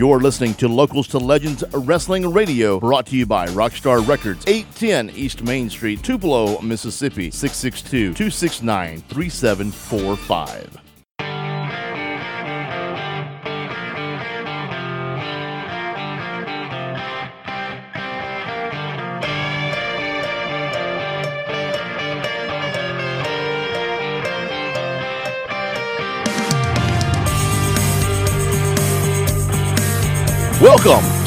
[0.00, 5.10] You're listening to Locals to Legends Wrestling Radio, brought to you by Rockstar Records, 810
[5.14, 10.89] East Main Street, Tupelo, Mississippi, 662 269 3745.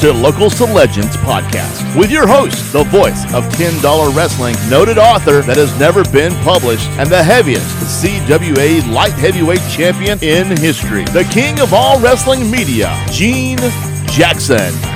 [0.04, 5.40] To Locals to Legends podcast with your host, the voice of $10 wrestling, noted author
[5.40, 7.64] that has never been published, and the heaviest
[8.02, 13.56] CWA light heavyweight champion in history, the king of all wrestling media, Gene
[14.06, 14.93] Jackson.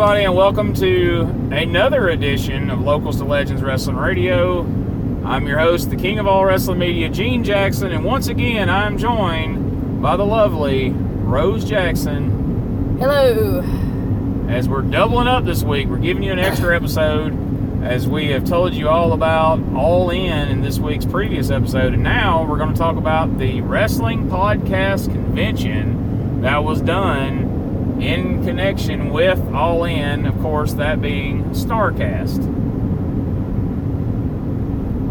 [0.00, 4.60] Everybody, and welcome to another edition of Locals to Legends Wrestling Radio.
[5.24, 8.96] I'm your host, the king of all wrestling media, Gene Jackson, and once again, I'm
[8.96, 12.96] joined by the lovely Rose Jackson.
[13.00, 13.60] Hello.
[14.48, 18.44] As we're doubling up this week, we're giving you an extra episode as we have
[18.44, 21.92] told you all about All In in this week's previous episode.
[21.92, 27.47] And now we're going to talk about the Wrestling Podcast Convention that was done
[28.00, 32.44] in connection with All In, of course, that being Starrcast.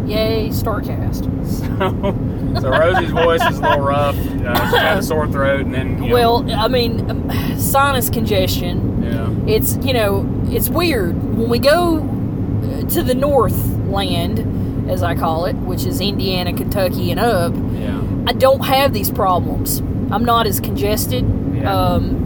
[0.07, 1.25] Yay, Starrcast.
[1.45, 4.15] So, so Rosey's voice is a little rough.
[4.15, 4.21] Uh,
[4.65, 9.03] she's got a sore throat, and then you know, Well, I mean, sinus congestion.
[9.03, 11.21] yeah, It's, you know, it's weird.
[11.37, 13.57] When we go uh, to the North
[13.89, 18.93] land, as I call it, which is Indiana, Kentucky, and up, yeah, I don't have
[18.93, 19.79] these problems.
[20.09, 21.25] I'm not as congested.
[21.53, 21.69] Yeah.
[21.75, 22.16] Um,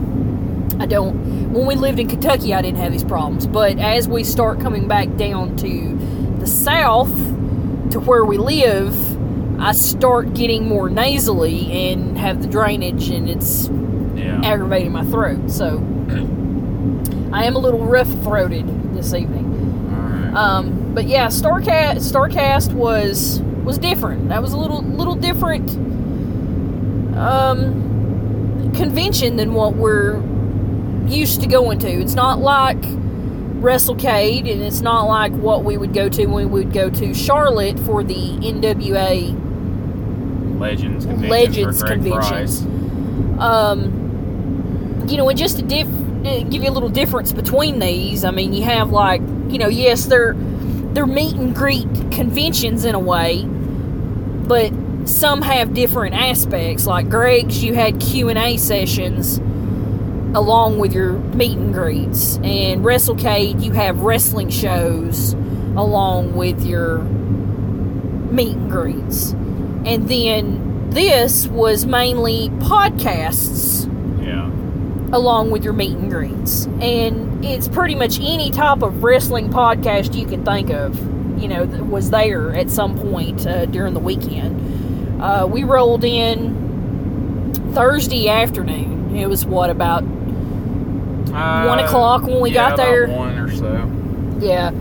[0.81, 1.53] I don't.
[1.53, 3.45] When we lived in Kentucky, I didn't have these problems.
[3.45, 5.95] But as we start coming back down to
[6.39, 7.13] the south,
[7.91, 13.69] to where we live, I start getting more nasally and have the drainage, and it's
[14.15, 14.41] yeah.
[14.43, 15.51] aggravating my throat.
[15.51, 15.77] So
[17.31, 19.45] I am a little rough throated this evening.
[19.93, 20.33] All right.
[20.33, 24.29] Um, but yeah, Starrcast Starrcast was was different.
[24.29, 25.69] That was a little little different
[27.15, 30.30] um, convention than what we're
[31.11, 31.87] used to going to.
[31.87, 32.81] It's not like
[33.61, 37.13] WrestleCade, and it's not like what we would go to when we would go to
[37.13, 39.37] Charlotte for the NWA
[40.59, 42.61] Legends convention Legends for Greg conventions.
[42.61, 43.39] Price.
[43.39, 45.87] um, you know, and just to diff-
[46.23, 50.05] give you a little difference between these, I mean, you have like, you know, yes,
[50.05, 50.35] they're
[50.93, 54.71] they're meet and greet conventions in a way, but
[55.05, 56.85] some have different aspects.
[56.85, 59.39] Like Greg's, you had Q and A sessions
[60.33, 65.33] along with your meet and greets, and WrestleCade, you have wrestling shows
[65.75, 69.31] along with your meet and greets.
[69.31, 73.87] And then this was mainly podcasts
[74.23, 74.47] Yeah,
[75.15, 76.65] along with your meet and greets.
[76.79, 80.97] And it's pretty much any type of wrestling podcast you can think of,
[81.41, 85.21] you know, that was there at some point uh, during the weekend.
[85.21, 89.15] Uh, we rolled in Thursday afternoon.
[89.15, 90.03] It was what, about
[91.33, 93.07] uh, One o'clock when we yeah, got there.
[93.07, 94.37] One or so.
[94.39, 94.71] Yeah.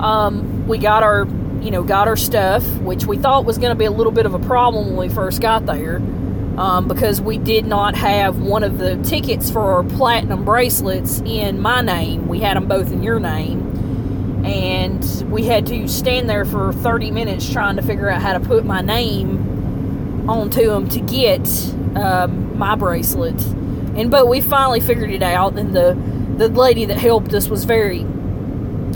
[0.00, 1.26] Um, we got our,
[1.60, 4.26] you know, got our stuff, which we thought was going to be a little bit
[4.26, 5.96] of a problem when we first got there,
[6.56, 11.60] um, because we did not have one of the tickets for our platinum bracelets in
[11.60, 12.26] my name.
[12.26, 17.10] We had them both in your name, and we had to stand there for 30
[17.10, 21.46] minutes trying to figure out how to put my name onto them to get
[21.96, 23.40] um, my bracelet.
[23.96, 25.96] And but we finally figured it out, and the
[26.36, 28.06] the lady that helped us was very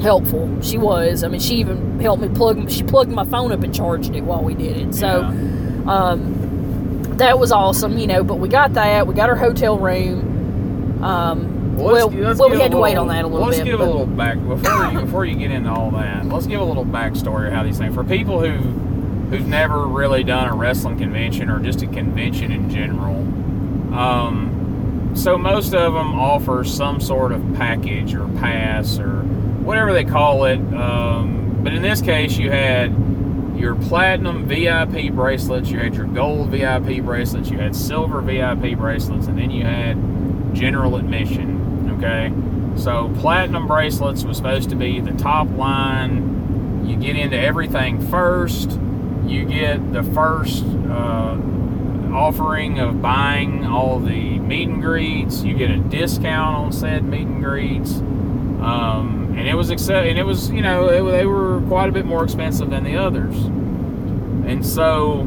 [0.01, 0.61] helpful.
[0.63, 1.23] She was.
[1.25, 2.71] I mean, she even helped me plug.
[2.71, 4.95] She plugged my phone up and charged it while we did it.
[4.95, 5.23] So,
[5.87, 7.99] um, that was awesome.
[7.99, 9.07] You know, but we got that.
[9.07, 11.03] We got our hotel room.
[11.03, 13.59] Um, well, let's- let's well, we had to wait on that a little bit.
[13.59, 16.27] let's give but- a little back before you before you get into all that.
[16.27, 18.53] Let's give a little backstory of how these things for people who
[19.31, 23.17] who've never really done a wrestling convention or just a convention in general.
[23.99, 24.46] Um,
[25.17, 29.23] so most of them offer some sort of package or pass or
[29.65, 30.59] whatever they call it.
[30.75, 32.95] Um, but in this case, you had
[33.57, 39.27] your platinum VIP bracelets, you had your gold VIP bracelets, you had silver VIP bracelets,
[39.27, 39.97] and then you had
[40.55, 41.97] general admission.
[41.97, 42.31] Okay,
[42.81, 46.87] so platinum bracelets was supposed to be the top line.
[46.87, 48.79] You get into everything first.
[49.25, 51.37] You get the first uh,
[52.17, 55.43] offering of buying all the meet and greets.
[55.43, 57.97] You get a discount on said meet and greets.
[57.97, 61.93] Um, and it was accept, and it was you know it, they were quite a
[61.93, 65.21] bit more expensive than the others, and so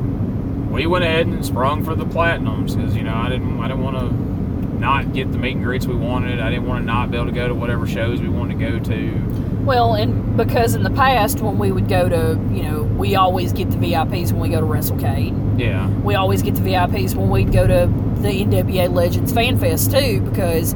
[0.71, 3.83] we went ahead and sprung for the platinums because you know I didn't I didn't
[3.83, 6.39] want to not get the meet and greets we wanted.
[6.39, 8.71] I didn't want to not be able to go to whatever shows we wanted to
[8.71, 9.63] go to.
[9.63, 13.53] Well, and because in the past when we would go to, you know, we always
[13.53, 15.48] get the VIPs when we go to WrestleCade.
[15.59, 15.87] Yeah.
[15.89, 17.87] We always get the VIPs when we'd go to
[18.21, 20.73] the NWA Legends Fan Fest too, because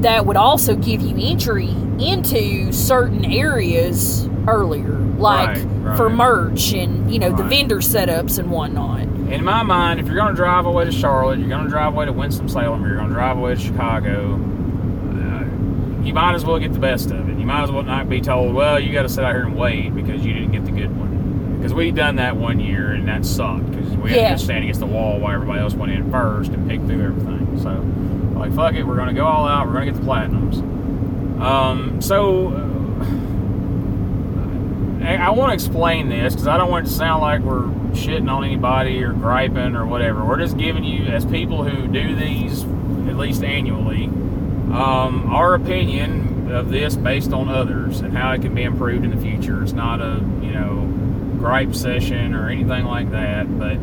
[0.00, 1.68] that would also give you entry
[1.98, 5.96] into certain areas earlier, like Right, right.
[5.96, 9.02] for merch and you know the vendor setups and whatnot.
[9.02, 11.92] In my mind, if you're going to drive away to Charlotte, you're going to drive
[11.92, 16.46] away to Winston-Salem, or you're going to drive away to Chicago, uh, you might as
[16.46, 17.38] well get the best of it.
[17.38, 19.54] You might as well not be told, well, you got to sit out here and
[19.54, 21.27] wait because you didn't get the good one.
[21.58, 24.32] Because we'd done that one year and that sucked because we had Yeah.
[24.32, 27.60] to stand against the wall while everybody else went in first and picked through everything.
[27.60, 27.84] So,
[28.38, 29.66] like, fuck it, we're going to go all out.
[29.66, 30.62] We're going to get the platinums.
[31.42, 32.64] Um, so, uh,
[35.04, 37.64] I, I want to explain this because I don't want it to sound like we're
[37.92, 40.24] shitting on anybody or griping or whatever.
[40.24, 46.52] We're just giving you, as people who do these at least annually, um, our opinion
[46.52, 49.62] of this based on others and how it can be improved in the future.
[49.62, 50.87] It's not a you know
[51.38, 53.78] gripe session or anything like that, but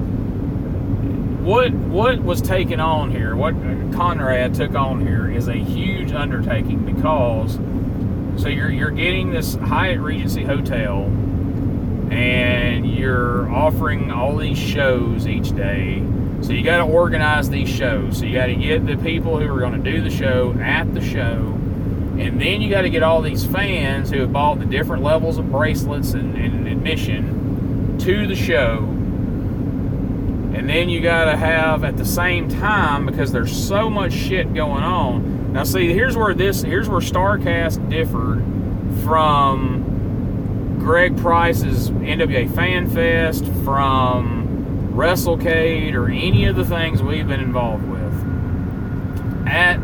[1.46, 3.54] what what was taken on here, what
[3.94, 7.60] Conrad took on here, is a huge undertaking because
[8.42, 11.04] so you're you're getting this Hyatt Regency hotel,
[12.12, 16.04] and you're offering all these shows each day.
[16.42, 18.18] So you got to organize these shows.
[18.18, 20.94] So you got to get the people who are going to do the show at
[20.96, 21.54] the show,
[22.18, 25.38] and then you got to get all these fans who have bought the different levels
[25.38, 27.35] of bracelets and, and admission
[28.06, 28.96] to the show
[30.56, 34.52] and then you got to have at the same time because there's so much shit
[34.54, 35.54] going on.
[35.54, 38.42] Now, see, here's where this here's where Starrcast differed
[39.04, 47.42] from Greg Price's NWA Fan Fest, from WrestleCade, or any of the things we've been
[47.42, 49.48] involved with.
[49.48, 49.78] At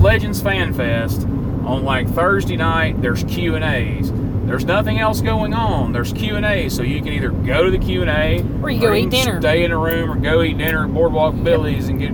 [0.00, 4.10] Legends Fan Fest on like Thursday night, there's Q and A's.
[4.50, 5.92] There's nothing else going on.
[5.92, 8.68] There's Q and A, so you can either go to the Q and A, Or
[8.68, 9.40] you go eat can dinner.
[9.40, 12.10] stay in a room, or go eat dinner at Boardwalk Billy's and get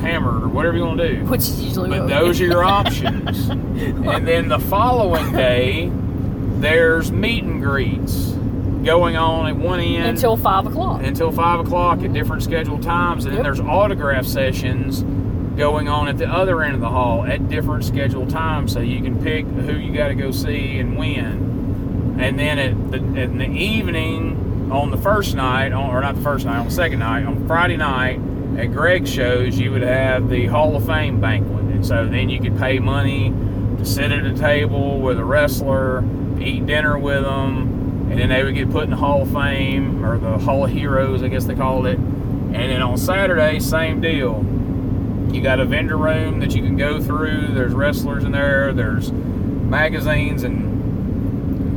[0.00, 1.24] hammered, or whatever you want to do.
[1.24, 3.48] Which is usually But those are your options.
[3.48, 5.90] and then the following day,
[6.60, 8.28] there's meet and greets
[8.84, 11.02] going on at one end until five o'clock.
[11.02, 15.02] until five o'clock at different scheduled times, and then there's autograph sessions
[15.58, 19.02] going on at the other end of the hall at different scheduled times, so you
[19.02, 21.50] can pick who you got to go see and when.
[22.18, 26.22] And then at the, in the evening on the first night, on, or not the
[26.22, 28.20] first night, on the second night, on Friday night
[28.56, 32.40] at Greg's shows, you would have the Hall of Fame banquet, and so then you
[32.40, 33.30] could pay money
[33.78, 36.04] to sit at a table with a wrestler,
[36.40, 40.04] eat dinner with them, and then they would get put in the Hall of Fame
[40.04, 41.98] or the Hall of Heroes, I guess they called it.
[41.98, 44.44] And then on Saturday, same deal.
[45.32, 47.48] You got a vendor room that you can go through.
[47.54, 48.74] There's wrestlers in there.
[48.74, 50.81] There's magazines and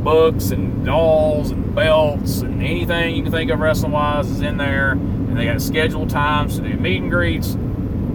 [0.06, 4.56] books and dolls and belts and anything you can think of wrestling wise is in
[4.56, 4.92] there.
[4.92, 7.56] And they got scheduled times to do meet and greets.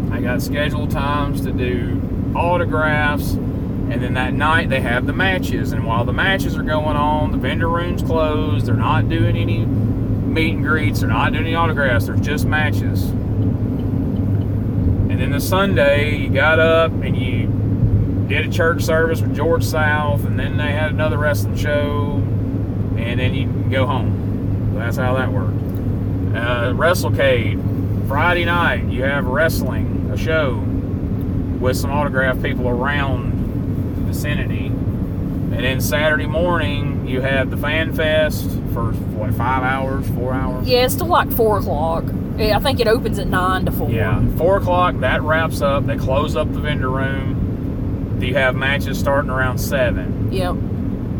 [0.10, 2.02] They got scheduled times to do
[2.34, 3.34] autographs.
[3.34, 5.74] And then that night they have the matches.
[5.74, 8.68] And while the matches are going on, the vendor room's closed.
[8.68, 11.01] They're not doing any meet and greets.
[11.01, 12.06] They're not doing any autographs.
[12.06, 13.10] There's just matches.
[15.12, 17.40] And then the Sunday, you got up and you
[18.32, 22.14] did a church service with George South, and then they had another wrestling show,
[22.98, 24.70] and then you can go home.
[24.74, 25.58] So that's how that worked.
[26.34, 30.56] Uh, WrestleCade, Friday night, you have wrestling, a show
[31.60, 34.68] with some autographed people around the vicinity.
[34.68, 40.68] And then Saturday morning, you have the Fan Fest for what, five hours, four hours?
[40.68, 42.06] Yeah, it's till like four o'clock.
[42.40, 43.92] I think it opens at nine to four.
[43.92, 44.96] Yeah, four o'clock.
[45.02, 45.86] That wraps up.
[45.86, 47.50] They close up the vendor room.
[48.22, 50.51] You have matches starting around seven, Yep.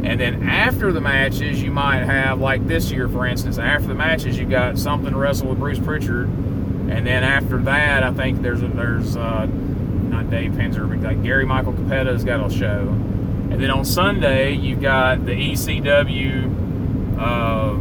[0.04, 3.58] and then after the matches, you might have like this year, for instance.
[3.58, 8.04] After the matches, you got something to wrestle with Bruce Pritchard, and then after that,
[8.04, 12.46] I think there's a, there's uh, not Dave Penzer, but like Gary Michael Cappetta's got
[12.46, 12.88] a show,
[13.50, 17.20] and then on Sunday you've got the ECW.
[17.20, 17.78] Uh,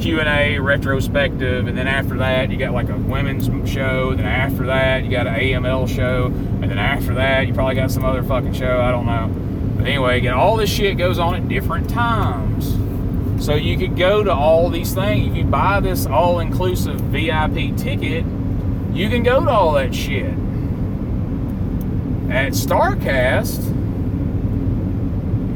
[0.00, 4.14] Q and A retrospective, and then after that you got like a women's show.
[4.14, 7.90] Then after that you got an AML show, and then after that you probably got
[7.90, 8.80] some other fucking show.
[8.80, 9.28] I don't know.
[9.76, 12.76] But anyway, again, all this shit goes on at different times.
[13.44, 15.30] So you could go to all these things.
[15.30, 18.24] If you buy this all-inclusive VIP ticket,
[18.92, 20.34] you can go to all that shit.
[22.30, 23.77] at Starrcast,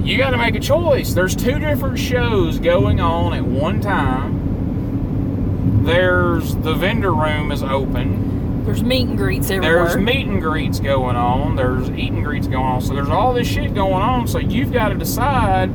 [0.03, 1.15] you got to make a choice.
[1.15, 5.85] There's two different shows going on at one time.
[5.85, 8.65] There's the vendor room is open.
[8.65, 9.87] There's meet and greets everywhere.
[9.87, 11.57] There's meet and greets going on.
[11.57, 12.81] There's eat and greets going on.
[12.81, 14.27] So there's all this shit going on.
[14.27, 15.67] So you've got to decide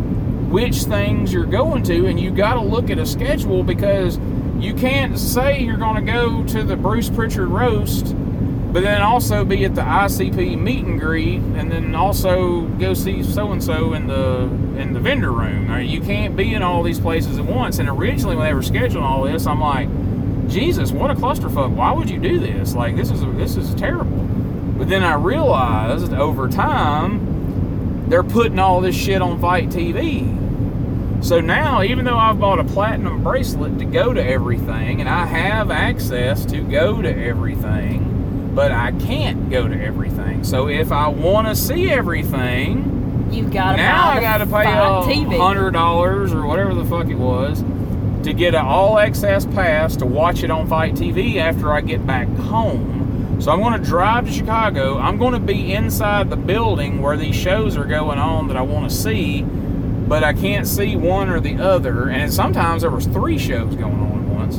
[0.49, 4.17] which things you're going to, and you got to look at a schedule because
[4.59, 8.15] you can't say you're going to go to the Bruce Pritchard roast
[8.77, 13.23] but then also be at the ICP meet and greet, and then also go see
[13.23, 14.43] so and so in the
[14.79, 15.81] in the vendor room.
[15.81, 17.79] you can't be in all these places at once.
[17.79, 19.89] And originally, when they were scheduling all this, I'm like,
[20.47, 21.73] Jesus, what a clusterfuck!
[21.73, 22.75] Why would you do this?
[22.75, 24.19] Like this is this is terrible.
[24.77, 31.23] But then I realized over time, they're putting all this shit on FITE TV.
[31.25, 35.25] So now, even though I've bought a platinum bracelet to go to everything, and I
[35.25, 38.16] have access to go to everything
[38.57, 40.43] but I can't go to everything.
[40.43, 44.63] So if I want to see everything, you've got to now I got to pay
[44.63, 47.63] a hundred dollars or whatever the fuck it was
[48.23, 52.07] to get an all access pass to watch it on FITE TV after I get
[52.07, 53.37] back home.
[53.39, 54.97] So I'm going to drive to Chicago.
[54.97, 58.63] I'm going to be inside the building where these shows are going on that I
[58.63, 62.09] want to see, but I can't see one or the other.
[62.09, 64.57] And sometimes there was three shows going on at once.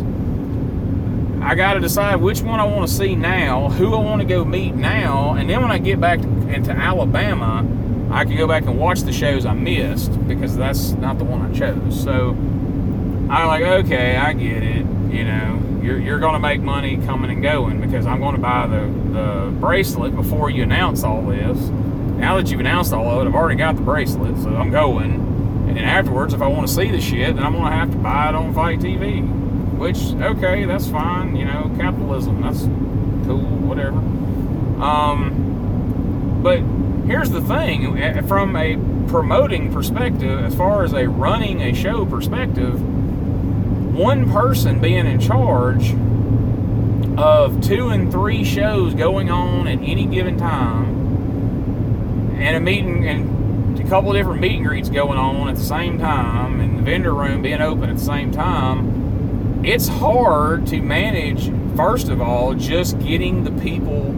[1.41, 4.27] I got to decide which one I want to see now, who I want to
[4.27, 7.67] go meet now, and then when I get back to, into Alabama,
[8.11, 11.43] I can go back and watch the shows I missed because that's not the one
[11.43, 12.03] I chose.
[12.03, 14.87] So I'm like, okay, I get it.
[15.13, 18.41] You know, you're, you're going to make money coming and going because I'm going to
[18.41, 21.59] buy the, the bracelet before you announce all this.
[22.19, 25.13] Now that you've announced all of it, I've already got the bracelet, so I'm going.
[25.69, 27.91] And then afterwards, if I want to see the shit, then I'm going to have
[27.91, 29.48] to buy it on FITE TV.
[29.79, 31.37] Which, okay, that's fine.
[31.37, 32.43] You know, capitalism.
[32.43, 32.63] That's
[33.27, 33.39] cool.
[33.39, 33.99] Whatever.
[34.83, 36.59] Um, but
[37.07, 38.77] here's the thing: from a
[39.09, 42.83] promoting perspective, as far as a running a show perspective,
[43.95, 45.95] one person being in charge
[47.17, 53.79] of two and three shows going on at any given time, and a meeting and
[53.79, 56.83] a couple of different meet and greets going on at the same time, and the
[56.83, 58.98] vendor room being open at the same time
[59.65, 64.13] it's hard to manage, first of all, just getting the people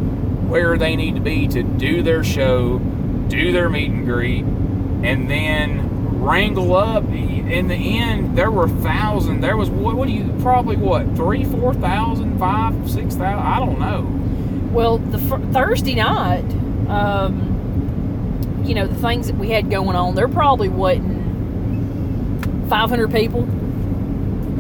[0.50, 2.78] where they need to be to do their show,
[3.28, 7.04] do their meet and greet, and then wrangle up.
[7.04, 9.40] In the end, there were thousands.
[9.40, 13.46] There was what, what do you probably what three, four thousand, five, six thousand?
[13.46, 14.06] I don't know.
[14.72, 15.18] Well, the
[15.52, 16.44] Thursday night,
[16.88, 21.18] um, you know, the things that we had going on, there probably wasn't
[22.68, 23.48] 500 people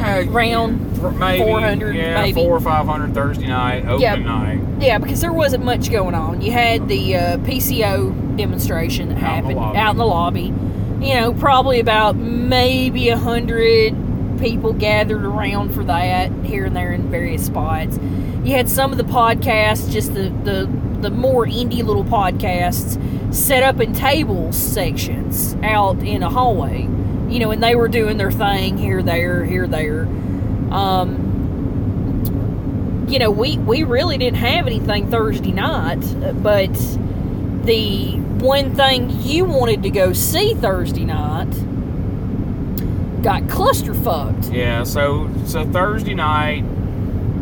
[0.00, 2.34] uh, round maybe, 400 yeah, maybe.
[2.34, 4.60] four or 500 thursday night open yeah, night.
[4.80, 6.40] Yeah because there wasn't much going on.
[6.40, 10.52] You had the uh, PCO demonstration that out happened in out in the lobby.
[11.04, 13.96] You know probably about maybe a hundred
[14.38, 17.98] people gathered around for that here and there in various spots.
[18.44, 20.68] You had some of the podcasts just the the
[21.00, 22.98] the more indie little podcasts
[23.34, 26.88] set up in tables sections out in a hallway
[27.30, 30.02] you know, and they were doing their thing here, there, here, there.
[30.70, 31.30] Um,
[33.08, 36.00] you know, we we really didn't have anything Thursday night,
[36.42, 36.72] but
[37.64, 41.50] the one thing you wanted to go see Thursday night
[43.22, 44.50] got cluster fucked.
[44.50, 46.64] Yeah, so so Thursday night,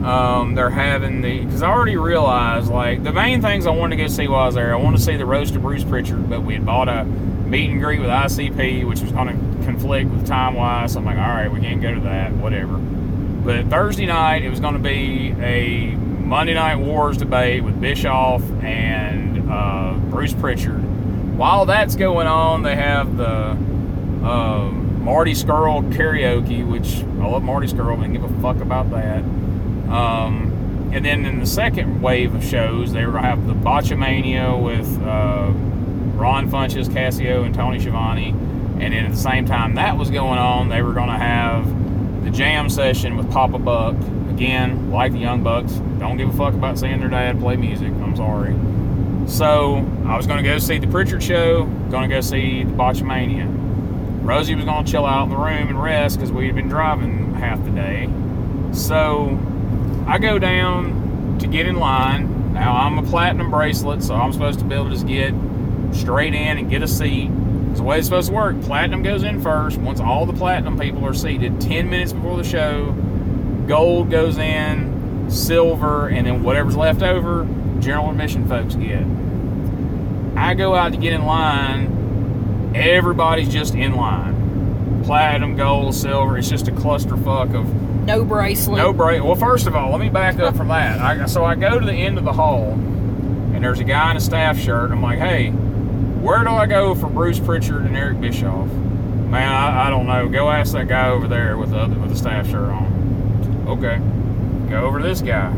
[0.02, 4.02] um, they're having the because I already realized like the main things I wanted to
[4.02, 4.73] go see was there.
[4.73, 7.71] I wanted to see the roast of Bruce Pritchard, but we had bought a meet
[7.71, 10.95] and greet with ICP, which was going to conflict with time wise.
[10.95, 12.79] So I'm like, all right, we can't go to that, whatever.
[12.79, 18.43] But Thursday night, it was going to be a Monday Night Wars debate with Bischoff
[18.63, 20.83] and uh, Bruce Pritchard.
[21.37, 23.57] While that's going on, they have the
[24.27, 29.23] uh, Marty Scurll karaoke, which I love Marty Scurll, didn't give a fuck about that.
[29.93, 34.91] Um, and then in the second wave of shows, they were have the Botchamania with
[35.03, 35.53] uh,
[36.19, 38.35] Ron Funches, Cassio, and Tony Schiavone
[38.80, 42.25] and then at the same time that was going on, they were going to have
[42.25, 43.97] the jam session with Papa Buck.
[44.30, 47.88] Again, like the Young Bucks, don't give a fuck about seeing their dad play music.
[47.88, 48.54] I'm sorry.
[49.28, 52.73] So I was going to go see the Pritchard show, going to go see the
[52.73, 53.47] Botchamania.
[54.23, 56.68] Rosey was going to chill out in the room and rest because we had been
[56.68, 58.08] driving half the day.
[58.73, 59.38] So
[60.06, 62.52] I go down to get in line.
[62.52, 65.35] Now I'm a platinum bracelet, so I'm supposed to be able to just get
[65.92, 67.30] straight in and get a seat
[67.78, 68.61] the way it's supposed to work.
[68.62, 69.78] Platinum goes in first.
[69.78, 72.92] Once all the platinum people are seated, 10 minutes before the show,
[73.66, 77.47] gold goes in, silver, and then whatever's left over,
[77.80, 79.02] general admission folks get.
[80.37, 85.02] I go out to get in line, everybody's just in line.
[85.04, 86.37] Platinum, gold, silver.
[86.38, 88.78] It's just a clusterfuck of No bracelet.
[88.78, 89.23] no break.
[89.23, 91.00] Well, first of all, let me back up from that.
[91.00, 94.16] I, so I go to the end of the hall, and there's a guy in
[94.16, 94.90] a staff shirt.
[94.90, 95.52] I'm like, hey,
[96.21, 98.67] where do I go for Bruce Pritchard and Eric Bischoff?
[98.69, 100.29] Man, I, I don't know.
[100.29, 103.65] Go ask that guy over there with the with the staff shirt on.
[103.69, 104.01] Okay,
[104.71, 105.53] go over to this guy.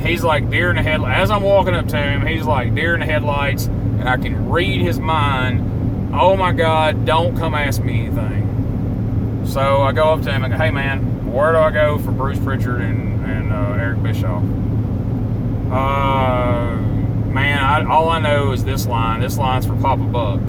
[0.00, 1.18] He's like deer in the headlights.
[1.18, 4.50] As I'm walking up to him, he's like deer in the headlights, and I can
[4.50, 6.12] read his mind.
[6.14, 7.06] Oh my God!
[7.06, 9.46] Don't come ask me anything.
[9.46, 12.10] So I go up to him and go, "Hey man, where do I go for
[12.12, 14.42] Bruce Pritchard and, and uh, Eric Bischoff?"
[15.72, 16.76] Uh,
[17.34, 19.20] man, I, all I know is this line.
[19.20, 20.40] This line's for Papa Buck.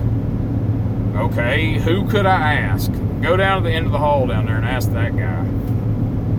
[1.16, 2.92] Okay, who could I ask?
[3.22, 5.44] Go down to the end of the hall down there and ask that guy.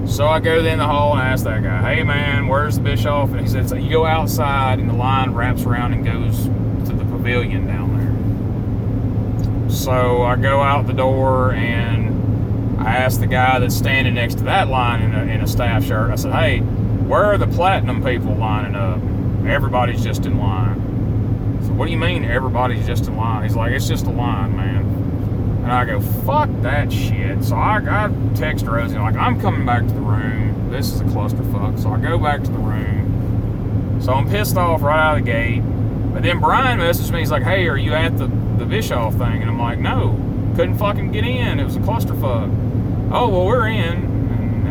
[0.06, 3.30] So I go to the hall and ask that guy, "Hey man, where's the Bischoff?"
[3.30, 6.44] And he says, "You go outside, and the line wraps around and goes
[6.88, 13.26] to the pavilion down there." So I go out the door and I ask the
[13.26, 16.12] guy that's standing next to that line in a, in a staff shirt.
[16.12, 19.00] I said, "Hey, where are the platinum people lining up?
[19.48, 23.42] Everybody's just in line." So what do you mean everybody's just in line?
[23.42, 24.84] He's like, "It's just a line, man."
[25.64, 29.86] And I go, "Fuck that shit." So I, I text Rosey like, "I'm coming back
[29.86, 30.70] to the room.
[30.70, 33.98] This is a clusterfuck." So I go back to the room.
[34.00, 35.62] So I'm pissed off right out of the gate.
[36.12, 37.18] But then Brian messaged me.
[37.20, 40.16] He's like, "Hey, are you at the the Bischoff thing?" And I'm like, "No,
[40.54, 41.58] couldn't fucking get in.
[41.58, 42.50] It was a clusterfuck."
[43.12, 44.15] Oh well, we're in.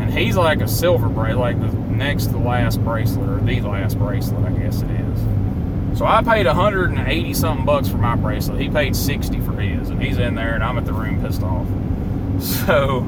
[0.06, 3.98] And, he's like a silver bracelet, like the next to last bracelet or the last
[3.98, 5.98] bracelet, I guess it is.
[5.98, 8.62] So I paid 180 something bucks for my bracelet.
[8.62, 11.44] He paid 60 for his, and he's in there, and I'm at the room pissed
[11.44, 11.68] off.
[12.36, 13.00] So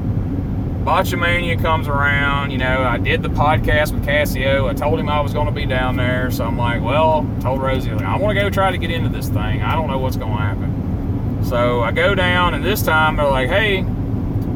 [0.88, 2.50] Botchamania comes around.
[2.50, 4.68] You know, I did the podcast with Cassio.
[4.68, 6.30] I told him I was going to be down there.
[6.30, 9.10] So I'm like, well, told Rosey, like, I want to go try to get into
[9.10, 9.60] this thing.
[9.60, 11.44] I don't know what's going to happen.
[11.44, 13.84] So I go down, and this time they're like, hey,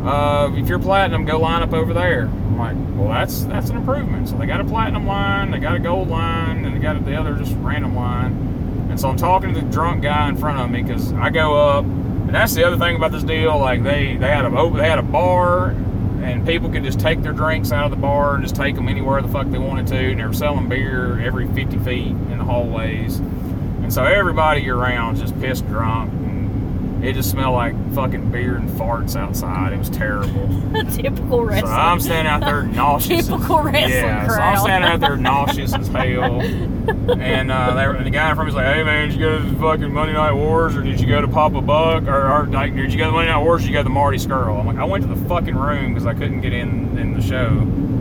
[0.04, 2.22] uh, if you're platinum, go line up over there.
[2.22, 4.28] I'm like, well, that's that's an improvement.
[4.28, 7.14] So they got a platinum line, they got a gold line, and they got the
[7.14, 8.86] other just random line.
[8.90, 11.54] And so I'm talking to the drunk guy in front of me because I go
[11.54, 13.56] up, and that's the other thing about this deal.
[13.58, 17.32] Like they they had a they had a bar, and people could just take their
[17.32, 20.10] drinks out of the bar and just take them anywhere the fuck they wanted to.
[20.10, 25.16] And they were selling beer every 50 feet in the hallways, and so everybody around
[25.16, 26.12] just pissed drunk.
[27.02, 29.72] It just smelled like fucking beer and farts outside.
[29.72, 30.48] It was terrible.
[30.92, 31.72] Typical So wrestling.
[31.72, 33.26] I'm standing out there nauseous.
[33.26, 36.40] Typical wrestling Yeah, so I'm standing out there nauseous as hell.
[36.40, 39.18] And uh, they were, and the guy in front of me's like, "Hey man, did
[39.18, 42.04] you go to the fucking Monday Night Wars, or did you go to Papa Buck,
[42.04, 43.80] or, or like, did you go to the Monday Night Wars, or did you go
[43.80, 46.40] to the Marty Scurll?" I'm like, "I went to the fucking room because I couldn't
[46.40, 47.50] get in in the show."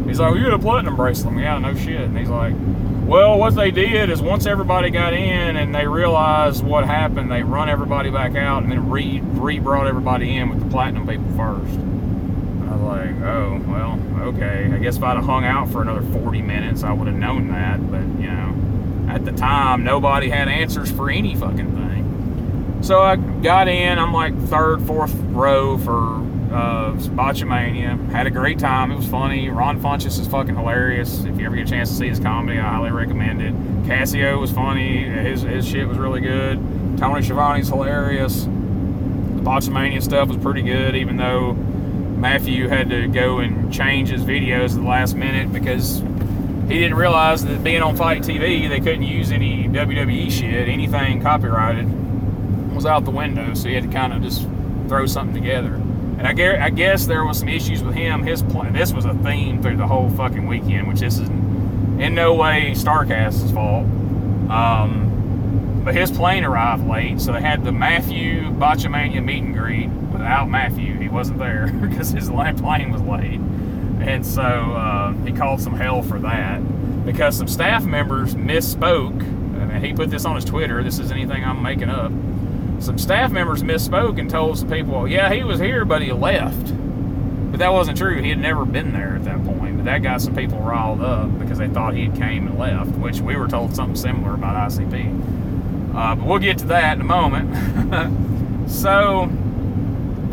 [0.08, 2.30] He's like, well, "You got a platinum bracelet?" I'm like, "Yeah, no shit." And he's
[2.30, 2.54] like,
[3.12, 7.44] "Well, what they did is once everybody got in and they realized what happened, they
[7.44, 11.26] run everybody back out and then re re brought everybody in with the platinum people
[11.36, 11.78] first.
[12.70, 14.72] I was like, oh, well, okay.
[14.74, 17.50] I guess if I'd have hung out for another 40 minutes, I would have known
[17.50, 17.92] that.
[17.92, 22.80] But, you know, at the time, nobody had answers for any fucking thing.
[22.82, 24.00] So I got in.
[24.00, 28.12] I'm like third, fourth row for uh, Botchamania.
[28.12, 28.92] Had a great time.
[28.92, 29.50] It was funny.
[29.50, 31.24] Ron Funches is fucking hilarious.
[31.24, 33.54] If you ever get a chance to see his comedy, I highly recommend it.
[33.88, 35.04] Cassio was funny.
[35.04, 36.58] His, his shit was really good.
[36.98, 38.44] Tony Schiavone's hilarious.
[38.44, 44.24] The Botchamania stuff was pretty good, even though Matthew had to go and change his
[44.24, 46.00] videos at the last minute because
[46.68, 51.22] he didn't realize that being on FITE TV, they couldn't use any WWE shit, anything
[51.22, 51.88] copyrighted
[52.74, 54.42] was out the window, so he had to kind of just
[54.88, 55.82] throw something together.
[56.22, 58.22] And I guess, I guess there was some issues with him.
[58.22, 62.14] His plan, this was a theme through the whole fucking weekend, which this is in
[62.14, 63.86] no way Starrcast's fault.
[64.48, 69.90] Um, but his plane arrived late, so they had the Matthew Botchamania meet and greet
[69.90, 70.96] without Matthew.
[71.00, 73.40] He wasn't there because his plane was late.
[74.08, 76.60] And so uh, he called some hell for that
[77.04, 79.22] because some staff members misspoke.
[79.22, 80.84] And he put this on his Twitter.
[80.84, 82.12] This isn't anything I'm making up.
[82.82, 86.74] Some staff members misspoke and told some people, yeah, he was here, but he left.
[87.52, 88.20] But that wasn't true.
[88.20, 89.78] He had never been there at that point.
[89.78, 92.90] But that got some people riled up because they thought he had came and left,
[92.98, 95.96] which we were told something similar about ICP.
[95.96, 97.52] Uh, but we'll get to that in a moment.
[98.72, 99.30] so,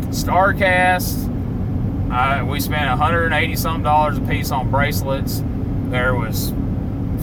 [0.09, 1.27] Starrcast,
[2.11, 5.43] uh, we spent 180 something dollars a piece on bracelets.
[5.89, 6.51] There was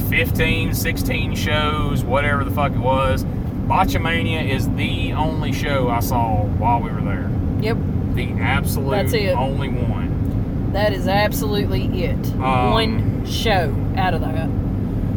[0.09, 3.25] 15, 16 shows, whatever the fuck it was.
[3.67, 7.31] Botchamania is the only show I saw while we were there.
[7.61, 7.77] Yep,
[8.15, 9.37] The absolute That's it.
[9.37, 10.71] only one.
[10.73, 12.27] that is absolutely it.
[12.35, 14.49] Um, One show out of that.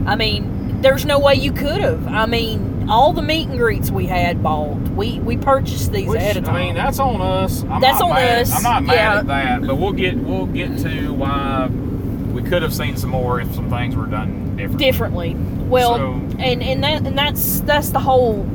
[0.10, 2.08] I mean, there's no way you could have.
[2.08, 4.78] I mean, all the meet and greets we had bought.
[4.92, 6.56] We we purchased these Which, ahead of time.
[6.56, 7.64] I mean, that's on us.
[7.64, 9.20] I'm That's on mad, us, I'm not mad yeah.
[9.20, 13.42] at that, but we'll get we'll get to why we could have seen some more
[13.42, 14.86] if some things were done differently.
[14.86, 15.36] differently.
[15.70, 18.46] Well, So- and and that and that's that's the whole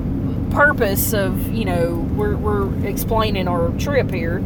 [0.51, 4.43] purpose of you know we're we're explaining our trip here.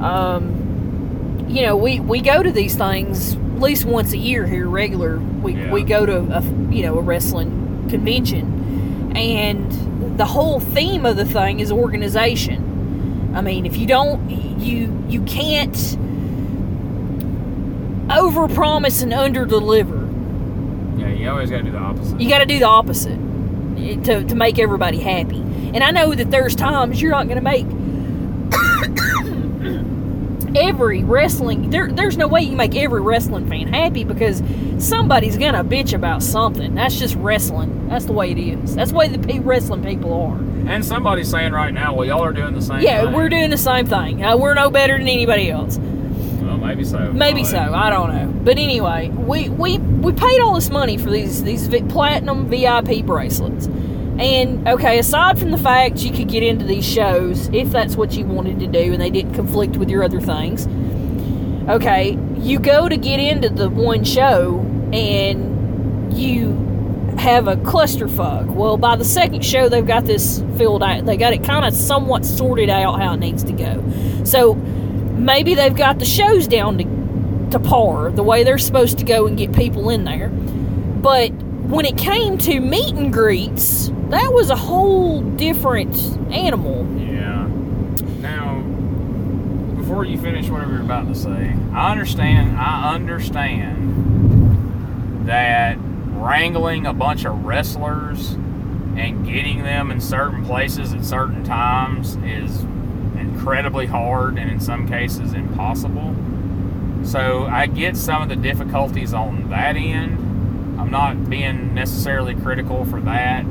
[0.00, 4.68] Um, you know, we we go to these things at least once a year here,
[4.68, 5.18] regular.
[5.42, 5.72] We Yeah.
[5.72, 6.42] we go to a
[6.72, 13.32] you know a wrestling convention, and the whole theme of the thing is organization.
[13.34, 15.96] I mean, if you don't, you you can't
[18.08, 20.05] overpromise and underdeliver.
[21.26, 22.20] You always got to do the opposite.
[22.20, 23.18] You got to do the opposite
[23.78, 25.40] eh, to, to make everybody happy.
[25.74, 27.66] And I know that there's times you're not going to make
[30.56, 31.70] every wrestling.
[31.70, 34.40] There, there's no way you make every wrestling fan happy because
[34.78, 36.76] somebody's going to bitch about something.
[36.76, 37.88] That's just wrestling.
[37.88, 38.76] That's the way it is.
[38.76, 40.38] That's the way the wrestling people are.
[40.70, 42.82] and somebody's saying right now, well, y'all are doing the same.
[42.82, 43.12] Yeah, thing.
[43.12, 44.24] we're doing the same thing.
[44.24, 45.76] Uh, we're no better than anybody else.
[46.66, 47.12] Maybe so.
[47.12, 47.58] Maybe so.
[47.58, 48.32] I don't know.
[48.44, 53.66] But anyway, we we we paid all this money for these these platinum VIP bracelets.
[54.18, 58.14] And okay, aside from the fact you could get into these shows if that's what
[58.14, 60.66] you wanted to do and they didn't conflict with your other things.
[61.68, 64.60] Okay, you go to get into the one show
[64.92, 66.52] and you
[67.18, 68.46] have a clusterfuck.
[68.46, 71.04] Well, by the second show, they've got this filled out.
[71.04, 73.82] They got it kind of somewhat sorted out how it needs to go.
[74.24, 74.54] So
[75.16, 76.84] maybe they've got the shows down to,
[77.50, 80.28] to par the way they're supposed to go and get people in there.
[80.28, 85.96] But when it came to meet and greets, that was a whole different
[86.32, 86.86] animal.
[86.98, 87.48] Yeah.
[88.20, 88.60] Now,
[89.76, 92.56] before you finish whatever you're about to say, I understand.
[92.56, 93.86] I understand
[95.26, 98.32] that wrangling a bunch of wrestlers
[98.96, 102.64] and getting them in certain places at certain times is
[103.18, 106.14] incredibly hard and in some cases impossible.
[107.04, 110.80] So I get some of the difficulties on that end.
[110.80, 113.44] I'm not being necessarily critical for that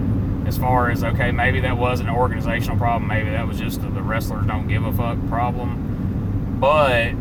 [0.45, 4.01] as far as okay, maybe that was an organizational problem, maybe that was just the
[4.01, 6.57] wrestlers don't give a fuck problem.
[6.59, 7.13] But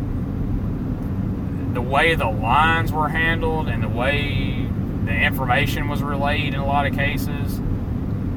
[1.73, 4.67] the way the lines were handled and the way
[5.05, 7.59] the information was relayed in a lot of cases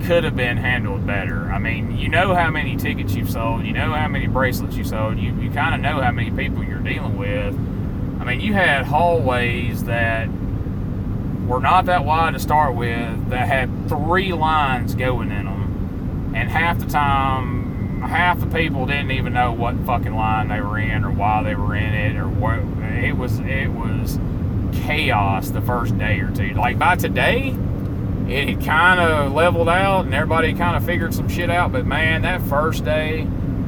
[0.05, 1.51] could have been handled better.
[1.51, 4.85] I mean, you know how many tickets you've sold, you know how many bracelets you
[4.85, 7.55] sold, you, you kind of know how many people you're dealing with.
[8.21, 10.29] I mean, you had hallways that
[11.47, 16.51] were not that wide to start with that had three lines going in them, and
[16.51, 21.05] half the time, half the people didn't even know what fucking line they were in
[21.05, 22.59] or why they were in it or what.
[23.03, 24.19] It was it was
[24.73, 26.55] chaos the first day or two.
[26.55, 27.55] Like by today,
[28.29, 31.73] it had kind of leveled out and everybody kind of figured some shit out.
[31.73, 33.25] But man, that first day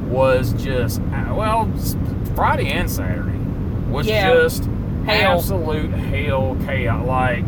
[0.07, 1.71] was just well,
[2.35, 3.37] Friday and Saturday
[3.89, 4.31] was Yeah.
[4.33, 4.65] just
[5.05, 5.37] Hell.
[5.37, 7.05] absolute hell chaos.
[7.07, 7.43] Like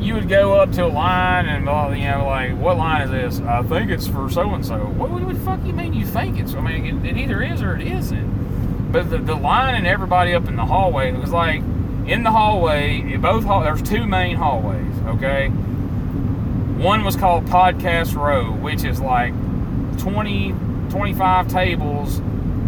[0.00, 3.10] you would go up to a line and uh, you know like what line is
[3.10, 3.40] this?
[3.46, 4.78] I think it's for so and so.
[4.78, 6.54] What what the fuck you mean you think it's?
[6.54, 8.92] I mean it, it either is or it isn't.
[8.92, 11.60] But the, the line and everybody up in the hallway it was like
[12.06, 13.00] in the hallway.
[13.00, 14.92] in Both hall, there's two main hallways.
[15.06, 15.50] Okay,
[16.82, 19.32] one was called Podcast Row, which is like
[19.98, 20.52] 20,
[20.90, 22.18] 25 tables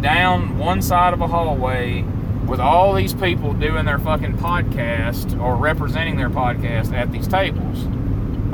[0.00, 2.02] down one side of a hallway
[2.46, 7.86] with all these people doing their fucking podcast or representing their podcast at these tables.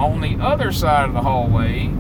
[0.01, 1.93] On the other side of the hallway,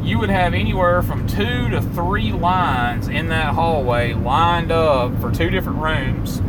[0.00, 5.32] you would have anywhere from two to three lines in that hallway lined up for
[5.32, 6.40] two different rooms,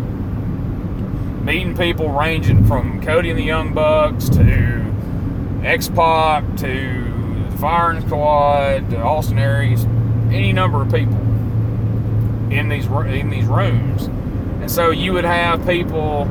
[1.44, 4.89] meeting people ranging from Cody and the Young Bucks to
[5.64, 9.84] X Pac to the Firing Squad to Austin Aries,
[10.32, 11.18] any number of people
[12.52, 16.28] in these in these rooms, and so you would have people.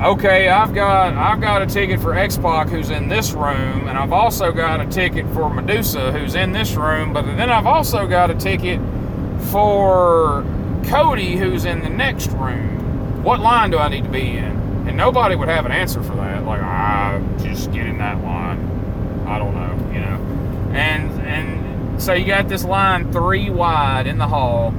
[0.00, 3.96] Okay, I've got I've got a ticket for X Pac who's in this room, and
[3.96, 8.06] I've also got a ticket for Medusa who's in this room, but then I've also
[8.06, 8.80] got a ticket
[9.50, 10.44] for
[10.86, 13.22] Cody who's in the next room.
[13.22, 14.59] What line do I need to be in?
[14.86, 16.44] And nobody would have an answer for that.
[16.44, 18.58] Like, I just get in that line.
[19.26, 20.16] I don't know, you know.
[20.72, 24.72] And and so you got this line three wide in the hall.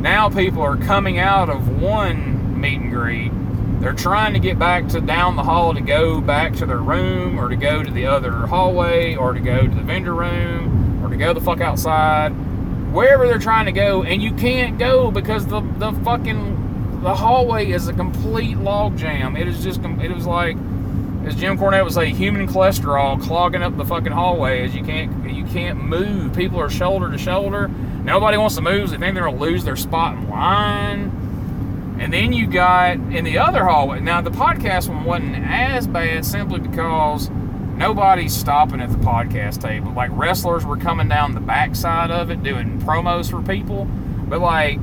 [0.00, 3.32] Now people are coming out of one meet and greet.
[3.80, 7.38] They're trying to get back to down the hall to go back to their room
[7.38, 11.08] or to go to the other hallway or to go to the vendor room or
[11.08, 12.30] to go the fuck outside.
[12.92, 16.55] Wherever they're trying to go, and you can't go because the, the fucking
[17.06, 19.36] the hallway is a complete log jam.
[19.36, 20.56] It is just, it was like
[21.24, 25.32] as Jim Cornette would say, human cholesterol clogging up the fucking hallway as you can't
[25.32, 26.34] you can't move.
[26.34, 27.68] People are shoulder to shoulder.
[27.68, 28.90] Nobody wants to move.
[28.90, 31.96] They think they're gonna lose their spot in line.
[32.00, 34.00] And then you got in the other hallway.
[34.00, 39.92] Now the podcast one wasn't as bad simply because nobody's stopping at the podcast table.
[39.92, 43.84] Like wrestlers were coming down the backside of it doing promos for people,
[44.28, 44.80] but like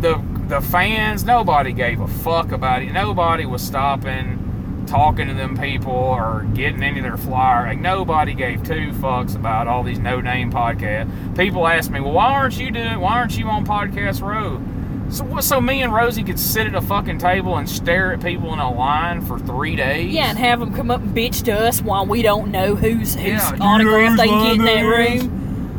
[0.00, 2.92] the the fans, nobody gave a fuck about it.
[2.92, 7.66] Nobody was stopping, talking to them people or getting any of their flyer.
[7.66, 11.36] Like nobody gave two fucks about all these no name podcasts.
[11.36, 13.00] People ask me, well, why aren't you doing?
[13.00, 14.62] Why aren't you on Podcast Row?
[15.08, 15.44] So what?
[15.44, 18.58] So me and Rosey could sit at a fucking table and stare at people in
[18.58, 20.12] a line for three days.
[20.12, 23.14] Yeah, and have them come up and bitch to us while we don't know whose
[23.14, 25.35] whose Yeah, autograph they can get in that room.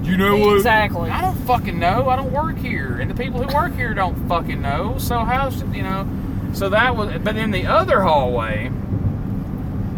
[0.07, 0.55] You know what?
[0.55, 1.09] Exactly.
[1.09, 2.07] I don't fucking know.
[2.07, 4.97] I don't work here, and the people who work here don't fucking know.
[4.97, 6.07] So how's you know?
[6.53, 7.17] So that was.
[7.21, 8.71] But in the other hallway,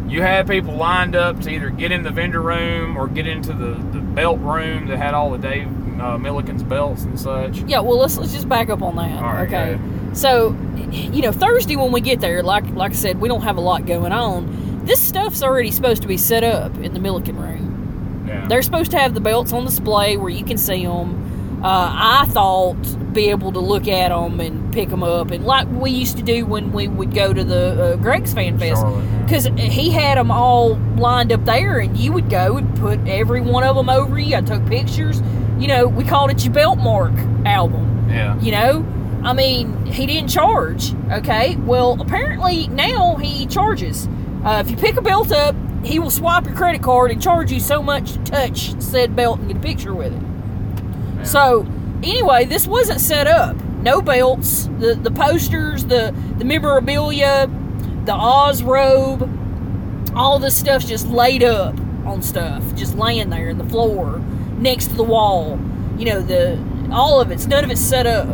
[0.08, 3.54] you had people lined up to either get in the vendor room or get into
[3.54, 7.60] the, the belt room that had all the Dave uh, Millican's belts and such.
[7.60, 9.22] Yeah, well let's let's just back up on that.
[9.22, 9.78] All right, okay.
[9.78, 10.58] go So,
[10.92, 13.62] you know, Thursday when we get there, like like I said, we don't have a
[13.62, 14.86] lot going on.
[14.86, 17.59] This stuff's already supposed to be set up in the Millican room.
[18.50, 21.62] They're supposed to have the belts on display where you can see them.
[21.64, 21.68] Uh,
[22.22, 22.76] I thought
[23.14, 26.24] be able to look at them and pick them up, and like we used to
[26.24, 28.86] do when we would go to the uh, Greg's Fan Fest,
[29.24, 33.42] because he had them all lined up there, and you would go and put every
[33.42, 34.38] one of them over you.
[34.38, 35.22] I took pictures.
[35.58, 37.12] You know, we called it your belt mark
[37.46, 38.10] album.
[38.10, 38.40] yeah.
[38.40, 38.86] You know,
[39.24, 40.94] I mean, he didn't charge.
[41.12, 44.08] Okay, well, apparently now he charges.
[44.46, 47.52] Uh, if you pick a belt up, he will swipe your credit card and charge
[47.52, 50.22] you so much to touch said belt and get a picture with it.
[51.18, 51.24] Yeah.
[51.24, 51.68] So,
[52.04, 53.56] anyway, this wasn't set up.
[53.82, 57.50] No belts, the the posters, the the memorabilia,
[58.06, 59.30] the Oz robe,
[60.16, 64.20] all this stuff's just laid up on stuff, just laying there in the floor
[64.58, 65.60] next to the wall.
[65.98, 66.60] You know, the
[66.92, 68.28] all of it's none of it's set up.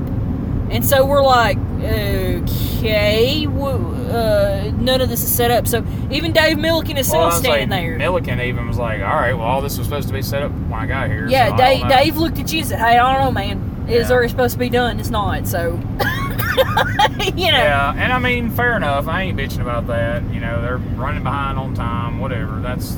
[0.72, 5.68] And so we're like, okay, uh, none of this is set up.
[5.68, 7.98] So even Dave Millican is still was standing like, there.
[8.00, 10.52] Millican even was like, "All right, well, all this was supposed to be set up
[10.52, 11.88] when I got here." Yeah, so Dave.
[11.88, 13.86] Dave looked at you and said, "Hey, I don't know, man.
[13.88, 14.16] It's Yeah.
[14.16, 15.00] already supposed to be done.
[15.00, 15.72] It's not." So,
[17.36, 19.08] you know, Yeah, and I mean, fair enough.
[19.08, 20.24] I ain't bitching about that.
[20.34, 22.60] You know, they're running behind on time, whatever.
[22.62, 22.98] That's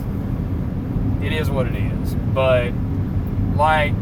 [1.23, 2.13] it is what it is.
[2.13, 2.71] But
[3.55, 3.93] like,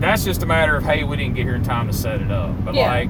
[0.00, 2.30] that's just a matter of hey, we didn't get here in time to set it
[2.30, 2.64] up.
[2.64, 2.86] But Yeah.
[2.88, 3.08] like,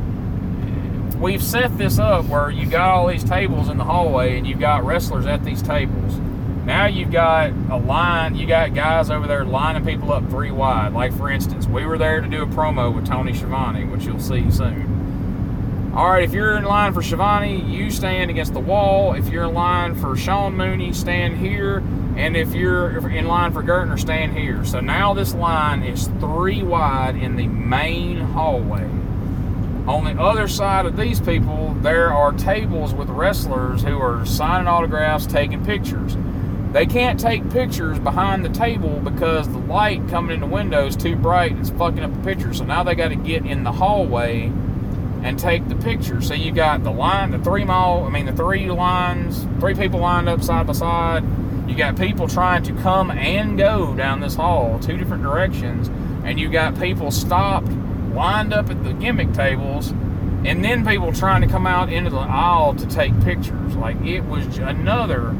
[1.20, 4.58] we've set this up where you've got all these tables in the hallway, and you've
[4.58, 6.18] got wrestlers at these tables.
[6.64, 8.34] Now you've got a line.
[8.34, 10.92] You got guys over there lining people up three wide.
[10.92, 14.20] Like for instance, we were there to do a promo with Tony Schiavone, which you'll
[14.20, 15.92] see soon.
[15.94, 19.14] All right, if you're in line for Schiavone, you stand against the wall.
[19.14, 21.78] If you're in line for Sean Mooney, stand here.
[22.16, 24.64] And if you're in line for Gertner, stand here.
[24.64, 28.88] So now this line is three wide in the main hallway.
[29.86, 34.68] On the other side of these people, there are tables with wrestlers who are signing
[34.68, 36.16] autographs, taking pictures.
[36.72, 40.94] They can't take pictures behind the table because the light coming in the window is
[40.96, 41.52] too bright.
[41.52, 42.54] And it's fucking up the picture.
[42.54, 44.52] So now they got to get in the hallway
[45.22, 46.20] and take the picture.
[46.22, 50.00] So you got the line, the three mile, I mean the three lines, three people
[50.00, 51.24] lined up side by side.
[51.68, 55.88] You got people trying to come and go down this hall, two different directions,
[56.24, 57.70] and you got people stopped,
[58.14, 59.90] lined up at the gimmick tables,
[60.44, 63.76] and then people trying to come out into the aisle to take pictures.
[63.76, 65.32] Like it was another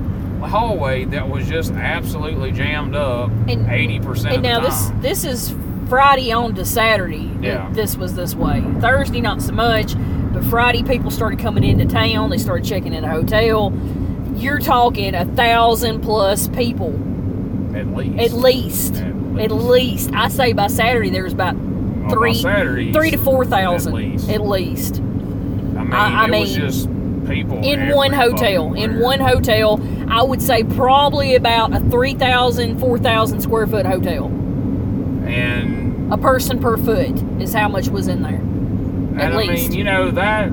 [0.42, 4.87] hallway that was just absolutely jammed up And- eighty percent and of now the this
[4.88, 5.00] time.
[5.02, 5.54] this is
[5.88, 7.30] Friday on to Saturday.
[7.42, 7.68] Yeah.
[7.72, 8.64] this was this way.
[8.80, 9.94] Thursday not so much,
[10.33, 12.30] but Friday people started coming into town.
[12.30, 13.72] They started checking in a hotel.
[14.37, 16.94] You're talking a thousand plus people
[17.74, 18.18] at least.
[18.18, 18.94] at least.
[18.96, 19.06] At
[19.40, 20.09] At least.
[20.09, 20.11] least.
[20.14, 21.56] I say by Saturday there was about
[22.08, 24.30] three, Saturdays, three to four thousand At least.
[24.30, 24.96] At least.
[24.96, 26.88] I mean, I- I it was just
[27.28, 28.74] people in one hotel.
[28.74, 34.26] In one hotel, I would say probably about a 3,000, 4,000 square foot hotel.
[35.26, 38.34] and A person per foot is how much was in there.
[38.34, 39.68] and At I least.
[39.70, 40.50] mean, you know that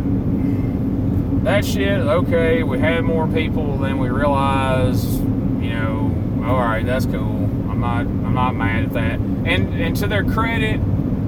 [1.43, 1.99] that shit.
[1.99, 5.19] Okay, we had more people than we realized.
[5.61, 7.49] You know, all right, that's cool.
[7.69, 9.13] I'm not I'm not mad at that.
[9.19, 10.79] And and to their credit.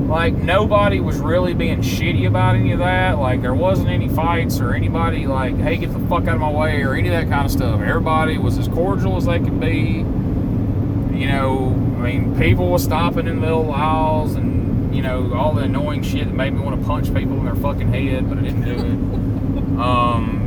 [0.08, 3.20] Like nobody was really being shitty about any of that.
[3.20, 6.50] Like there wasn't any fights or anybody like, "Hey, get the fuck out of my
[6.52, 7.80] way" or any of that kind of stuff.
[7.82, 10.06] Everybody was as cordial as they could be.
[11.14, 15.34] you know, I mean, people were stopping in the middle of aisles and, you know,
[15.34, 18.30] all the annoying shit that made me want to punch people in their fucking head,
[18.30, 19.16] but I didn't do it.
[19.80, 20.39] Um,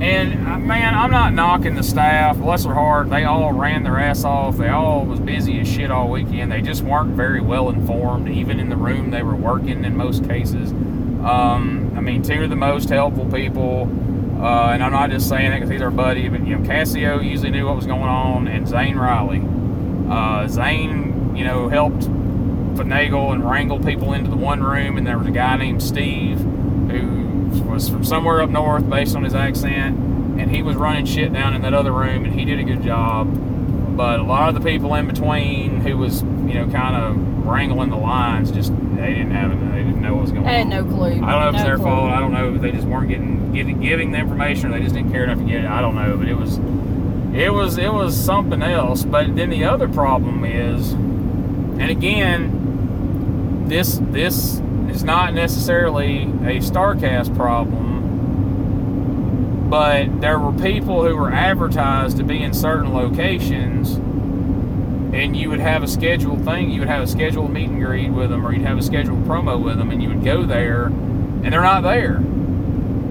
[0.00, 2.38] And uh, man, I'm not knocking the staff.
[2.38, 4.56] Bless their heart, they all ran their ass off.
[4.56, 6.50] They all was busy as shit all weekend.
[6.50, 10.24] They just weren't very well informed, even in the room they were working in most
[10.24, 10.70] cases.
[10.72, 13.82] Um, I mean, two of the most helpful people,
[14.42, 17.20] uh, and I'm not just saying that because he's our buddy, but you know, Cassio
[17.20, 19.42] usually knew what was going on, and Zane Riley.
[20.10, 22.08] Uh, Zane, you know, helped
[22.74, 26.38] finagle and wrangle people into the one room, and there was a guy named Steve
[26.38, 29.96] who was from somewhere up north based on his accent,
[30.40, 32.82] and he was running shit down in that other room, and he did a good
[32.82, 33.96] job.
[33.96, 37.90] But a lot of the people in between who was, you know, kind of wrangling
[37.90, 39.56] the lines, just they didn't have it.
[39.72, 40.50] They didn't know what was going on.
[40.50, 41.06] I had no clue.
[41.06, 41.84] I don't know if it's No their clue.
[41.86, 42.10] fault.
[42.12, 44.94] I don't know if they just weren't getting, getting giving the information, or they just
[44.94, 45.70] didn't care enough to get it.
[45.70, 46.58] I don't know, but it was
[47.34, 49.04] it was it was something else.
[49.04, 54.60] But then the other problem is, and again, this this
[54.90, 57.98] is not necessarily a Starrcast problem,
[59.70, 63.94] but there were people who were advertised to be in certain locations.
[65.14, 66.70] And you would have a scheduled thing.
[66.70, 69.24] You would have a scheduled meet and greet with them, or you'd have a scheduled
[69.24, 72.22] promo with them, and you would go there, and they're not there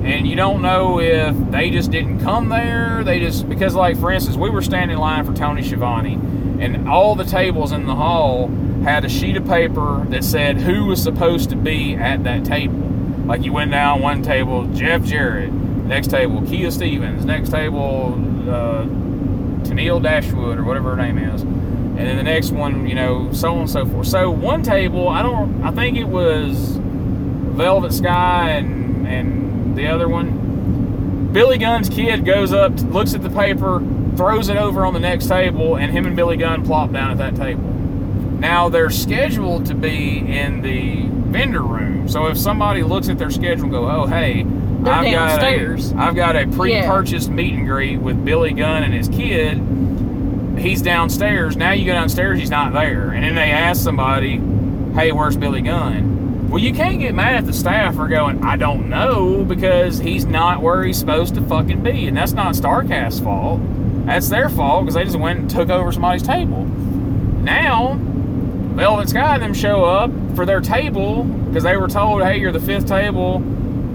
[0.04, 3.04] and you don't know if they just didn't come there.
[3.04, 6.14] They just because, like for instance, we were standing in line for Tony Schiavone,
[6.60, 8.48] and all the tables in the hall
[8.84, 12.78] had a sheet of paper that said who was supposed to be at that table.
[13.26, 15.52] Like you went down one table, Jeff Jarrett.
[15.52, 17.26] Next table, Kia Stevens.
[17.26, 18.14] Next table,
[18.48, 18.84] uh,
[19.66, 21.42] Tennille Dashwood or whatever her name is.
[21.42, 24.08] And then the next one, you know, so on and so forth.
[24.08, 29.49] So one table, I don't, I think it was Velvet Sky and and
[29.80, 31.30] the other one.
[31.32, 33.82] Billy Gunn's kid goes up, looks at the paper,
[34.16, 37.18] throws it over on the next table, and him and Billy Gunn plop down at
[37.18, 37.64] that table.
[37.64, 42.10] Now they're scheduled to be in the vendor room.
[42.10, 46.00] So if somebody looks at their schedule and go, "Oh, hey, They're I've downstairs." got
[46.00, 49.62] a, I've got a pre-purchased meet and greet with Billy Gunn and his kid,"
[50.58, 51.56] he's downstairs.
[51.56, 53.12] Now you go downstairs, he's not there.
[53.12, 54.42] And then they ask somebody,
[54.94, 56.19] hey, where's Billy Gunn?
[56.50, 60.26] Well, you can't get mad at the staff for going, I don't know, because he's
[60.26, 62.08] not where he's supposed to fucking be.
[62.08, 63.62] And that's not Starrcast's fault.
[64.06, 66.66] That's their fault because they just went and took over somebody's table.
[66.66, 72.40] Now, Velvet Sky and them show up for their table because they were told, hey,
[72.40, 73.36] you're the fifth table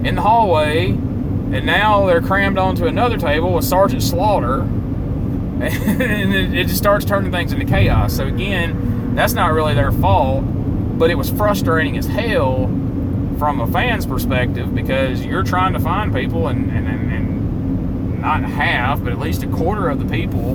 [0.05, 0.91] in the hallway.
[0.91, 4.61] And now they're crammed onto another table with Sergeant Slaughter
[5.61, 8.15] and it, it just starts turning things into chaos.
[8.15, 10.43] So again, that's not really their fault,
[10.97, 12.67] but it was frustrating as hell
[13.37, 18.43] from a fan's perspective because you're trying to find people and, and, and, and not
[18.43, 20.51] half, but at least a quarter of the people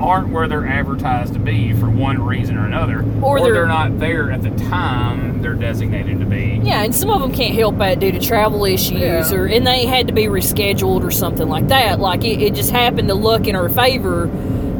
[0.00, 3.98] aren't where they're advertised to be for one reason or another, Or they're, they're- not
[3.98, 6.60] there at the time they're designated to be.
[6.62, 9.32] Yeah, and some of them can't help that due to travel issues, Yeah.
[9.34, 12.00] or and they had to be rescheduled or something like that.
[12.00, 14.26] Like it, it just happened to look in our favor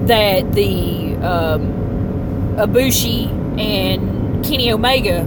[0.06, 1.62] that the um,
[2.56, 5.24] Ibushi and Kenny Omega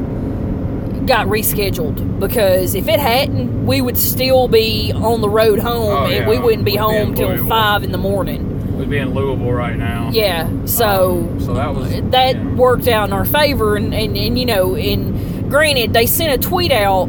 [1.06, 6.06] got rescheduled because if it hadn't, we would still be on the road home, Oh,
[6.06, 8.78] and we wouldn't be We'd home in till five in the morning.
[8.78, 10.10] We'd be in Louisville right now.
[10.12, 12.54] Yeah, so Um, so that was that yeah.
[12.56, 16.48] worked out in our favor and, and, and you know and granted they sent a
[16.48, 17.06] tweet out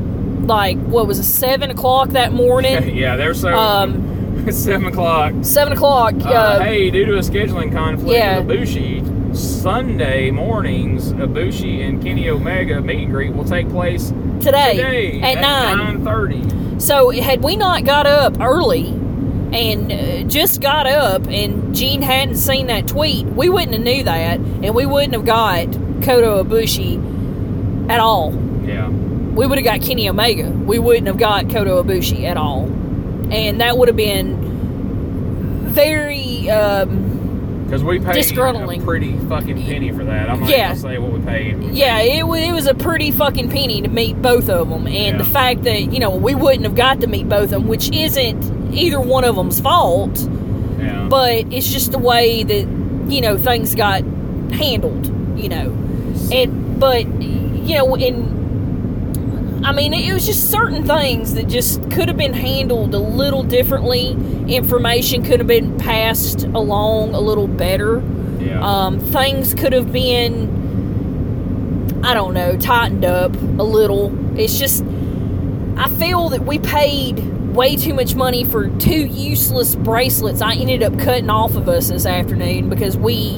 [0.46, 5.34] like what was it seven o'clock that morning yeah, they're so Um, seven o'clock.
[5.42, 8.38] seven o'clock uh, Uh, hey, due to a scheduling conflict yeah.
[8.38, 14.08] with Ibushi, Sunday mornings, Ibushi and Kenny Omega meet and greet will take place
[14.40, 16.04] today, today at, nine.
[16.04, 16.42] thirty.
[16.80, 18.88] so had we not got up early
[19.52, 24.02] and uh, just got up and Gene hadn't seen that tweet we wouldn't have knew
[24.04, 25.66] that and we wouldn't have got
[26.02, 28.32] Kota Ibushi at all
[28.64, 30.50] Yeah, we would have got Kenny Omega.
[30.50, 32.64] We wouldn't have got Kota Ibushi at all,
[33.32, 34.36] and that would have been
[35.70, 36.50] very.
[36.50, 37.07] Um,
[37.68, 38.80] because we paid Disgruntling.
[38.80, 40.30] a pretty fucking penny for that.
[40.30, 40.68] I'm not Yeah.
[40.68, 41.62] gonna say what we paid.
[41.72, 44.94] yeah, it was it was a pretty fucking penny to meet both of them, and
[44.94, 45.18] Yeah.
[45.18, 47.90] the fact that you know we wouldn't have got to meet both of them, which
[47.90, 50.26] isn't either one of them's fault,
[50.80, 52.66] Yeah, but it's just the way that
[53.08, 54.02] you know things got
[54.52, 55.72] handled, you know,
[56.32, 58.37] and but you know in.
[59.68, 63.42] I mean, it was just certain things that just could have been handled a little
[63.42, 64.12] differently.
[64.48, 68.02] Information could have been passed along a little better.
[68.40, 68.62] yeah.
[68.62, 70.48] Um, things could have been,
[72.02, 74.38] I don't know, tightened up a little.
[74.38, 74.82] It's just,
[75.76, 77.18] I feel that we paid
[77.54, 81.90] way too much money for two useless bracelets I ended up cutting off of us
[81.90, 83.36] this afternoon because we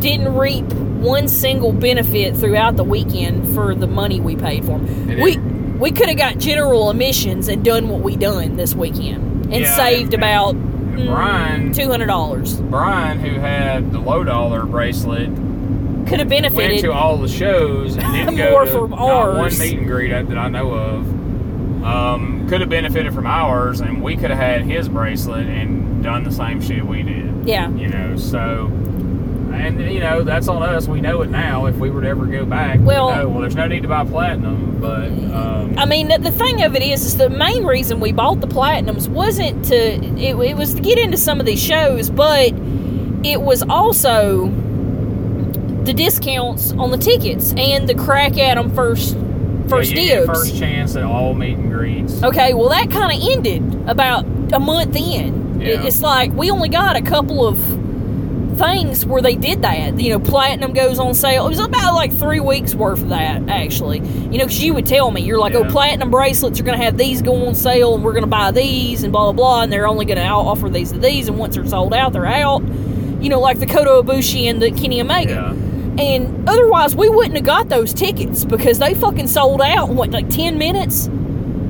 [0.00, 0.66] didn't reap
[1.02, 4.86] one single benefit throughout the weekend for the money we paid for 'em.
[5.08, 5.36] And We
[5.78, 9.74] we could have got general admissions and done what we done this weekend, and Yeah,
[9.76, 12.54] saved and- about and Brian- two hundred dollars.
[12.70, 15.28] Brian, who had the low dollar bracelet,
[16.06, 16.80] Could have went benefited.
[16.82, 20.38] to all the shows and didn't go to from not one meet and greet that
[20.38, 21.04] I know of.
[21.84, 26.22] Um, could have benefited from ours, and we could have had his bracelet and done
[26.22, 27.32] the same shit we did.
[27.44, 27.68] Yeah.
[27.70, 28.70] You know, so.
[29.62, 30.88] And you know that's on us.
[30.88, 31.66] We know it now.
[31.66, 33.88] If we were to ever go back, Well- we know, well, there's no need to
[33.88, 38.00] buy platinum, but um, I mean, the, thing of it is, is the main reason
[38.00, 39.74] we bought the platinums wasn't to.
[39.76, 42.52] It, it was to get into some of these shows, but
[43.24, 44.48] it was also
[45.84, 49.16] the discounts on the tickets and the crack at them first,
[49.68, 50.26] first yeah, dibs.
[50.26, 52.22] first chance at all meet and greets.
[52.22, 55.60] Okay, well that kind of ended about a month in.
[55.62, 55.86] It- Yeah.
[55.86, 57.56] It's like we only got a couple of
[58.56, 60.00] things where they did that.
[60.00, 61.46] You know, platinum goes on sale.
[61.46, 63.98] It was about like three weeks worth of that actually.
[63.98, 66.84] You know, because you would tell me you're like, oh, platinum bracelets are going to
[66.84, 69.62] have these go on sale, and we're going to buy these, and blah blah blah,
[69.62, 72.26] and they're only going to offer these to these, and once they're sold out, they're
[72.26, 72.62] out.
[73.22, 75.32] You know, like the Kota Ibushi and the Kenny Omega.
[75.32, 76.02] Yeah.
[76.02, 80.10] And otherwise, we wouldn't have got those tickets because they fucking sold out in what,
[80.10, 81.08] like 10 minutes?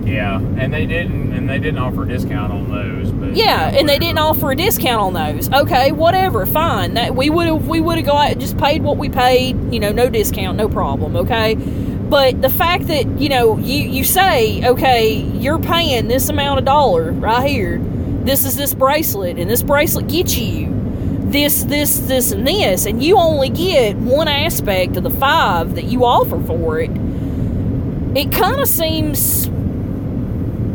[0.04, 1.21] Yeah, and they didn't,
[1.52, 3.10] they didn't offer a discount on those.
[3.10, 5.52] But Yeah, and they didn't offer a discount on those.
[5.52, 6.94] Okay, whatever, fine.
[6.94, 9.72] That we would have we would have got just paid what we paid.
[9.72, 11.14] You know, no discount, no problem.
[11.14, 16.58] Okay, but the fact that you know you you say okay, you're paying this amount
[16.58, 17.78] of dollar right here.
[18.24, 20.68] This is this bracelet, and this bracelet gets you
[21.24, 25.84] this this this and this, and you only get one aspect of the five that
[25.84, 26.90] you offer for it.
[28.16, 29.48] It kind of seems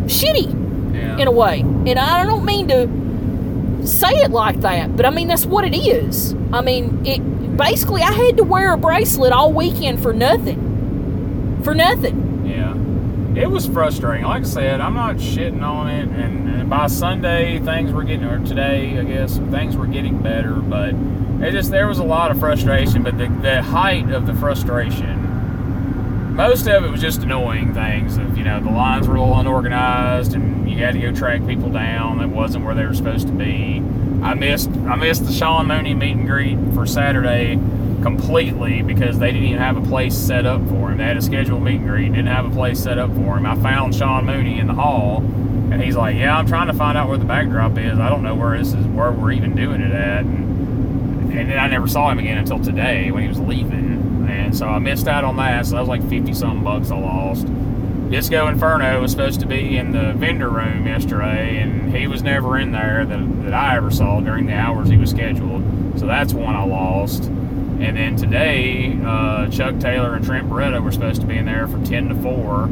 [0.07, 0.57] shitty
[0.98, 1.18] Yeah.
[1.18, 1.62] in a way.
[1.62, 5.76] And I don't mean to say it like that, but I mean that's what it
[5.76, 6.34] is.
[6.52, 7.20] I mean, it
[7.58, 11.62] basically I had to wear a bracelet all weekend for nothing.
[11.64, 12.45] For nothing.
[12.45, 12.76] Yeah.
[13.41, 14.26] It was frustrating.
[14.26, 16.08] Like I said, I'm not shitting on it.
[16.08, 20.54] And, and by Sunday, things were getting, or today, I guess, things were getting better.
[20.56, 20.95] But
[21.45, 23.04] it just, there was a lot of frustration.
[23.04, 25.26] But the, the height of the frustration,
[26.38, 28.17] most of it was just annoying things.
[28.17, 31.45] Of, you know, the lines were a little unorganized and you had to go track
[31.47, 33.81] people down that wasn't where they were supposed to be.
[34.21, 37.59] I missed, I missed the Sean Mooney meet and greet for Saturday
[38.03, 40.97] completely because they didn't even have a place set up for him.
[40.97, 43.45] They had a scheduled meet and greet, didn't have a place set up for him.
[43.45, 45.17] I found Sean Mooney in the hall,
[45.71, 47.99] and he's like, "Yeah, I'm trying to find out where the backdrop is.
[47.99, 51.67] I don't know where this is, where we're even doing it at." And, and I
[51.67, 53.97] never saw him again until today when he was leaving,
[54.30, 55.65] and so I missed out on that.
[55.65, 57.47] So that was like fifty something bucks I lost.
[58.09, 62.57] Disco Inferno was supposed to be in the vendor room yesterday, and he was never
[62.57, 65.99] in there that, that I ever saw during the hours he was scheduled.
[65.99, 67.25] So that's one I lost.
[67.25, 71.67] And then today, uh, Chuck Taylor and Trent Beretta were supposed to be in there
[71.67, 72.67] from 10 to 4.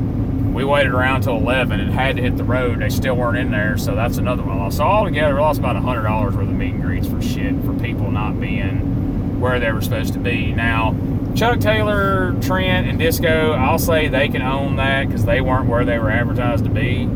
[0.53, 2.79] We waited around till 11 and had to hit the road.
[2.79, 4.77] They still weren't in there, so that's another one I lost.
[4.77, 8.09] So altogether, we lost about $100 worth of meet and greets for shit, for people
[8.09, 9.04] not being
[9.39, 10.51] where they were supposed to be.
[10.51, 10.95] Now,
[11.35, 15.83] Chuck Taylor, Trent, and Disco, I'll say they can own that because they weren't where
[15.83, 17.09] they were advertised to be.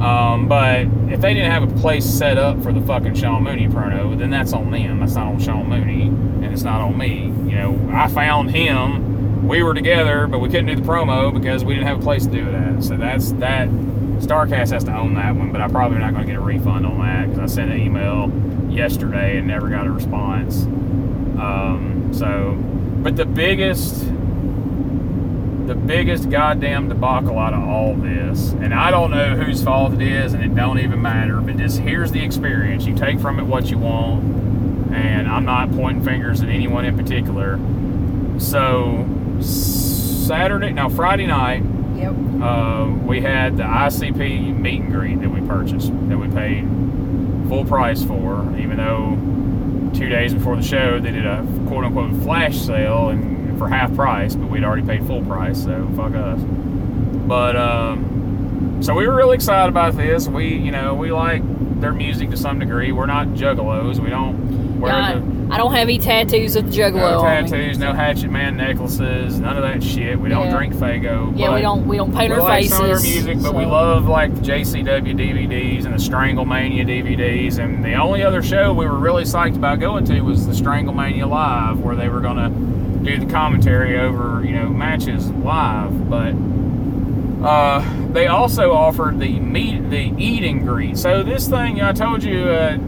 [0.00, 3.68] Um, but if they didn't have a place set up for the fucking Sean Mooney
[3.68, 5.00] promo, then that's on them.
[5.00, 7.24] That's not on Sean Mooney, and it's not on me.
[7.24, 9.46] You know, I found him.
[9.46, 12.26] We were together, but we couldn't do the promo because we didn't have a place
[12.26, 12.82] to do it at.
[12.84, 13.68] So that's that.
[13.68, 16.86] Starrcast has to own that one, but I'm probably not going to get a refund
[16.86, 18.30] on that because I sent an email
[18.70, 20.66] yesterday and never got a response.
[21.38, 22.56] Um, so,
[23.02, 24.06] but the biggest
[25.66, 30.02] the biggest goddamn debacle out of all this, and I don't know whose fault it
[30.02, 31.40] is, and it don't even matter.
[31.40, 32.84] But just here's the experience.
[32.84, 34.22] You take from it what you want,
[34.94, 37.58] and I'm not pointing fingers at anyone in particular.
[38.38, 39.06] So
[39.40, 41.62] Saturday, now Friday night,
[41.96, 42.14] Yep.
[42.42, 46.66] uh, we had the ICP meet and greet that we purchased, that we paid
[47.48, 49.16] full price for, even though
[50.04, 53.94] two days before the show they did a quote unquote flash sale and for half
[53.94, 56.40] price, but we'd already paid full price, so fuck us.
[56.40, 60.28] But um, so we were really excited about this.
[60.28, 61.42] We, you know, we like
[61.84, 62.92] their music to some degree.
[62.92, 63.98] We're not juggalos.
[63.98, 66.94] We don't wear I, the I don't have any tattoos of the juggalo.
[66.94, 70.18] no tattoos, no hatchet man necklaces, none of that shit.
[70.18, 70.56] We don't Yeah.
[70.56, 71.34] drink Faygo.
[71.36, 72.76] Yeah, we don't we don't paint we our like faces.
[72.78, 77.58] some of their music, but we love like the JCW DVDs and the Stranglemania DVDs.
[77.58, 81.28] And the only other show we were really psyched about going to was the Stranglemania
[81.28, 86.08] Live, where they were gonna do the commentary over you know matches live.
[86.08, 86.32] But
[87.44, 90.96] uh, they also offered the meat, the eat and greet.
[90.96, 92.78] So this thing I told you uh,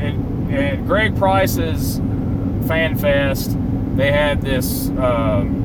[0.00, 1.98] at, at Greg Price's
[2.66, 3.56] Fan Fest,
[3.96, 4.88] they had this.
[4.90, 5.60] Um,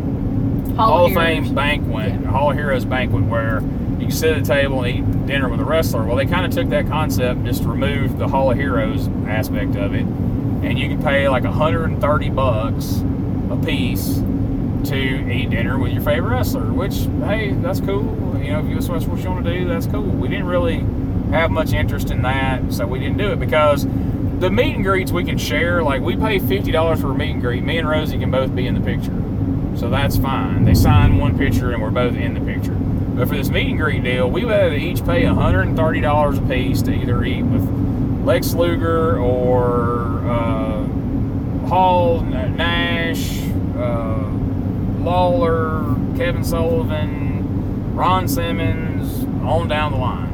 [0.75, 1.25] Hall of Heroes.
[1.25, 2.29] Fame banquet, Yeah.
[2.29, 5.59] Hall of Heroes banquet, where you can sit at a table and eat dinner with
[5.59, 6.05] a wrestler.
[6.05, 9.75] Well, they kind of took that concept, and just removed the Hall of Heroes aspect
[9.75, 13.01] of it, and you can pay like 130 bucks
[13.49, 14.17] a piece
[14.89, 16.71] to eat dinner with your favorite wrestler.
[16.71, 18.37] Which, hey, that's cool.
[18.41, 20.03] You know, if you that's what you want to do, that's cool.
[20.03, 20.79] We didn't really
[21.31, 23.85] have much interest in that, so we didn't do it because
[24.39, 25.83] the meet and greets we can share.
[25.83, 27.63] Like we pay fifty dollars for a meet and greet.
[27.63, 29.21] Me and Rosey can both be in the picture,
[29.77, 30.65] so that's fine.
[30.65, 32.73] They sign one picture and we're both in the picture.
[32.73, 36.47] But for this meet and greet deal, we would have to each pay $130 a
[36.47, 37.67] piece to either eat with
[38.23, 40.83] Lex Luger or uh,
[41.67, 43.39] Hall, Nash,
[43.75, 44.16] uh,
[45.11, 50.25] Lawler, Kevin Sullivan, Ron Simmons, on down the line.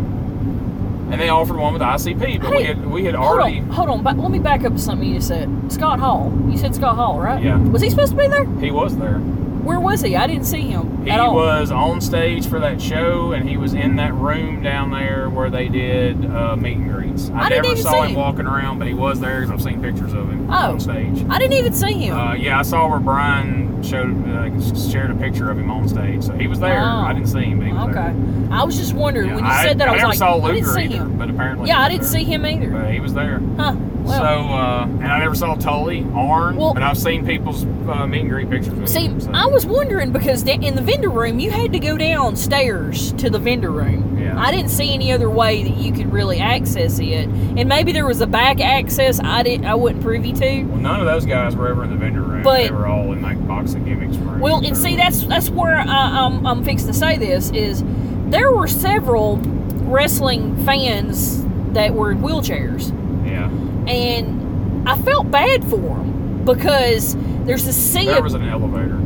[1.12, 3.90] And they offered one with ICP, but we had we had Hold already on, hold
[3.90, 4.02] on.
[4.04, 5.72] But let me back up to something you just said.
[5.72, 6.34] Scott Hall.
[6.50, 7.44] You said Scott Hall, right?
[7.44, 7.60] Yeah.
[7.60, 8.46] Was he supposed to be there?
[8.60, 9.20] he was there.
[9.20, 10.16] Where was he?
[10.16, 11.36] I didn't see him He at all.
[11.36, 15.50] was on stage for that show, and he was in that room down there where
[15.52, 17.30] they did uh, meet and greets.
[17.30, 18.16] I, I never saw him, him.
[18.16, 20.72] walking around, but he was there because I've seen pictures of him Oh.
[20.72, 21.24] on stage.
[21.30, 22.18] I didn't even see him.
[22.18, 26.24] Uh, yeah, I saw where Brian showed uh, shared a picture of him on stage,
[26.24, 26.80] so he was there.
[26.80, 26.84] Oh.
[26.84, 27.94] I didn't see him, but he was okay.
[27.94, 28.48] there.
[28.52, 29.88] I was just wondering Yeah, when you said that.
[29.88, 31.18] I, was never like, saw I didn't Luger see either, him.
[31.18, 32.12] but apparently Yeah, I didn't there.
[32.12, 32.70] see him either.
[32.72, 33.40] But he was there.
[33.58, 33.76] Huh.
[34.04, 38.06] Well, so, uh, and I never saw Tully, Arn, Well- but I've seen people's uh,
[38.06, 39.22] meet and greet pictures See, him.
[39.22, 43.30] so- I was wondering because in the vendor room you had to go downstairs to
[43.30, 44.13] the vendor room.
[44.34, 44.42] Yeah.
[44.42, 48.06] I didn't see any other way that you could really access it, and maybe there
[48.06, 50.64] was a back access I didn't, I wasn't privy to.
[50.64, 52.44] Well, none of those guys were ever in the vendor room.
[52.44, 54.40] But- they were all in like boxing gimmicks room.
[54.40, 57.84] Well, and see, that's that's where I, I'm I'm fixed to say this is
[58.30, 59.38] there were several
[59.84, 62.90] wrestling fans that were in wheelchairs,
[63.28, 63.50] yeah.
[63.92, 67.16] and I felt bad for them because
[67.46, 69.00] there's a sea There of was an elevator.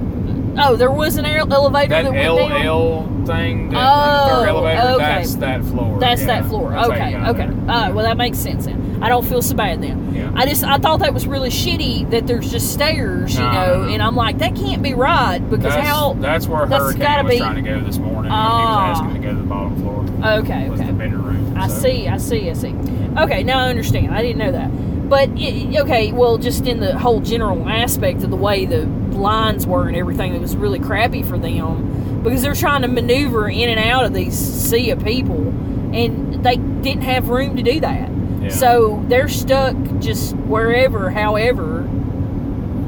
[0.57, 2.67] Oh, there was an ele- elevator That that went down.
[2.67, 4.97] LL thing, that, Oh, third elevator, okay.
[4.97, 5.99] that's that floor.
[5.99, 6.27] That's yeah.
[6.27, 6.71] that floor.
[6.71, 7.43] That's okay, okay.
[7.45, 8.99] All right, well that makes sense then.
[9.01, 10.13] I don't feel so bad then.
[10.15, 10.31] Yeah.
[10.35, 13.65] I just I thought that was really shitty that there's just stairs, you No, know,
[13.81, 13.89] no, no.
[13.93, 17.23] and I'm like that can't be right because That's, how that's where that's Hurricane gotta
[17.23, 18.31] was be- trying to go this morning.
[18.31, 18.85] Ah.
[18.85, 20.03] he was asking to go to the bottom floor.
[20.39, 20.85] Okay, okay.
[20.85, 21.55] the vendor room.
[21.57, 21.81] I so.
[21.81, 22.73] see, I see, I see.
[23.17, 24.13] Okay, now I understand.
[24.15, 24.69] I didn't know that.
[25.09, 28.85] But it, okay, well, just in the whole general aspect of the way the
[29.17, 33.49] lines were and everything, it was really crappy for them because they're trying to maneuver
[33.49, 35.47] in and out of these sea of people,
[35.93, 38.09] and they didn't have room to do that.
[38.41, 38.49] Yeah.
[38.49, 41.87] So they're stuck just wherever, however,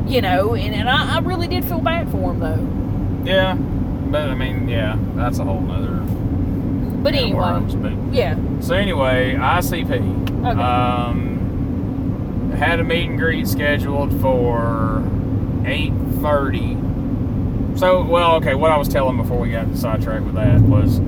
[0.08, 0.56] you know.
[0.56, 3.30] And, and I, I really did feel bad for them though.
[3.30, 6.00] Yeah, but I mean, yeah, that's a whole nother
[7.02, 8.38] But anyway, worms, but yeah.
[8.62, 10.46] So anyway, ICP.
[10.46, 10.62] Okay.
[10.62, 15.04] Um, had a meet and greet scheduled for
[15.70, 16.76] eight thirty.
[17.78, 18.56] So well, okay.
[18.56, 21.00] What I was telling before we got sidetracked with that was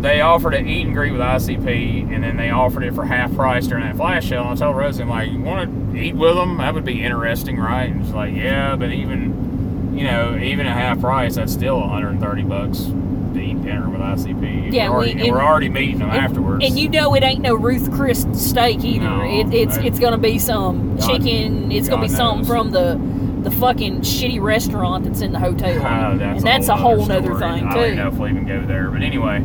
[0.00, 3.34] they offered an eat and greet with ICP, and then they offered it for half
[3.34, 4.42] price during that flash sale.
[4.42, 6.56] And I told Rosey, I'm like, you want to eat with them?
[6.58, 7.90] That would be interesting, right?
[7.90, 12.42] And she's like, yeah, but even you know, even at half price, that's still 130
[12.44, 14.72] bucks to eat dinner with ICP.
[14.72, 16.64] Yeah, we're already, we- and we're already meeting them And- afterwards.
[16.64, 19.04] And you know it ain't no Ruth Chris steak either.
[19.04, 21.70] No, it, it's I- it's gonna be some God- chicken.
[21.72, 22.94] It's gonna be God something from the
[23.42, 25.80] the fucking shitty restaurant that's in the hotel.
[25.84, 27.40] Ah, and that's a whole nother story.
[27.40, 28.90] thing I don't know if we'll even go there.
[28.90, 29.36] But anyway,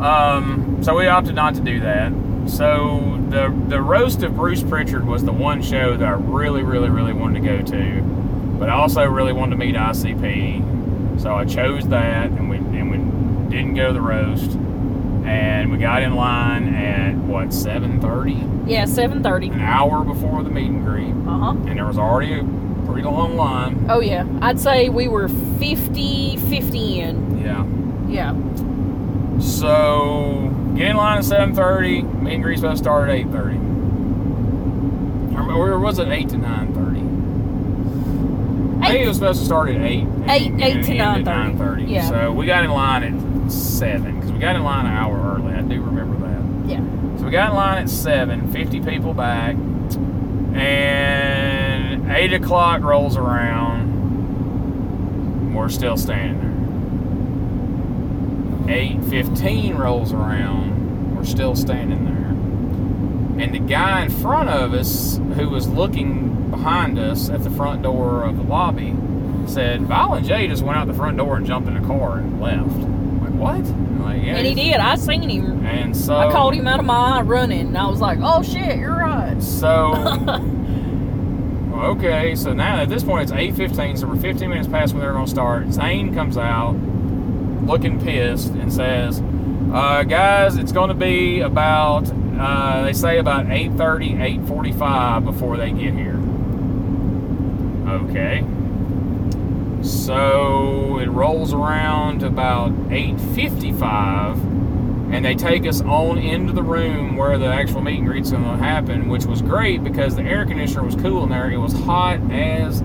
[0.00, 2.12] um, so we opted not to do that.
[2.46, 6.88] So the the roast of Bruce Pritchard was the one show that I really, really,
[6.90, 8.00] really wanted to go to,
[8.58, 11.20] but I also really wanted to meet ICP.
[11.20, 12.98] So I chose that, and we and we
[13.56, 14.50] didn't go to the roast,
[15.24, 19.48] and we got in line at what seven thirty, Yeah, seven thirty.
[19.48, 21.50] an hour before the meet and greet, Uh huh.
[21.66, 22.42] and there was already a
[22.86, 23.86] pretty long line.
[23.88, 27.38] Oh yeah, I'd say we were 50, 50 in.
[27.44, 27.64] Yeah.
[28.08, 28.34] Yeah.
[29.40, 32.02] So get in line at seven thirty.
[32.02, 33.56] Meet and greet supposed to start at eight thirty.
[35.36, 37.00] Or was it eight to nine thirty?
[38.84, 40.02] I think it was supposed to start at eight.
[40.04, 41.24] and- Eight- and eight to 9:30.
[41.56, 41.84] 9:30.
[41.88, 42.08] Yeah.
[42.08, 45.54] So we got in line at seven because we got in line an hour early.
[45.54, 46.42] I do remember that.
[46.70, 46.80] Yeah.
[47.18, 48.50] So we got in line at seven.
[48.52, 49.54] Fifty people back,
[50.54, 51.35] and
[52.08, 53.94] eight o'clock rolls around.
[55.54, 56.40] We're still standing
[58.66, 58.74] there.
[58.76, 61.16] Eight fifteen rolls around.
[61.16, 62.14] We're still standing there.
[63.42, 67.82] And the guy in front of us, who was looking behind us at the front
[67.82, 68.94] door of the lobby,
[69.46, 72.40] said, "Violent J just went out the front door and jumped in a car and
[72.40, 73.64] left." I'm like what?
[74.04, 74.36] Like, yeah.
[74.36, 74.76] And he did.
[74.76, 75.64] I seen him.
[75.66, 78.42] And so I called him out of my eye running, and I was like, "Oh
[78.42, 79.92] shit, you're right." So,
[81.84, 82.34] okay.
[82.34, 83.96] So now at this point it's eight fifteen.
[83.96, 85.72] So we're fifteen minutes past when they're going to start.
[85.72, 86.72] Zane comes out,
[87.66, 89.20] looking pissed, and says,
[89.72, 95.70] Uh, guys, it's going to be about uh, they say about 8:30, 8:45 before they
[95.70, 96.20] get here.
[97.88, 98.44] Okay.
[99.82, 104.36] So it rolls around about 8:55,
[105.10, 108.42] and they take us on into the room where the actual meet and greet's going
[108.42, 111.50] to happen, which was great because the air conditioner was cool in there.
[111.50, 112.80] It was hot as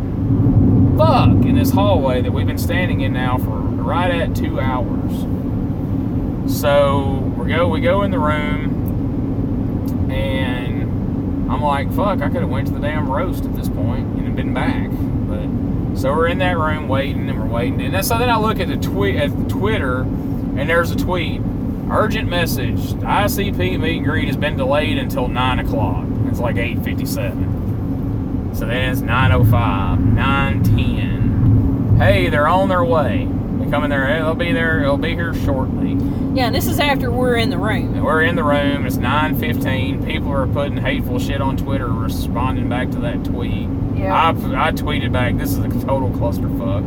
[0.98, 5.12] fuck in this hallway that we've been standing in now for right at two hours.
[6.60, 10.84] So we go we go in the room and
[11.52, 14.36] I'm like, fuck, I could have went to the damn roast at this point and
[14.36, 14.90] been back.
[14.92, 17.82] But so we're in that room waiting and we're waiting.
[17.82, 20.96] And then, so then I look at the tweet at the Twitter and there's a
[20.96, 21.42] tweet.
[21.92, 22.80] Urgent message.
[22.80, 26.06] ICP meet and greet has been delayed until nine o'clock.
[26.28, 28.56] It's like eight fifty seven.
[28.56, 31.98] So then it's 905, 910.
[31.98, 33.28] Hey, they're on their way.
[33.60, 35.98] They come in there, they'll be there, they'll be here shortly.
[36.34, 37.94] Yeah, this is after we're in the room.
[37.94, 38.86] And we're in the room.
[38.86, 40.06] It's 9:15.
[40.06, 43.68] People are putting hateful shit on Twitter, responding back to that tweet.
[43.96, 44.14] Yeah.
[44.14, 46.86] I, I tweeted back, "This is a total clusterfuck."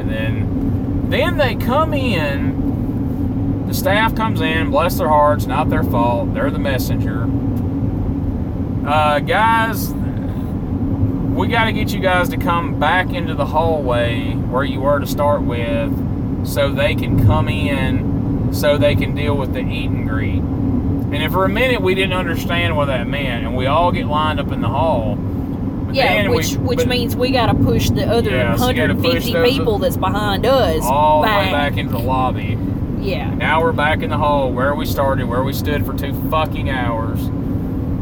[0.00, 2.65] And then, then they come in.
[3.66, 4.70] The staff comes in.
[4.70, 6.32] Bless their hearts, not their fault.
[6.34, 7.24] They're the messenger.
[8.88, 9.92] Uh, guys,
[11.34, 15.00] we got to get you guys to come back into the hallway where you were
[15.00, 19.90] to start with, so they can come in, so they can deal with the eat
[19.90, 20.38] and greet.
[20.40, 24.06] And if for a minute we didn't understand what that meant, and we all get
[24.06, 25.16] lined up in the hall.
[25.16, 28.54] but Yeah, then we- which which but means we got to push the other Yeah,
[28.56, 32.56] so push 150 those- people that's behind us all the way back into the lobby.
[33.06, 33.32] Yeah.
[33.34, 36.68] Now we're back in the hall where we started, where we stood for two fucking
[36.70, 37.20] hours.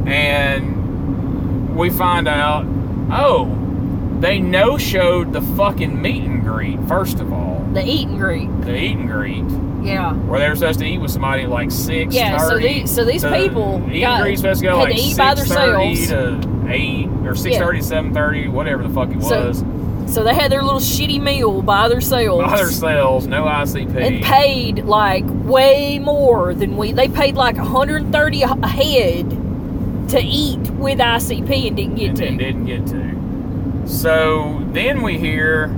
[0.07, 2.65] And we find out,
[3.11, 3.51] oh,
[4.21, 7.67] they no showed the fucking meet and greet, first of all.
[7.73, 8.49] The eat and greet.
[8.63, 9.45] The eat and greet.
[9.85, 10.15] Yeah.
[10.15, 12.15] Where they were supposed to eat with somebody at like six.
[12.15, 15.35] Yeah, so these- so these people eat got- and greet's supposed to go like by
[15.35, 19.59] 6:30 to eight or six thirty to seven thirty, whatever the fuck it was.
[19.59, 19.65] So
[20.23, 22.45] they had their little shitty meal by themselves.
[22.45, 23.97] By themselves, no ICP.
[23.97, 26.93] and paid like way more than we.
[26.93, 29.31] They paid like 130 a a head
[30.11, 32.27] to eat with ICP and didn't get and, to.
[32.27, 33.89] and didn't get to.
[33.89, 35.69] So then we hear,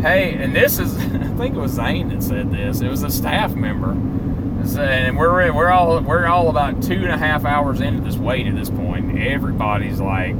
[0.00, 1.00] hey, and this is, I
[1.36, 2.80] think it was Zane that said this.
[2.80, 7.18] It was a staff member, and we're we're all we're all about two and a
[7.18, 9.18] half hours into this wait at this point.
[9.18, 10.34] Everybody's like,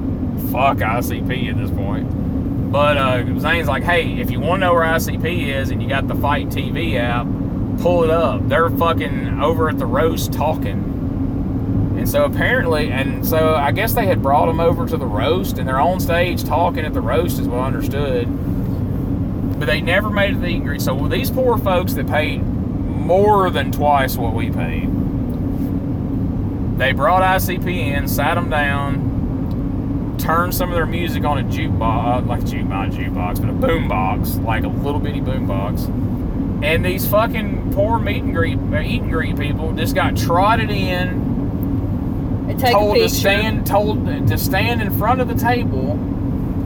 [0.51, 2.26] fuck ICP at this point.
[2.71, 5.89] But uh, Zane's like, hey, if you want to know where ICP is and you
[5.89, 7.27] got the FITE TV app,
[7.81, 8.49] pull it up.
[8.49, 10.95] They're fucking over at the roast talking.
[11.97, 15.59] And so apparently, and so I guess they had brought them over to the roast,
[15.59, 18.27] and they're on stage talking at the roast, is what I understood.
[19.59, 20.83] But they never made it to the greet.
[20.83, 24.89] So these poor folks that paid more than twice what we paid,
[26.79, 29.16] they brought ICP in, sat them down,
[30.27, 33.53] turned some of their music on a jukebox, like a juke, not jukebox, but a
[33.53, 35.87] boombox, like a little bitty boombox.
[36.65, 40.71] And these fucking poor meet and greet, uh, eat and greet people just got trotted
[40.71, 41.27] in
[42.59, 45.93] take told a to stand told to stand in front of the table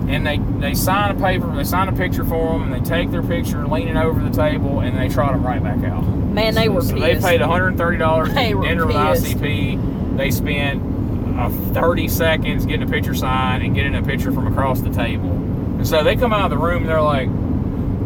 [0.09, 3.11] and they they sign a paper they sign a picture for them and they take
[3.11, 6.69] their picture leaning over the table and they trot them right back out Man, they
[6.69, 7.23] were so pissed.
[7.23, 9.27] they paid $130 They were enter with pissed.
[9.37, 10.81] ICP they spent
[11.41, 15.31] uh, 30 seconds getting a picture signed and getting a picture from across the table
[15.31, 17.29] and so they come out of the room and they're like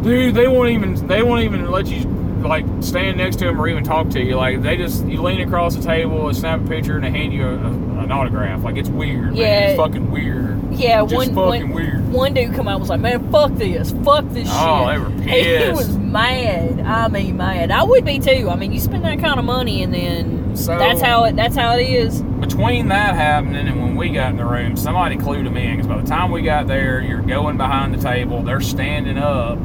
[0.03, 2.03] dude they won't even they won't even let you
[2.45, 5.41] like stand next to them or even talk to you like they just you lean
[5.41, 7.69] across the table and snap a picture and they hand you a, a,
[8.03, 9.35] an autograph like it's weird man.
[9.35, 9.59] Yeah.
[9.69, 12.89] it's fucking weird Yeah, just one, fucking one, weird one dude come out and was
[12.89, 15.23] like, "Man, fuck this, fuck this Oh, shit." they were And
[15.65, 16.79] he was mad.
[16.81, 17.71] I mean, mad.
[17.71, 18.49] I would be too.
[18.49, 21.35] I mean, you spend that kind of money, and then So- that's how it.
[21.35, 22.21] That's how it is.
[22.21, 25.87] between that happening and when we got in the room, somebody clued them in because
[25.87, 29.57] by the time we got there, you're going behind the table, they're standing up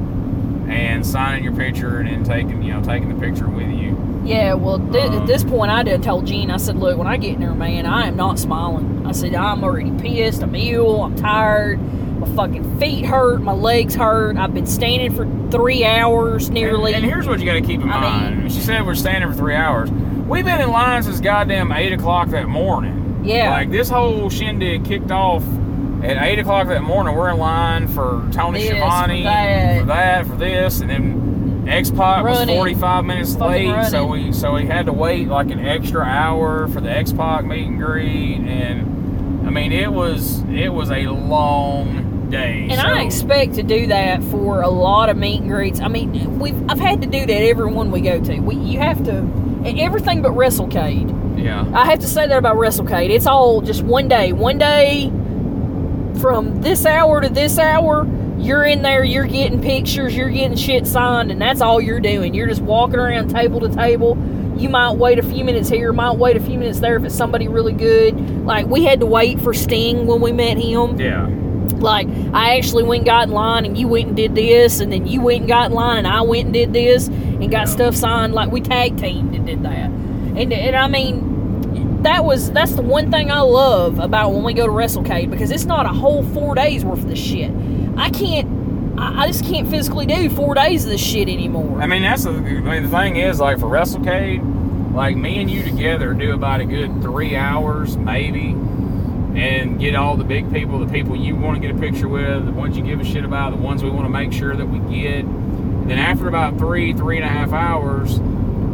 [0.68, 3.96] and signing your picture and then taking, you know, taking the picture with you.
[4.24, 4.54] Yeah.
[4.54, 6.50] Well, th- Um, at this point, I did told Gene.
[6.50, 9.34] I said, "Look, when I get in there, man, I am not smiling." I said,
[9.34, 10.42] "I'm already pissed.
[10.42, 11.02] I'm ill.
[11.02, 11.80] I'm tired."
[12.20, 13.40] My fucking feet hurt.
[13.42, 14.36] My legs hurt.
[14.36, 16.92] I've been standing for three hours nearly.
[16.92, 18.52] And, and here's what you got to keep in I mind.
[18.52, 19.90] she said we're standing for three hours.
[20.30, 23.22] We've been in line since goddamn eight o'clock that morning.
[23.24, 23.50] Yeah.
[23.50, 25.42] Like this whole shindig kicked off
[26.04, 27.16] at eight o'clock that morning.
[27.16, 29.80] We're in line for Tony This, for Schiavone, that.
[29.80, 34.32] for that, for this, and then X Pac was 45 45 minutes late, so we
[34.32, 37.78] so we had to wait like an extra hour for the X Pac meet and
[37.80, 42.68] greet, and I mean it was it was a long day.
[42.70, 45.80] And so, I expect to do that for a lot of meet and greets.
[45.80, 48.38] I mean, we've I've had to do that every one we go to.
[48.38, 51.42] We you have to everything but WrestleCade.
[51.42, 51.70] Yeah.
[51.74, 53.10] I have to say that about WrestleCade.
[53.10, 54.32] It's all just one day.
[54.32, 55.10] One day
[56.20, 58.06] from this hour to this hour,
[58.38, 62.34] you're in there, you're getting pictures, you're getting shit signed, and that's all you're doing.
[62.34, 64.16] You're just walking around table to table.
[64.56, 67.14] You might wait a few minutes here, might wait a few minutes there if it's
[67.14, 68.44] somebody really good.
[68.44, 70.98] Like, we had to wait for Sting when we met him.
[70.98, 71.26] Yeah.
[71.80, 74.92] Like, I actually went and got in line, and you went and did this, and
[74.92, 77.60] then you went and got in line, and I went and did this, and got
[77.60, 77.64] Yeah.
[77.64, 78.34] stuff signed.
[78.34, 79.90] Like, we tag teamed and did that.
[80.36, 84.54] And, and I mean, that was that's the one thing I love about when we
[84.54, 87.50] go to WrestleCade because it's not a whole four days worth of this shit.
[87.98, 88.48] I can't,
[88.98, 91.82] I, just can't physically do four days of this shit anymore.
[91.82, 95.50] I mean, that's the, I mean, the thing is, like, for WrestleCade, like, me and
[95.50, 98.54] you together do about a good three hours, maybe,
[99.36, 102.44] and get all the big people, the people you want to get a picture with,
[102.46, 104.66] the ones you give a shit about, the ones we want to make sure that
[104.66, 105.24] we get.
[105.88, 108.18] then after about three, three and a half hours,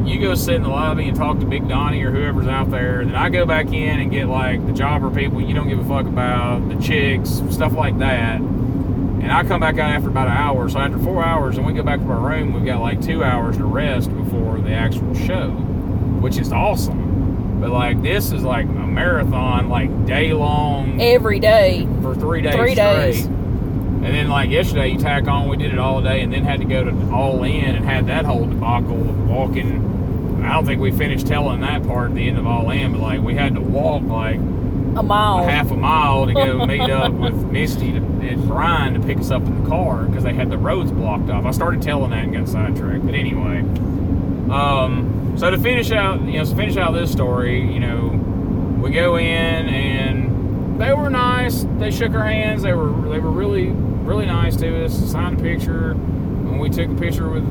[0.06, 3.04] you go sit in the lobby and talk to Big Donnie or whoever's out there.
[3.04, 5.84] Then I go back in and get like the jobber people you don't give a
[5.84, 8.40] fuck about, the chicks, stuff like that.
[8.40, 10.68] And I come back out after about an hour.
[10.68, 13.24] So after four hours, and we go back to our room, we've got like two
[13.24, 15.50] hours to rest before the actual show,
[16.20, 17.05] which is awesome.
[17.60, 22.54] But like this is like a marathon, like day long Every day, for three days
[22.54, 23.12] Three straight.
[23.12, 23.24] days.
[23.26, 26.60] And then like yesterday, you tack on, we did it all day, and then had
[26.60, 30.42] to go to all in and had that whole debacle of walking.
[30.44, 33.00] I don't think we finished telling that part at the end of all in, but
[33.00, 35.38] like we had to walk like a mile.
[35.46, 39.18] a half a mile to go meet up with Misty to, and Brian to pick
[39.18, 41.44] us up in the car because they had the roads blocked off.
[41.44, 43.04] I started telling that and got sidetracked.
[43.04, 43.60] But anyway,
[44.50, 48.08] um, so to finish out, you know, to finish out this story, you know,
[48.82, 51.64] we go in and they were nice.
[51.78, 52.62] They shook our hands.
[52.62, 53.68] They were they were really
[54.06, 55.10] really nice to us.
[55.10, 55.94] Signed a picture.
[55.94, 57.42] When we took a picture with,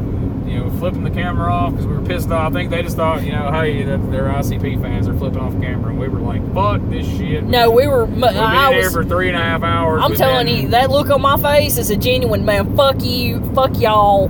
[0.47, 2.51] you know, flipping the camera off because we were pissed off.
[2.51, 5.05] I think they just thought, you know, hey, that they're ICP fans.
[5.05, 7.43] They're flipping off camera, and we were like, fuck this shit.
[7.43, 8.05] no, we were.
[8.05, 8.93] We've been I there was.
[8.93, 10.01] for three and a half hours.
[10.03, 12.75] I'm telling you, that look on my face is a genuine man.
[12.75, 14.29] Fuck you, fuck y'all,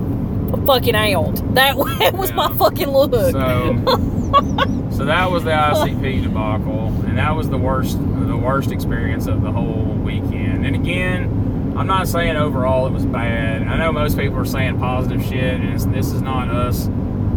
[0.66, 1.54] fucking out.
[1.54, 1.76] That,
[2.14, 3.12] was my fucking look.
[3.12, 3.30] So,
[4.90, 9.42] so that was the ICP debacle, and that was the worst, the worst experience of
[9.42, 10.66] the whole weekend.
[10.66, 13.62] And again, I'm not saying overall it was bad.
[13.62, 16.88] I know most people are saying positive shit, and it's, this is not us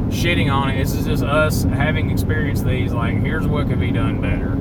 [0.10, 0.78] shitting on it.
[0.78, 2.94] This is just us having experienced these.
[2.94, 4.56] Like, here's what could be done better.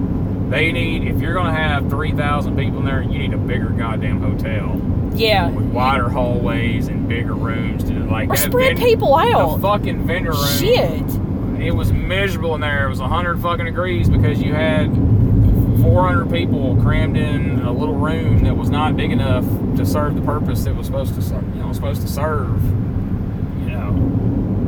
[0.49, 3.69] They need, if you're going to have 3,000 people in there, you need a bigger
[3.69, 4.81] goddamn hotel
[5.15, 5.51] yeah.
[5.51, 9.61] with wider hallways and bigger rooms to like Or spread vendor- people The out.
[9.61, 10.47] fucking vendor room.
[10.59, 11.03] Shit.
[11.61, 12.87] It was miserable in there.
[12.87, 14.87] It was 100 fucking degrees because you had
[15.83, 19.45] 400 people crammed in a little room that was not big enough
[19.77, 22.63] to serve the purpose it was supposed to, ser- you know, supposed to serve.
[23.61, 24.15] You know.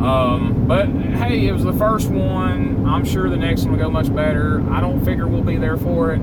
[0.01, 2.87] Um, but hey, it was the first one.
[2.87, 4.63] I'm sure the next one will go much better.
[4.71, 6.19] I don't figure we'll be there for it,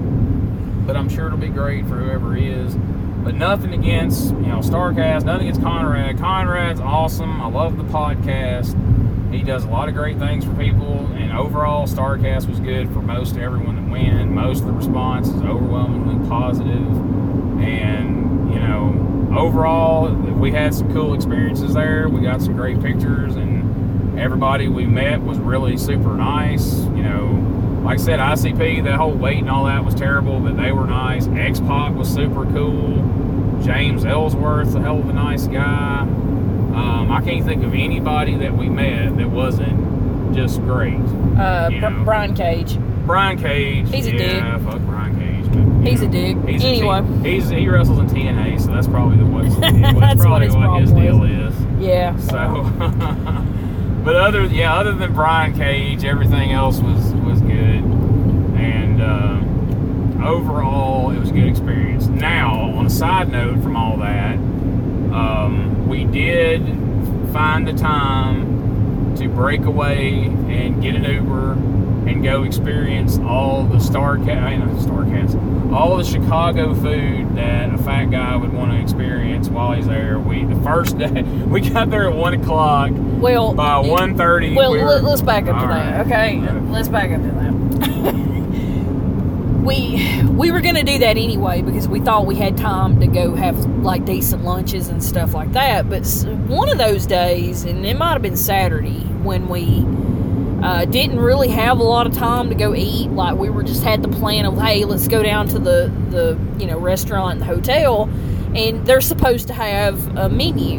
[0.88, 2.76] but I'm sure it'll be great for whoever is.
[3.24, 6.18] But nothing against, you know, Starrcast, nothing against Conrad.
[6.18, 7.42] Conrad's awesome.
[7.42, 8.76] I love the podcast.
[9.34, 13.02] He does a lot of great things for people, and overall, Starrcast was good for
[13.02, 14.32] most everyone that went.
[14.32, 16.80] Most of the response is overwhelmingly positive.
[16.88, 22.08] positive, and you know, overall, we had some cool experiences there.
[22.08, 23.57] We got some great pictures, and
[24.18, 26.76] everybody we met was really super nice.
[26.80, 30.58] You know, like I said, ICP, that whole wait and all that was terrible, but
[30.58, 31.28] they were nice.
[31.28, 32.98] X Pac was super cool.
[33.64, 36.02] James Ellsworth's a hell of a nice guy.
[36.02, 40.94] Um, I can't think of anybody that we met that wasn't just great.
[41.38, 42.04] Uh, You Br- know.
[42.04, 42.78] Brian Cage.
[43.06, 43.90] Brian Cage.
[43.90, 45.46] He's a yeah, fuck Brian Cage.
[45.52, 46.38] But, He's a know, dick.
[46.50, 47.02] He's a Anyway.
[47.24, 50.46] T- he's he wrestles in TNA, so that's probably the what's, what's That's what probably
[50.48, 51.56] his what his deal is.
[51.80, 52.16] Yeah.
[52.18, 52.36] So,
[54.08, 57.84] but other yeah, other than Brian Cage, everything else was was good,
[58.56, 62.08] and um, overall it was a good experience.
[62.08, 66.64] Now, on a side note from all that, um, we did
[67.34, 71.52] find the time to break away and get an Uber
[72.08, 77.78] and go experience all the Starrcast, I mean, Starrcast, all the Chicago food that a
[77.80, 80.18] fat guy would want to experience while he's there.
[80.18, 82.92] We the first day we got there at one o'clock.
[83.20, 85.96] Well, By it- 1.30, Well, we were- let, us back up to that.
[85.98, 86.06] right.
[86.06, 86.60] Okay, Okay.
[86.72, 88.14] let's back up to that.
[89.64, 93.36] we we were gonna do that anyway because we thought we had time to go
[93.36, 95.90] have like decent lunches and stuff like that.
[95.90, 96.06] But
[96.48, 99.84] one of those days, and it might have been Saturday when we
[100.64, 103.10] uh, didn't really have a lot of time to go eat.
[103.12, 106.38] Like we were just had the plan of hey, let's go down to the the
[106.60, 108.04] you know restaurant and the hotel,
[108.56, 110.76] and they're supposed to have a menu,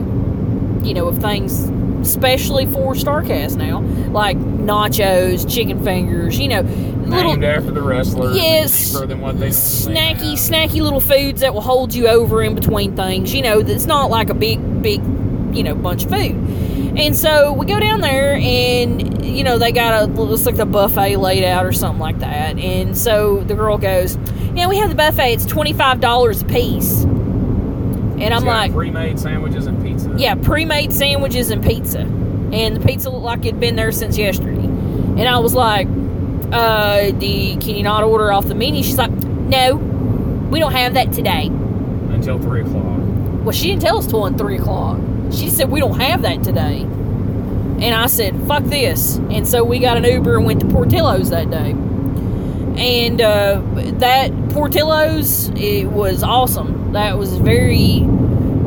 [0.82, 1.68] you know, of things
[2.08, 3.80] specially for Starrcast now,
[4.10, 8.32] like nachos, chicken fingers, you know, little Named after the wrestler.
[8.32, 8.92] Yes.
[8.92, 12.96] Cheaper than what they snacky, snacky little foods that will hold you over in between
[12.96, 13.34] things.
[13.34, 15.00] You know, it's not like a big, big,
[15.54, 16.36] you know, bunch of food.
[16.98, 20.66] And so we go down there, and you know they got a looks like a
[20.66, 22.58] buffet laid out or something like that.
[22.58, 24.18] And so the girl goes,
[24.54, 25.34] "Yeah, we have the buffet.
[25.34, 27.06] It's twenty five dollars a piece."
[28.20, 30.14] And I'm like, pre-made sandwiches and pizza.
[30.16, 34.64] yeah, pre-made sandwiches and pizza, and the pizza looked like it'd been there since yesterday.
[34.64, 35.86] And I was like,
[36.52, 38.82] uh, you, can you not order off the menu?
[38.82, 39.76] She's like, no,
[40.50, 41.46] we don't have that today.
[41.46, 42.98] Until three o'clock.
[43.44, 45.00] Well, she didn't tell us till three o'clock.
[45.32, 46.80] She said we don't have that today.
[46.80, 49.16] And I said, fuck this.
[49.16, 51.70] And so we got an Uber and went to Portillo's that day.
[52.76, 53.60] And uh,
[53.98, 56.77] that Portillo's, it was awesome.
[56.92, 58.06] That was very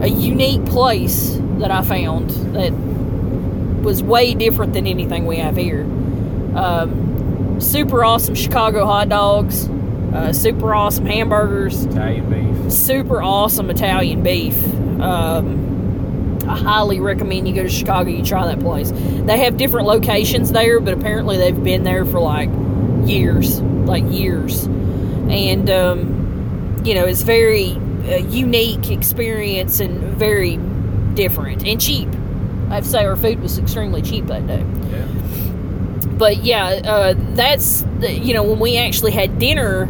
[0.02, 2.72] a unique place that I found that
[3.84, 5.84] was way different than anything we have here.
[6.56, 9.68] Um, super awesome Chicago hot dogs,
[10.14, 12.72] uh, super awesome hamburgers, Italian beef.
[12.72, 14.56] super awesome Italian beef.
[15.00, 18.10] Um, I highly recommend you go to Chicago.
[18.10, 18.92] You try that place.
[18.92, 22.50] They have different locations there, but apparently they've been there for like
[23.08, 27.78] years, like years, and um, you know it's very
[28.10, 30.58] uh, unique experience and very
[31.16, 32.08] different and cheap.
[32.70, 35.06] I have to say our food was extremely cheap that day Yeah.
[36.18, 39.88] but yeah, uh, that's you know when we actually had dinner.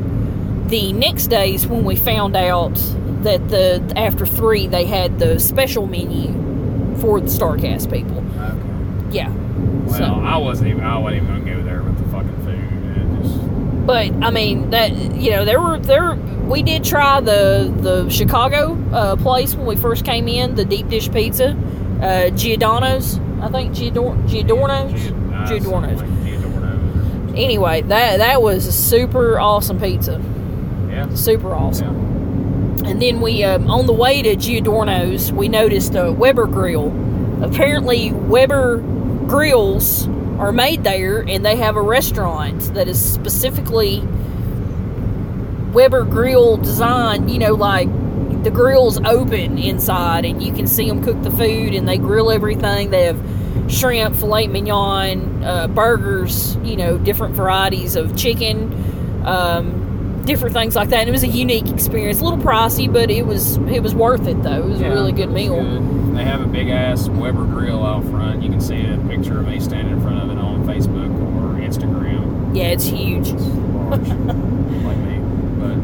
[0.68, 2.76] The next days when we found out
[3.24, 6.30] that the after three they had the special menu
[7.02, 8.20] for the Starrcast people.
[8.40, 9.18] Okay.
[9.18, 9.34] Yeah.
[9.86, 10.82] Well, So- I wasn't even.
[10.86, 13.22] I wasn't even gonna go there with the fucking food.
[13.24, 16.16] Just, But I mean that you know there were there
[16.48, 20.90] we did try the the Chicago uh, place when we first came in the deep
[20.90, 21.50] dish pizza,
[22.02, 25.02] uh, Giordano's I think Giordor- Giordano's
[25.50, 26.02] Giordano's.
[26.02, 27.34] Giordano's.
[27.36, 30.22] Anyway, that that was a super awesome pizza,
[30.90, 31.08] Yeah.
[31.16, 31.96] super awesome.
[32.84, 32.90] Yeah.
[32.90, 36.92] And then we, um, on the way to Giordano's, we noticed a Weber grill.
[37.42, 38.78] Apparently, Weber
[39.28, 40.08] grills
[40.40, 44.04] are made there, and they have a restaurant that is specifically
[45.74, 47.30] Weber grill design.
[47.30, 47.90] You know, like
[48.44, 52.32] the grill's open inside, and you can see them cook the food, and they grill
[52.32, 52.90] everything.
[52.90, 53.20] They have
[53.72, 56.56] shrimp, filet mignon, uh, burgers.
[56.58, 58.74] You know, different varieties of chicken.
[59.26, 61.00] Um, different things like that.
[61.00, 62.20] And it was a unique experience.
[62.20, 64.64] A little pricey, but it was it was worth it though.
[64.64, 65.62] It was Yeah, a really good meal.
[65.62, 66.16] good.
[66.16, 68.44] They have a big ass Weber grill out front.
[68.44, 71.60] You can see a picture of me standing in front of it on Facebook or
[71.60, 72.56] Instagram.
[72.56, 73.30] Yeah, it's huge.
[73.30, 75.18] It's large, like me.
[75.58, 75.76] But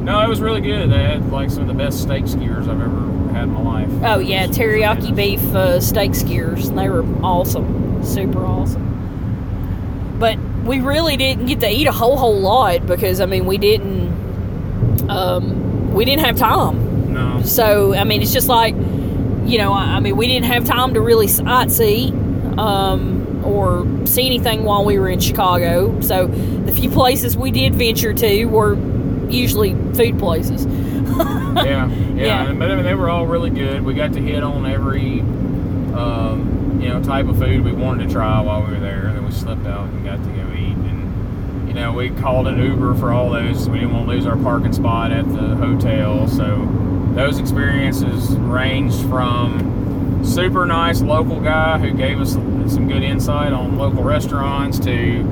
[0.00, 0.90] no, it was really good.
[0.90, 3.88] They had like some of the best steak skewers I've ever had in my life.
[4.04, 6.68] Oh yeah, teriyaki beef uh, steak skewers.
[6.68, 10.16] And they were awesome, super awesome.
[10.18, 13.58] But we really didn't get to eat a whole whole lot because I mean we
[13.58, 17.12] didn't um, we didn't have time.
[17.12, 17.42] No.
[17.42, 18.74] So I mean, it's just like
[19.44, 22.12] you know, I, I mean, we didn't have time to really sightsee
[22.58, 26.00] um, or see anything while we were in Chicago.
[26.00, 28.76] So the few places we did venture to were
[29.32, 30.66] usually food places.
[30.66, 32.52] yeah, yeah, Yeah.
[32.52, 33.82] But I mean, they were all really good.
[33.82, 38.12] We got to hit on every, um, you know, type of food we wanted to
[38.14, 39.06] try while we were there.
[39.06, 40.76] And then we slipped out and got to go eat.
[40.76, 43.68] And you know, we called an Uber for all those.
[43.68, 46.26] We didn't want to lose our parking spot at the hotel.
[46.28, 46.66] So
[47.14, 53.78] those experiences ranged from super nice local guy who gave us some good insight on
[53.78, 55.22] local restaurants to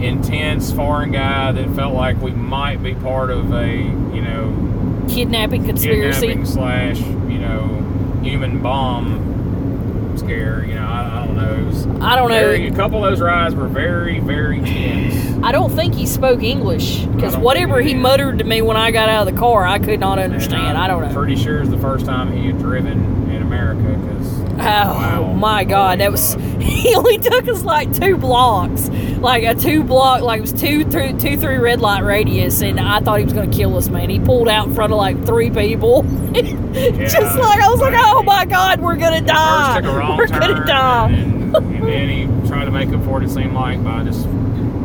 [0.00, 5.64] intense foreign guy that felt like we might be part of a you know Kidnapping
[5.64, 6.20] conspiracy.
[6.28, 10.64] kidnapping slash you know human bomb scare.
[10.64, 11.54] You know, I, I don't know.
[11.54, 12.50] It was I don't know.
[12.50, 15.42] A couple of those rides were very very tense.
[15.42, 18.90] I don't think he spoke English because whatever he he muttered to me when I
[18.90, 20.76] got out of the car, I could not understand.
[20.76, 21.14] I don't know.
[21.14, 24.37] Pretty sure it's the first time he had driven in America because.
[24.60, 28.88] Oh my god, that was he only took us like two blocks.
[29.18, 32.78] Like a two block like it was two through two three red light radius and
[32.78, 34.10] I thought he was gonna kill us, man.
[34.10, 36.02] He pulled out in front of like three people.
[36.32, 39.74] Just like I was like, Oh my god, we're gonna die.
[39.74, 41.10] First took a wrong we're gonna die.
[41.10, 43.24] And, and then he tried to make up for it.
[43.24, 44.24] It seemed like by just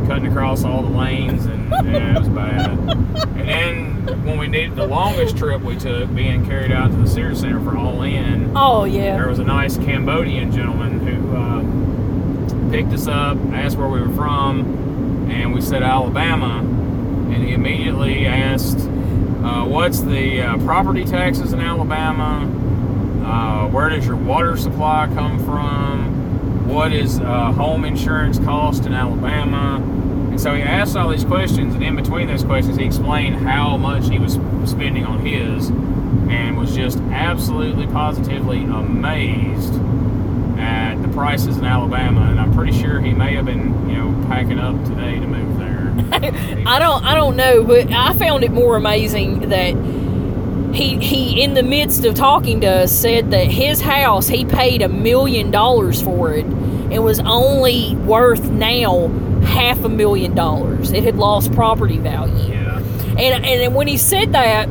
[0.08, 2.70] cutting across all the lanes, and yeah, it was bad.
[3.38, 3.47] And
[4.08, 7.39] then when we did the longest trip we took, being carried out to the Sears
[7.41, 9.16] Center for All In, Oh yeah.
[9.18, 14.14] there was a nice Cambodian gentleman who uh, picked us up, asked where we were
[14.14, 21.54] from, and we said Alabama, and he immediately asked, uh, "What's the uh, property taxes
[21.54, 22.49] in Alabama?
[23.26, 26.12] Uh, where does your water supply come from?
[26.66, 29.82] What is uh, home insurance cost in Alabama?
[30.30, 33.78] And so he asked all these questions, and in between those questions, he explained how
[33.78, 34.34] much he was
[34.66, 39.74] spending on his, and was just absolutely positively amazed
[40.57, 42.22] at the prices in Alabama.
[42.22, 45.57] And I'm pretty sure he may have been, you know, packing up today to move
[45.59, 45.74] there.
[46.68, 49.76] I don't I don't know, but I found it more amazing that
[50.74, 54.82] he he in the midst of talking to us said that his house he paid
[54.82, 59.07] a million dollars for it and was only worth now
[59.43, 60.91] half a million dollars.
[60.91, 62.51] It had lost property value.
[62.51, 62.78] Yeah.
[63.17, 64.67] And and when he said that,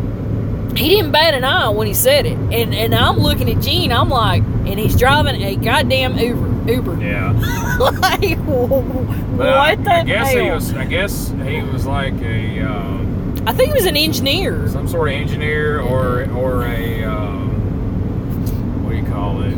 [0.76, 2.36] he didn't bat an eye when he said it.
[2.36, 6.70] And and I'm looking at Gene, I'm like, and he's driving a goddamn Uber.
[6.72, 7.00] Uber.
[7.02, 7.32] Yeah.
[7.80, 10.44] like, what I, the I guess hell?
[10.44, 10.72] he was.
[10.74, 13.11] I guess he was like a um,
[13.44, 14.68] I think he was an engineer.
[14.68, 19.52] some sort of engineer or or a um, what do you call it?
[19.52, 19.56] A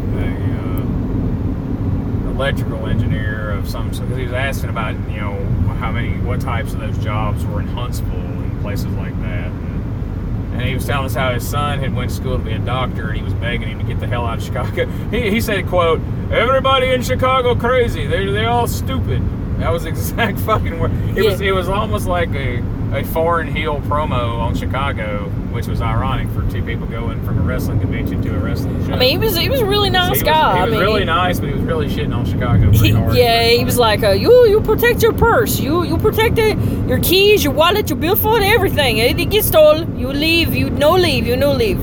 [2.29, 4.09] uh, electrical engineer of some sort.
[4.09, 5.35] Because he was asking about you know
[5.75, 9.49] how many, what types of those jobs were in Huntsville and places like that.
[9.49, 12.53] And, and he was telling us how his son had went to school to be
[12.53, 14.87] a doctor, and he was begging him to get the hell out of Chicago.
[15.11, 16.01] He, he said, "quote
[16.33, 18.07] Everybody in Chicago crazy.
[18.07, 19.23] They they all stupid."
[19.59, 20.93] That was the exact fucking word.
[21.19, 22.63] It was it was almost like a
[22.95, 27.43] a foreign heel promo on Chicago, which was ironic for two people going from a
[27.43, 28.93] wrestling convention to a wrestling show.
[28.93, 30.55] I mean, he was he was a really nice he was, guy.
[30.55, 33.17] He was I mean, really nice, but he was really shitting on Chicago hard.
[33.17, 36.55] yeah, he was like, uh, "You you protect your purse, you you protect the,
[36.87, 38.99] your keys, your wallet, your billfold, everything.
[38.99, 41.81] It, it gets stolen, you leave, you no leave, you no leave."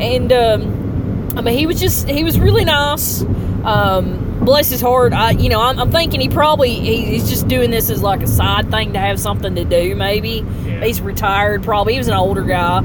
[0.00, 3.22] And um, I mean, he was just he was really nice.
[3.64, 5.12] Um, bless his heart.
[5.12, 8.22] I you know I'm, I'm thinking he probably he, he's just doing this as like
[8.22, 9.94] a side thing to have something to do.
[9.96, 10.84] Maybe Yeah.
[10.84, 11.62] he's retired.
[11.62, 12.78] Probably he was an older guy.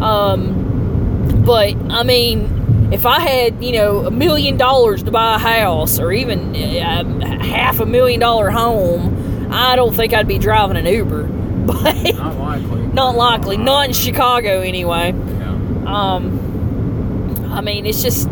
[0.00, 5.38] Um, but I mean, if I had you know a million dollars to buy a
[5.38, 10.76] house or even uh, half a million dollar home, I don't think I'd be driving
[10.76, 11.32] an Uber.
[11.66, 12.86] But Not likely.
[12.92, 15.12] not likely, not in Chicago anyway.
[15.12, 15.54] Yeah.
[15.86, 18.28] Um, I mean, it's just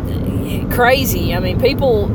[0.71, 1.33] crazy.
[1.35, 2.07] I mean, people.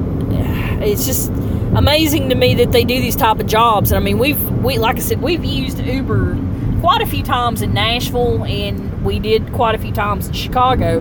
[0.80, 1.30] It's just
[1.76, 3.92] amazing to me that they do these type of jobs.
[3.92, 6.38] And I mean, we've we like I said, we've used Uber
[6.80, 10.98] quite a few times in Nashville, and we did quite a few times in Chicago.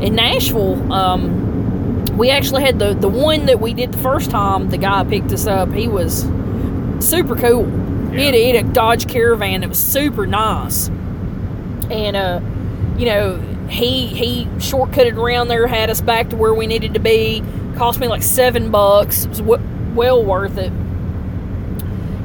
[0.00, 4.68] In Nashville, um, we actually had the the one that we did the first time.
[4.70, 5.72] The guy picked us up.
[5.72, 6.22] He was
[7.00, 7.66] super cool.
[8.10, 10.88] He, had, he had a Dodge Caravan that was super nice,
[11.90, 12.40] and uh,
[12.98, 13.36] you know,
[13.68, 17.42] he he shortcutted around there, had us back to where we needed to be.
[17.82, 19.24] Cost me like seven bucks.
[19.24, 20.72] It was w- well worth it.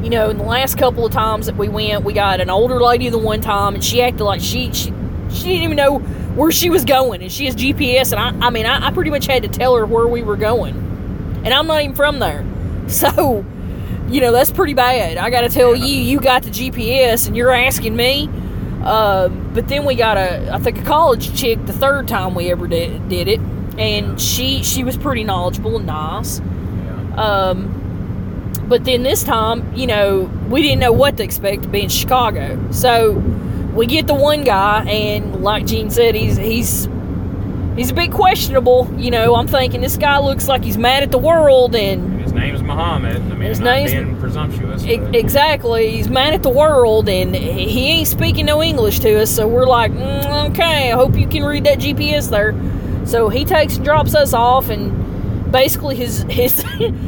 [0.04, 2.80] You know, in the last couple of times that we went, we got an older
[2.80, 4.94] lady the one time, and she acted like she she,
[5.32, 8.52] she didn't even know where she was going, and she has GPS, and I I
[8.52, 10.76] mean I, I pretty much had to tell her where we were going,
[11.44, 12.46] and I'm not even from there,
[12.88, 13.44] so
[14.12, 15.18] you know that's pretty bad.
[15.18, 18.30] I got to tell you, you got the GPS, and you're asking me.
[18.84, 22.52] Uh, but then we got a, I think a college chick the third time we
[22.52, 23.42] ever did, did it,
[23.78, 26.40] and she she was pretty knowledgeable and nice.
[26.40, 27.14] Yeah.
[27.16, 27.74] Um,
[28.68, 31.90] but then this time, you know, we didn't know what to expect to be in
[31.90, 32.60] Chicago.
[32.72, 33.14] So
[33.74, 36.90] we get the one guy, and like Gene said, he's he's
[37.78, 38.94] he's a bit questionable.
[38.98, 42.34] You know, I'm thinking this guy looks like he's mad at the world, and His
[42.34, 43.16] name's Muhammad.
[43.18, 44.84] I mean, His name's- being presumptuous.
[44.86, 45.92] E- exactly.
[45.92, 49.30] He's mad at the world, and he he ain't speaking no English to us.
[49.34, 50.92] So we're like, mm, okay.
[50.92, 52.54] I hope you can read that GPS there.
[53.08, 56.62] So he takes and drops us off, and basically his his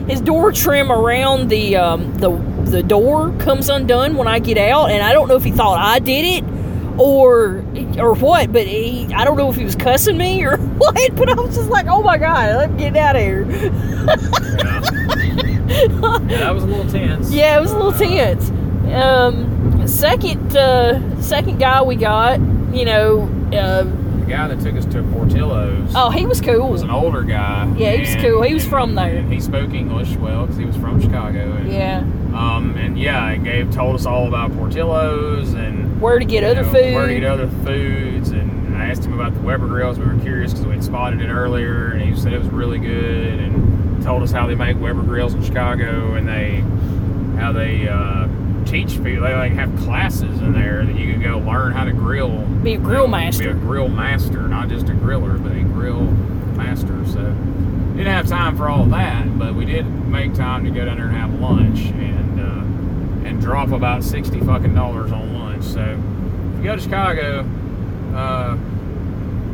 [0.08, 2.32] his door trim around the um, the
[2.70, 5.78] the door comes undone when I get out, and I don't know if he thought
[5.80, 6.43] I did it
[7.00, 7.66] or
[7.97, 11.30] or what, but he I don't know if he was cussing me or what, but
[11.30, 13.45] I was just like, oh my god, let me get out of here.
[13.50, 15.36] yeah.
[15.70, 17.32] Yeah, that was a little tense.
[17.32, 18.50] Yeah, it was a little tense.
[18.91, 22.39] Um, second, uh, second guy we got,
[22.74, 23.84] you know, uh,
[24.30, 26.70] guy that took us to Portillo's oh, he was cool.
[26.70, 27.74] was an older guy.
[27.76, 28.42] Yeah, he was cool.
[28.44, 29.18] He was from there.
[29.18, 31.54] And he spoke English well because he was from Chicago.
[31.54, 32.00] And, Yeah,
[32.34, 36.64] Um, and yeah, he gave told us all about Portillo's and where to get other
[36.64, 36.94] know, food.
[36.94, 38.30] where to get other foods.
[38.30, 39.98] And I asked him about the Weber grills.
[40.00, 42.80] We were curious because we had spotted it earlier, and he said it was really
[42.80, 43.40] good.
[43.40, 46.64] And told us how they make Weber grills in Chicago, and they
[47.40, 48.28] how they uh,
[48.70, 49.24] teach people.
[49.24, 52.38] They like have classes in there that you can go learn how to grill.
[52.63, 53.45] Be a grill master.
[53.45, 56.03] Be a grill master, not just a griller, but a grill
[56.55, 57.05] master.
[57.07, 57.22] So
[57.97, 61.07] didn't have time for all that, but we did make time to go down there
[61.07, 65.63] and have lunch and uh, and drop about sixty fucking dollars on lunch.
[65.63, 67.39] So if you go to Chicago,
[68.15, 68.55] uh,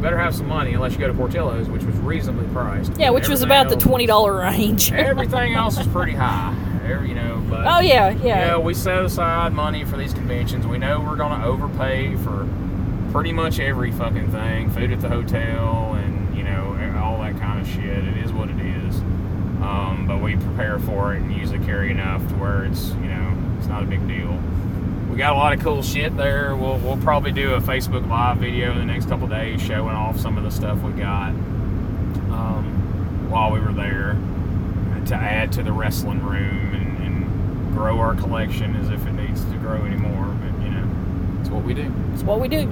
[0.02, 2.98] better have some money unless you go to Portillo's, which was reasonably priced.
[2.98, 4.92] Yeah, which was about the twenty dollar range.
[4.94, 6.54] Everything else is pretty high.
[6.86, 8.48] Every, you know, but oh yeah, you yeah.
[8.48, 10.68] know, we set aside money for these conventions.
[10.68, 12.48] We know we're going to overpay for
[13.12, 17.60] pretty much every fucking thing, food at the hotel, and you know all that kind
[17.60, 18.04] of shit.
[18.06, 18.98] It is what it is.
[19.62, 23.56] Um, but we prepare for it and usually carry enough to where it's you know
[23.58, 24.40] it's not a big deal.
[25.10, 26.56] We got a lot of cool shit there.
[26.56, 30.20] We'll we'll probably do a Facebook Live video in the next couple days showing off
[30.20, 34.18] some of the stuff we got um, while we were there
[35.08, 39.44] to add to the wrestling room and, and grow our collection as if it needs
[39.46, 40.26] to grow anymore.
[40.42, 41.92] But you know, it's what we do.
[42.14, 42.70] It's what we do.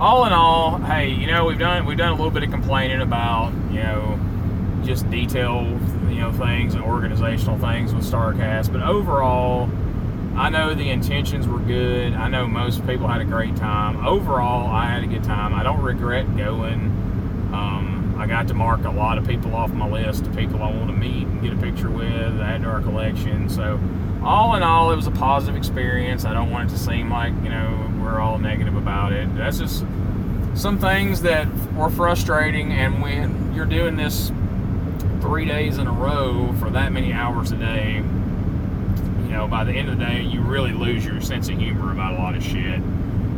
[0.00, 3.00] All in all, hey, you know we've done we've done a little bit of complaining
[3.00, 4.18] about you know
[4.84, 5.64] just detail
[6.08, 9.70] you know things and organizational things with Starrcast, but overall.
[10.36, 12.12] I know the intentions were good.
[12.12, 14.04] I know most people had a great time.
[14.06, 15.54] Overall, I had a good time.
[15.54, 16.90] I don't regret going.
[17.54, 17.85] Um,
[18.18, 20.88] I got to mark a lot of people off my list of people I want
[20.88, 23.48] to meet and get a picture with, add to our collection.
[23.48, 23.78] So,
[24.24, 26.24] all in all, it was a positive experience.
[26.24, 29.34] I don't want it to seem like, you know, we're all negative about it.
[29.36, 29.84] That's just
[30.54, 32.72] some things that were frustrating.
[32.72, 34.32] And when you're doing this
[35.20, 39.72] three days in a row for that many hours a day, you know, by the
[39.72, 42.42] end of the day, you really lose your sense of humor about a lot of
[42.42, 42.80] shit.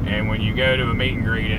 [0.06, 1.50] And when you go to a meet and greet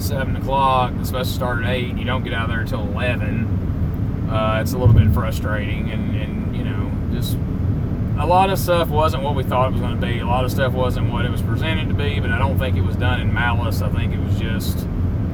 [0.00, 4.28] seven o'clock, the special start at eight, you don't get out there until eleven.
[4.30, 7.36] Uh, it's a little bit frustrating, and, and you know, just
[8.18, 10.20] a lot of stuff wasn't what we thought it was going to be.
[10.20, 12.76] A lot of stuff wasn't what it was presented to be, but I don't think
[12.76, 13.82] it was done in malice.
[13.82, 14.86] I think it was just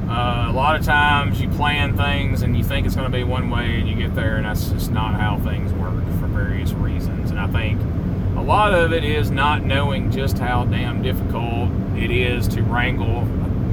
[0.09, 3.25] uh, a lot of times you plan things and you think it's going to be
[3.25, 6.73] one way, and you get there, and that's just not how things work for various
[6.73, 7.31] reasons.
[7.31, 7.81] And I think
[8.37, 13.27] a lot of it is not knowing just how damn difficult it is to wrangle,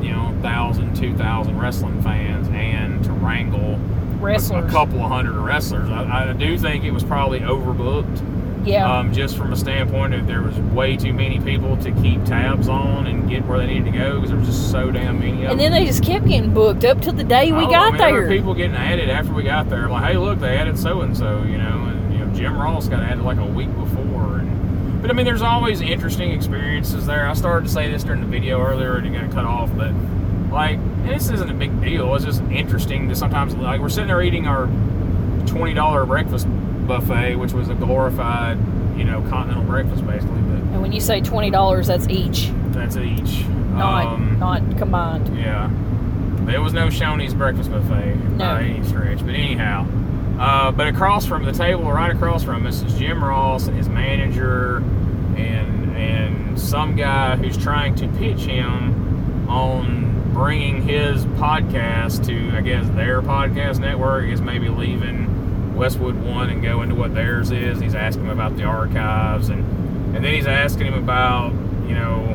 [0.05, 4.65] you know, thousand, two thousand wrestling fans and to wrangle a, Wrestlers.
[4.65, 5.89] a couple of hundred wrestlers.
[5.89, 8.65] I, I do think it was probably overbooked.
[8.65, 8.91] yeah.
[8.99, 12.67] Um, just from a standpoint of there was way too many people to keep tabs
[12.69, 15.43] on and get where they needed to go because there was just so damn many
[15.45, 15.57] of and them.
[15.59, 17.97] then they just kept getting booked up till the day we Oh, got I mean,
[17.99, 18.29] There were there.
[18.37, 19.83] people getting added after we got there.
[19.85, 22.57] I'm like, hey, look, they added so and so, you know, and you know, Jim
[22.57, 24.39] Ross got added like a week before.
[24.39, 24.49] And,
[25.05, 27.27] but I mean, there's always interesting experiences there.
[27.29, 29.91] I started to say this during the video earlier, and it got cut off, but
[30.51, 32.15] like, this isn't a big deal.
[32.15, 34.65] It's just interesting to sometimes like we're sitting there eating our
[35.45, 36.47] twenty dollar breakfast
[36.87, 38.57] buffet, which was a glorified,
[38.97, 42.97] you know, continental breakfast basically, but and when you say twenty dollars, that's each, that's
[42.97, 43.45] each.
[43.45, 45.37] not Um, not combined.
[45.37, 45.69] yeah.
[46.45, 48.37] There was no Shoney's breakfast buffet No.
[48.37, 49.19] by any stretch.
[49.19, 49.85] But anyhow,
[50.39, 53.87] uh, but across from the table, right across from us, is Jim Ross and his
[53.87, 54.77] manager,
[55.37, 62.61] and and some guy who's trying to pitch him on bringing his podcast to, I
[62.61, 64.25] guess, their podcast network.
[64.25, 67.79] Is maybe leaving Westwood One and going to what theirs is.
[67.79, 69.63] He's asking him about the archives, and
[70.15, 71.53] and then he's asking him about,
[71.87, 72.33] you know,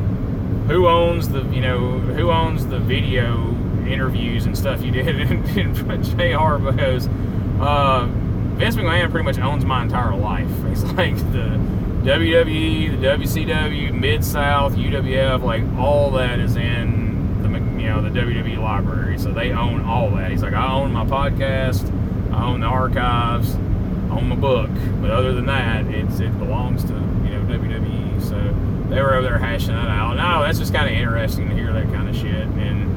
[0.68, 3.54] who owns the you know who owns the video
[3.86, 7.08] interviews and stuff you did in, in JR because
[7.60, 8.06] uh,
[8.56, 10.48] Vince McMahon pretty much owns my entire life.
[10.68, 11.58] He's like the
[12.02, 17.48] WWE, the WCW, Mid South, UWF, like all that is in the
[17.80, 19.18] you know the WWE library.
[19.18, 20.30] So they own all that.
[20.30, 21.84] He's like, I own my podcast,
[22.32, 26.84] I own the archives, I own my book, but other than that, it's it belongs
[26.84, 28.22] to you know WWE.
[28.22, 28.36] So
[28.88, 30.16] they were over there hashing that out.
[30.16, 32.46] No, that's just kind of interesting to hear that kind of shit.
[32.46, 32.89] And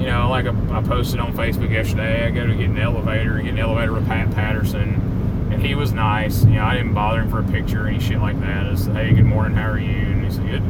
[0.00, 3.50] you know, like I, posted on Facebook yesterday, I go to get an elevator, get
[3.50, 6.42] an elevator with Pat Patterson, and he was nice.
[6.44, 8.66] You know, I didn't bother him for a picture or any shit like that.
[8.66, 9.90] I said, hey, good morning, how are you?
[9.90, 10.62] And he said, good.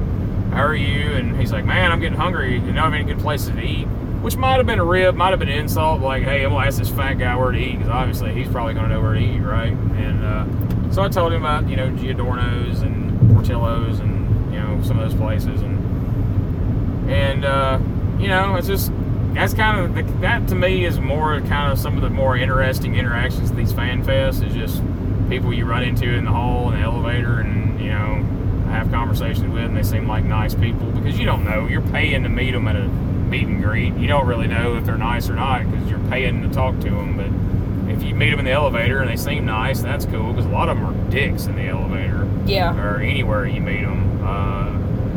[0.52, 1.12] How are you?
[1.12, 2.54] And he's like, man, I'm getting hungry.
[2.54, 3.84] You know I of any good places to eat?
[3.84, 6.00] Which might have been a rib, might have been an insult.
[6.00, 8.74] Like, hey, I'm gonna ask this fat guy where to eat because obviously he's probably
[8.74, 9.72] gonna know where to eat, right?
[9.72, 14.82] And uh, so I told him about you know Giordano's and Portillo's and you know
[14.82, 17.78] some of those places and and uh,
[18.18, 18.90] you know it's just
[19.34, 22.36] that's kind of the, that to me is more kind of some of the more
[22.36, 24.82] interesting interactions at these fan fests is just
[25.28, 28.22] people you run into in the hall and the elevator and you know
[28.70, 32.22] have conversations with and they seem like nice people because you don't know you're paying
[32.22, 35.28] to meet them at a meet and greet you don't really know if they're nice
[35.30, 38.44] or not because you're paying to talk to them but if you meet them in
[38.44, 41.46] the elevator and they seem nice that's cool because a lot of them are dicks
[41.46, 42.76] in the elevator Yeah.
[42.80, 44.24] or anywhere you meet them.
[44.24, 44.76] Uh,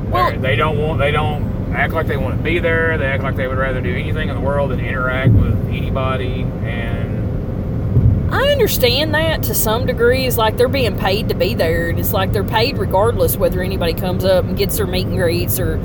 [0.09, 2.97] Well- they don't want they don't act like they want to be there.
[2.97, 6.43] They act like they would rather do anything in the world than interact with anybody.
[6.63, 10.25] And I understand that to some degree.
[10.25, 13.61] It's like they're being paid to be there, and it's like they're paid regardless whether
[13.61, 15.79] anybody comes up and gets their meet and greets or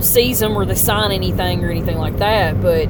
[0.00, 2.60] sees them or they sign anything or anything like that.
[2.60, 2.88] But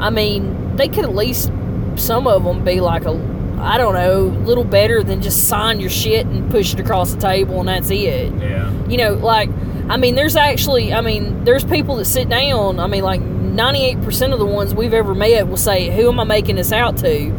[0.00, 1.50] I mean, they could at least
[1.96, 5.90] some of them be like a I don't know, little better than just sign your
[5.90, 8.32] shit and push it across the table and that's it.
[8.40, 8.72] Yeah.
[8.88, 9.50] You know, like
[9.88, 12.78] I mean, there's actually I mean, there's people that sit down.
[12.78, 16.24] I mean, like 98% of the ones we've ever met will say, "Who am I
[16.24, 17.30] making this out to?"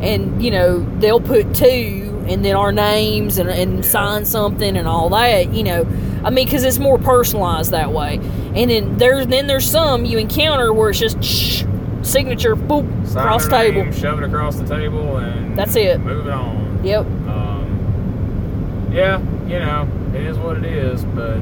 [0.00, 4.86] And you know, they'll put two and then our names and, and sign something and
[4.88, 5.52] all that.
[5.52, 5.86] You know,
[6.24, 8.16] I mean, because it's more personalized that way.
[8.54, 11.64] And then there's then there's some you encounter where it's just shh,
[12.02, 13.84] signature, boop, Sign across their table.
[13.84, 16.00] name, shove it across the table, and That's it.
[16.00, 16.80] Move it on.
[16.84, 17.06] Yep.
[17.06, 21.38] Um, yeah, you know, it is what it is, but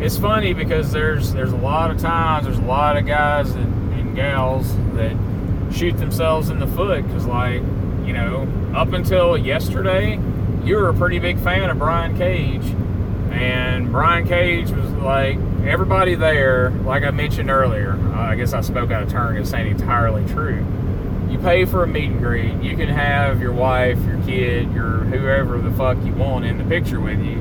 [0.00, 3.92] it's funny because there's there's a lot of times there's a lot of guys and,
[3.94, 5.16] and gals that
[5.72, 7.60] shoot themselves in the foot because like
[8.04, 10.18] you know up until yesterday
[10.64, 12.64] you were a pretty big fan of Brian Cage
[13.32, 18.60] and Brian Cage was like everybody there like I mentioned earlier uh, I guess I
[18.60, 20.64] spoke out of turn because saying entirely true
[21.30, 22.54] you pay for a meet and greet.
[22.62, 26.64] You can have your wife, your kid, your whoever the fuck you want in the
[26.64, 27.36] picture with you.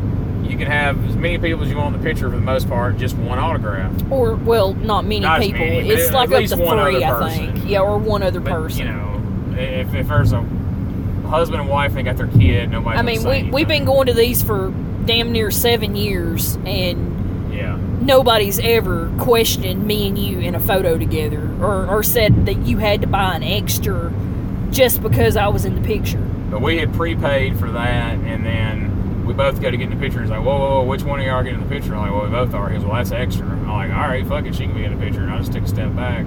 [0.47, 2.67] You can have as many people as you want in the picture for the most
[2.69, 3.91] part, just one autograph.
[4.11, 5.59] Or well, not many Not people.
[5.59, 7.65] many, it's like up least to one three, other I think.
[7.69, 8.79] Yeah, or one other But person.
[8.87, 10.41] you know, if, if there's a
[11.27, 14.07] husband and wife and they got their kid, nobody's I mean, we we've been going
[14.07, 14.73] to these for
[15.05, 20.97] damn near seven years, and Yeah, nobody's ever questioned me and you in a photo
[20.97, 24.13] together, or or said that you had to buy an extra
[24.71, 26.21] just because I was in the picture.
[26.49, 28.96] but we had prepaid for that, and then
[29.27, 30.21] we both got to get in the picture.
[30.21, 31.93] He's like, whoa, whoa, whoa, which one of y'all are getting in the picture?
[31.93, 32.69] I'm like, well, we both are.
[32.69, 33.45] He goes, well, that's extra.
[33.45, 35.21] I'm like, all right, fuck it, she can be in the picture.
[35.21, 36.25] And I just took a step back.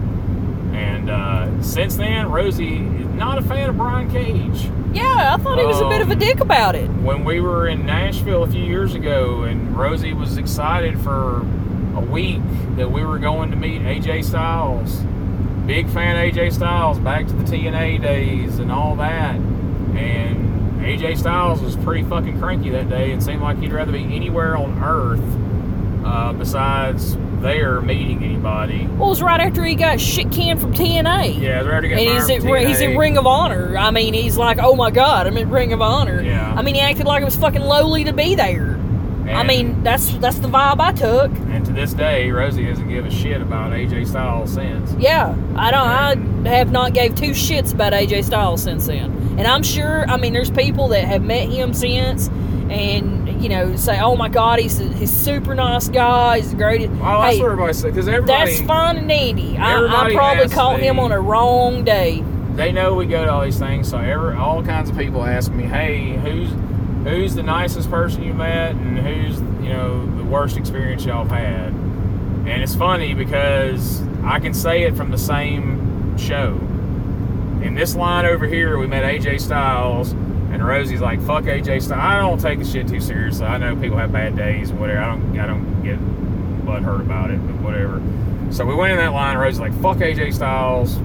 [0.72, 4.70] And uh, since then, Rosey is not a fan of Brian Cage.
[4.92, 6.88] Yeah, I thought he was a bit of a Um, dick about it.
[6.90, 11.38] When we were in Nashville a few years ago, and Rosey was excited for
[11.96, 12.40] a week
[12.76, 14.96] that we were going to meet AJ Styles.
[15.66, 19.34] Big fan of AJ Styles, back to the TNA days and all that.
[19.36, 20.39] And
[20.80, 24.56] AJ Styles was pretty fucking cranky that day and seemed like he'd rather be anywhere
[24.56, 25.20] on earth
[26.04, 28.86] uh, besides there meeting anybody.
[28.86, 31.40] Well, it was right after he got shit canned from TNA.
[31.40, 33.76] Yeah, already And getting he's at, he's in Ring of Honor.
[33.76, 36.22] I mean, he's like, oh my god, I'm in Ring of Honor.
[36.22, 36.54] Yeah.
[36.54, 38.69] I mean, he acted like it was fucking lowly to be there.
[39.36, 41.30] I mean, that's that's the vibe I took.
[41.30, 44.92] And to this day, Rosey doesn't give a shit about AJ Styles since.
[44.98, 46.46] Yeah, I don't.
[46.46, 50.04] I have not gave two shits about AJ Styles since then, and I'm sure.
[50.08, 52.28] I mean, there's people that have met him since,
[52.70, 56.38] and you know, say, "Oh my God, he's he's super nice guy.
[56.38, 59.56] He's the greatest." Oh, that's hey, what everybody says because everybody that's fine and dandy.
[59.56, 62.22] I, I probably caught him on a wrong day.
[62.54, 63.88] they know we go to all these things.
[63.88, 66.50] So every, all kinds of people ask me, "Hey, who's
[67.04, 71.72] who's the nicest person you met, and who's you know the worst experience y'all had?"
[71.72, 76.52] And it's funny because I can say it from the same show.
[77.62, 82.00] In this line over here, we met AJ Styles, and Rosey's like, "Fuck AJ Styles."
[82.02, 83.46] I don't take the shit too seriously.
[83.46, 85.00] I know people have bad days, and whatever.
[85.00, 85.98] I don't, I don't get
[86.64, 88.00] butthurt about it, but whatever.
[88.50, 89.36] So we went in that line.
[89.36, 90.98] Rosey's like, "Fuck AJ Styles."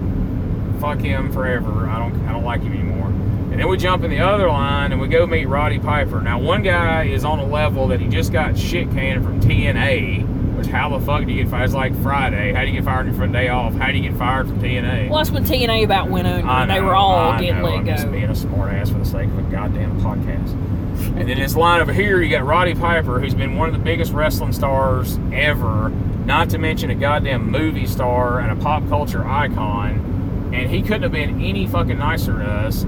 [0.79, 1.87] fuck him forever.
[1.89, 3.07] I don't I don't like him anymore.
[3.55, 6.19] And then we jump in the other line and we go meet Roddy Piper.
[6.19, 10.57] Now one guy is on a level that he just got shit canned from TNA.
[10.57, 11.63] Which how the fuck do you get fired?
[11.63, 12.51] It's like Friday.
[12.51, 13.73] How do you get fired for a day off?
[13.75, 15.07] How do you get fired from TNA?
[15.07, 16.27] Well, that's when TNA about went.
[16.27, 18.11] I and they were all I getting know, let I'm just go.
[18.11, 20.53] being a smart ass for the sake of a goddamn podcast.
[21.15, 23.79] And then this line over here, you got Roddy Piper, who's been one of the
[23.81, 25.89] biggest wrestling stars ever,
[26.25, 30.51] not to mention a goddamn movie star and a pop culture icon.
[30.53, 32.83] And he couldn't have been any fucking nicer to us,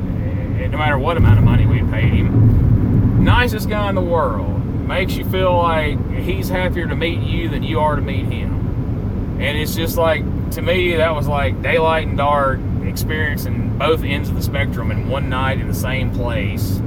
[0.66, 3.24] no matter what amount of money we paid him.
[3.24, 4.54] Nicest guy in the world.
[4.88, 9.38] Makes you feel like he's happier to meet you than you are to meet him.
[9.40, 14.30] And it's just like, to me, that was like daylight and dark, experiencing both ends
[14.30, 16.80] of the spectrum in one night in the same place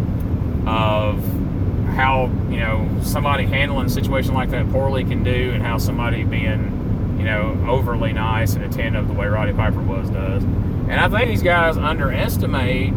[0.66, 1.22] of
[1.94, 6.24] how, you know, somebody handling a situation like that poorly can do and how somebody
[6.24, 10.42] being, you know, overly nice and attentive the way Roddy Piper was does.
[10.42, 12.94] And I think these guys underestimate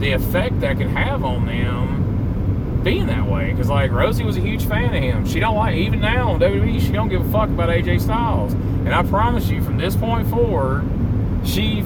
[0.00, 3.50] the effect that can have on them being that way.
[3.50, 5.26] Because like Rosey was a huge fan of him.
[5.26, 6.80] She don't like even now on WWE.
[6.80, 8.52] She don't give a fuck about AJ Styles.
[8.52, 10.88] And I promise you, from this point forward,
[11.44, 11.82] she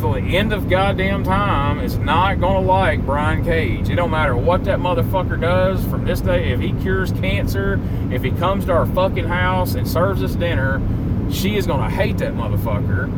[0.00, 3.88] for the end of goddamn time is not gonna like Brian Cage.
[3.88, 6.52] It don't matter what that motherfucker does from this day.
[6.52, 7.80] If he cures cancer,
[8.10, 10.80] if he comes to our fucking house and serves us dinner,
[11.30, 13.10] she is gonna hate that motherfucker.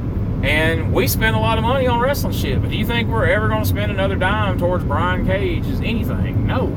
[0.45, 3.25] And we spend a lot of money on wrestling shit, but do you think we're
[3.25, 6.47] ever gonna spend another dime towards Brian Cage as anything?
[6.47, 6.71] No.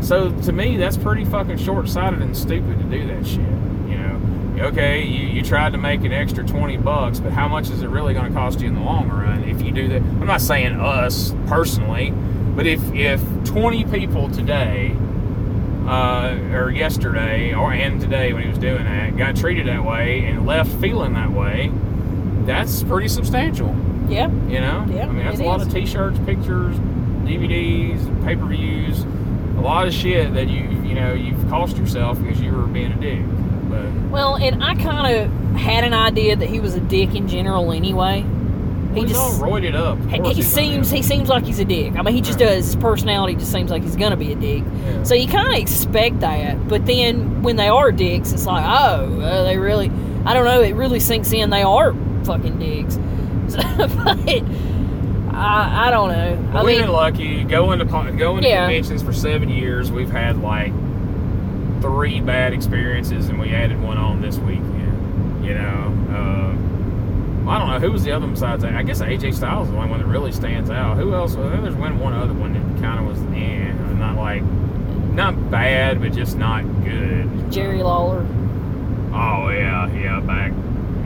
[0.00, 3.40] So to me, that's pretty fucking short sighted and stupid to do that shit.
[3.40, 7.68] You know, okay, you, you tried to make an extra twenty bucks, but how much
[7.68, 10.00] is it really going to cost you in the long run if you do that?
[10.00, 12.14] I'm not saying us personally,
[12.54, 14.96] but if if twenty people today
[15.86, 20.24] uh, or yesterday, or and today when he was doing that, got treated that way
[20.24, 21.70] and left feeling that way,
[22.46, 23.74] that's pretty substantial.
[24.08, 24.28] Yeah.
[24.48, 25.66] You know, Yeah, I mean that's a lot is.
[25.66, 26.76] of T-shirts, pictures,
[27.26, 29.02] DVDs, pay-per-views,
[29.58, 32.92] a lot of shit that you you know you've cost yourself because you were being
[32.92, 33.20] a dick.
[33.68, 37.26] But Well, and I kind of had an idea that he was a dick in
[37.28, 38.24] general anyway.
[38.94, 39.98] He he's just all roided up.
[40.08, 41.96] He, he seems he seems like he's a dick.
[41.96, 42.46] I mean, he just Right.
[42.48, 42.66] does.
[42.66, 44.62] His personality just seems like he's gonna be a dick.
[44.64, 45.02] Yeah.
[45.02, 49.20] So you kind of expect that, but then when they are dicks, it's like, oh,
[49.20, 49.90] uh, they really.
[50.24, 50.60] I don't know.
[50.62, 51.50] It really sinks in.
[51.50, 51.92] They are
[52.26, 52.90] fucking.
[53.48, 54.18] So, but
[55.34, 56.48] I, I don't know.
[56.52, 57.44] But I we've mean, been lucky.
[57.44, 58.66] Going to going to Yeah.
[58.66, 60.72] conventions for seven years, we've had like
[61.80, 65.44] three bad experiences, and we added one on this weekend.
[65.44, 68.74] You know, uh, I don't know who was the other one besides that.
[68.74, 70.96] I guess AJ Styles is the only one that really stands out.
[70.96, 71.36] Who else?
[71.36, 75.50] I think there's one one other one that kind of was eh, not like not
[75.50, 77.52] bad, but just not good.
[77.52, 78.26] Jerry Lawler.
[79.12, 80.52] Oh yeah, yeah, back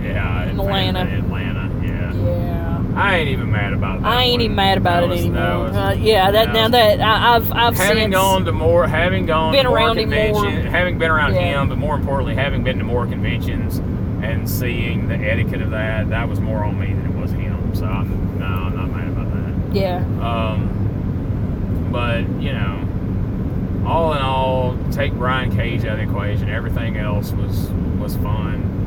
[0.02, 1.00] yeah Atlanta.
[1.00, 2.12] Atlanta, yeah.
[2.14, 2.82] Yeah.
[2.96, 4.08] I ain't even mad about that.
[4.08, 4.40] I ain't one.
[4.42, 5.58] even mad about That it was- anymore.
[5.64, 7.86] was- uh, yeah, that now that I, I've I've seen.
[7.86, 10.44] having gone to more, having gone been to around him more.
[10.50, 11.62] having been around Yeah.
[11.62, 13.78] him, but more importantly, having been to more conventions
[14.22, 17.74] and seeing the etiquette of that, that was more on me than it was him.
[17.74, 19.74] So I'm, no, I'm not mad about that.
[19.74, 20.04] Yeah.
[20.20, 26.50] Um, but you know, all in all, take Brian Cage out of the equation.
[26.50, 28.79] Everything else was was fun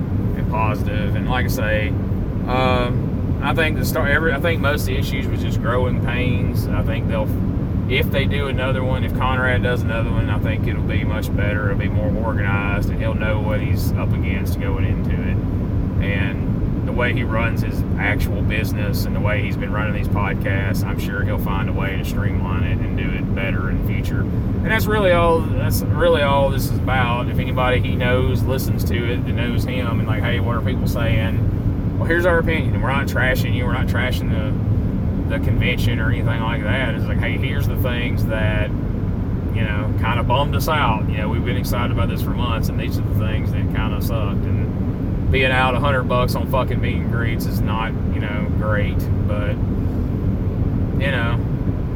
[0.53, 1.88] positive, and like I say,
[2.47, 4.11] um, I think the start.
[4.11, 6.67] Every I think most of the issues was just growing pains.
[6.67, 7.27] I think they'll,
[7.91, 11.35] if they do another one, if Conrad does another one, I think it'll be much
[11.35, 11.71] better.
[11.71, 15.38] It'll be more organized, and he'll know what he's up against going into it,
[16.05, 16.52] and
[16.93, 20.83] the way he runs his actual business and the way he's been running these podcasts,
[20.83, 23.87] I'm sure he'll find a way to streamline it and do it better in the
[23.87, 24.21] future.
[24.21, 25.39] And that's really all.
[25.39, 27.29] That's really all this is about.
[27.29, 30.61] If anybody he knows listens to it and knows him, and like, hey, what are
[30.61, 31.97] people saying?
[31.97, 32.79] Well, here's our opinion.
[32.79, 33.65] We're not trashing you.
[33.65, 34.73] We're not trashing the
[35.35, 36.93] the convention or anything like that.
[36.93, 41.09] It's like, hey, here's the things that you know kind of bummed us out.
[41.09, 43.73] You know, we've been excited about this for months, and these are the things that
[43.73, 44.45] kind of sucked.
[44.45, 44.82] And
[45.34, 48.99] being out a hundred bucks on fucking meet and greets is not, you know, great,
[49.27, 49.53] but
[51.01, 51.43] you know,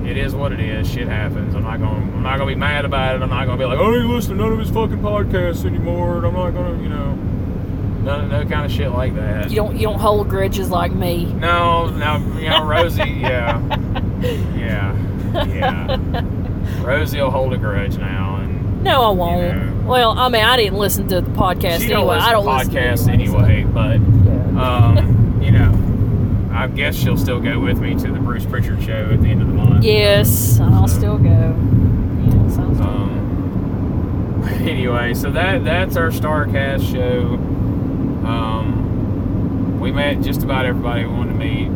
[0.03, 0.91] it is what it is.
[0.91, 1.53] Shit happens.
[1.53, 3.21] I'm not gonna, I'm not gonna be mad about it.
[3.21, 6.17] I'm not gonna be like, oh, you listen to none of his fucking podcasts anymore.
[6.17, 9.51] And I'm not gonna, you know, no, no kind of shit like that.
[9.51, 11.25] You don't you don't hold grudges like me.
[11.33, 13.61] No, no, you know, Rosey, yeah,
[14.57, 15.95] yeah, yeah.
[16.81, 18.36] Rosey will hold a grudge now,
[18.83, 19.55] No, I won't.
[19.57, 19.87] know.
[19.87, 22.15] Well, I mean, I didn't listen to the podcast she don't anyway.
[22.17, 23.99] I don't to listen to podcasts anyway, anyway, but.
[23.99, 24.61] Yeah.
[24.61, 29.09] um, you know, I guess she'll still go with me to the Bruce Prichard show
[29.11, 29.83] at the end of the month.
[29.83, 31.29] Yes, I'll still go.
[31.29, 32.87] Yeah, sounds good.
[32.87, 37.35] Um, anyway, so that that's our Starrcast show.
[38.27, 41.67] Um, we met just about everybody we wanted to meet.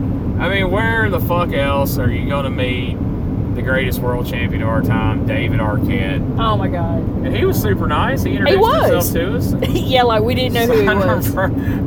[0.42, 2.98] I mean, where the fuck else are you going to meet
[3.56, 6.22] the greatest world champion of our time, David Arquette?
[6.40, 7.00] oh my god.
[7.24, 8.24] And he was super nice.
[8.24, 8.92] He introduced was.
[8.92, 9.70] himself to us.
[9.70, 11.34] yeah, like we didn't know who he was.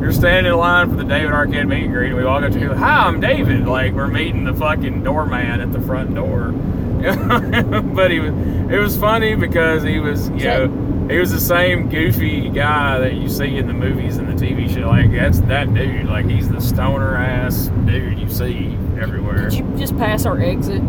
[0.00, 2.52] You're standing in line for the David Arquette meet and greet, and we walk up
[2.52, 2.76] to him.
[2.76, 3.66] Hi, I'm David.
[3.66, 6.52] Like we're meeting the fucking doorman at the front door.
[7.04, 8.32] but he was.
[8.72, 12.98] It was funny because he was, you that- know, he was the same goofy guy
[12.98, 14.88] that you see in the movies and the TV show.
[14.88, 16.06] Like that's that dude.
[16.06, 19.50] Like he's the stoner ass dude you see everywhere.
[19.50, 20.80] Did you just pass our exit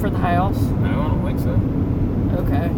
[0.00, 0.58] for the house?
[0.58, 1.52] no, I don't think so.
[2.42, 2.70] Okay.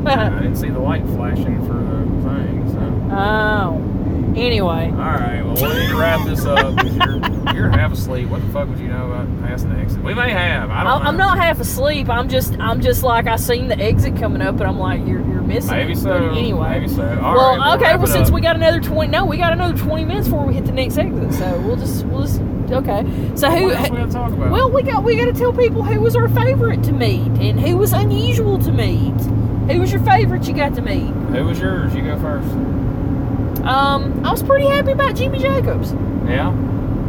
[0.06, 2.70] I didn't see the light flashing for the thing.
[2.70, 3.16] So.
[3.16, 3.90] oh.
[4.36, 8.28] Anyway, All right, well, we need to wrap this up you're, you're half asleep.
[8.28, 10.02] What the fuck would you know about past the exit?
[10.02, 10.70] We may have.
[10.70, 11.08] I don't know.
[11.08, 12.08] I'm not half asleep.
[12.08, 15.20] I'm just I'm just like I seen the exit coming up, and I'm like you're
[15.26, 15.72] you're missing.
[15.72, 15.98] Maybe it.
[15.98, 16.10] so.
[16.10, 16.70] But anyway.
[16.70, 17.02] Maybe so.
[17.20, 17.96] All well, right, we'll okay.
[17.96, 18.34] Well, since up.
[18.34, 20.96] we got another twenty, no, we got another twenty minutes before we hit the next
[20.96, 21.32] exit.
[21.34, 22.40] So we'll just we'll just
[22.72, 23.04] okay.
[23.36, 23.66] So who?
[23.66, 24.50] What else we talk about?
[24.50, 27.58] Well, we got we got to tell people who was our favorite to meet and
[27.60, 29.14] who was unusual to meet.
[29.70, 31.06] Who was your favorite you got to meet?
[31.34, 31.94] who was yours?
[31.94, 32.48] You go first.
[33.64, 35.92] Um, I was pretty happy about Jimmy Jacobs.
[36.26, 36.52] Yeah,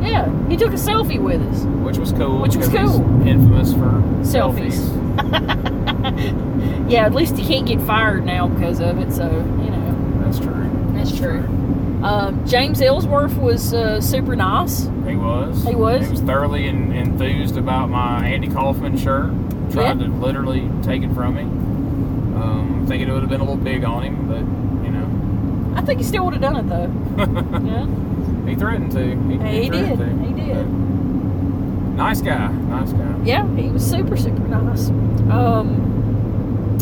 [0.01, 1.63] Yeah, he took a selfie with us.
[1.85, 2.41] which was cool.
[2.41, 3.01] Which was cool.
[3.27, 4.73] infamous for Selfies.
[5.21, 6.47] selfies.
[6.89, 9.13] Yeah, at least he can't get fired now because of it.
[9.13, 10.69] So you know That's true.
[10.93, 11.41] that's true.
[12.03, 14.85] Um, James Ellsworth was uh, super nice.
[15.07, 15.63] He was.
[15.63, 16.05] He was.
[16.05, 19.31] He was thoroughly en- enthused about my Andy Kaufman shirt.
[19.71, 20.05] Tried Yeah.
[20.07, 21.41] to literally take it from me.
[21.43, 24.39] Um, I'm thinking it would have been a little big on him, but
[24.85, 25.77] you know.
[25.77, 26.89] I think he still would have done it though.
[27.65, 28.49] yeah.
[28.49, 28.99] He threatened to.
[29.05, 29.99] He, He threatened did.
[29.99, 30.25] to.
[30.25, 30.67] He did.
[31.95, 32.51] Nice guy.
[32.51, 33.15] Nice guy.
[33.23, 34.89] Yeah, he was super, super nice.
[35.29, 35.80] Um,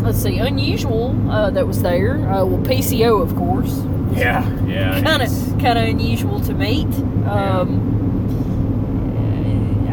[0.02, 2.16] let's see, unusual uh, that was there.
[2.30, 3.82] Uh, well, PCO, of course.
[4.18, 4.48] Yeah.
[4.66, 5.02] Yeah.
[5.02, 5.30] Kind of,
[5.62, 6.88] kind of unusual to meet.
[7.28, 7.88] Um,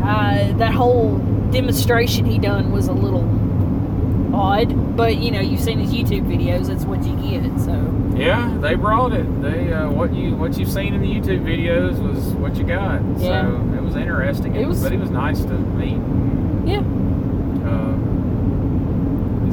[0.05, 1.19] I, that whole
[1.51, 3.25] demonstration he done was a little
[4.35, 6.67] odd, but you know, you've seen his YouTube videos.
[6.69, 7.59] That's what you get.
[7.61, 7.73] So
[8.17, 9.43] Yeah, they brought it.
[9.43, 13.03] They uh, what you what you've seen in the YouTube videos was what you got.
[13.19, 13.43] Yeah.
[13.51, 14.55] So it was interesting.
[14.55, 15.99] It was- but it was nice to meet.
[16.71, 16.83] yeah, Uh,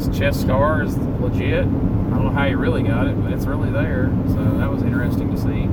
[0.05, 1.59] his chest scar is legit.
[1.59, 4.11] I don't know how he really got it, but it's really there.
[4.27, 5.63] So that was interesting to see.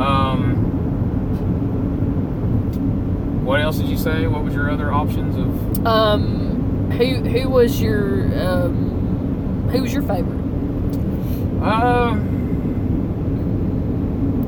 [0.00, 0.66] Um,
[3.44, 4.26] what else did you say?
[4.26, 5.86] What was your other options of?
[5.86, 10.40] Um, who who was your um, who was your favorite?
[11.62, 12.36] Um,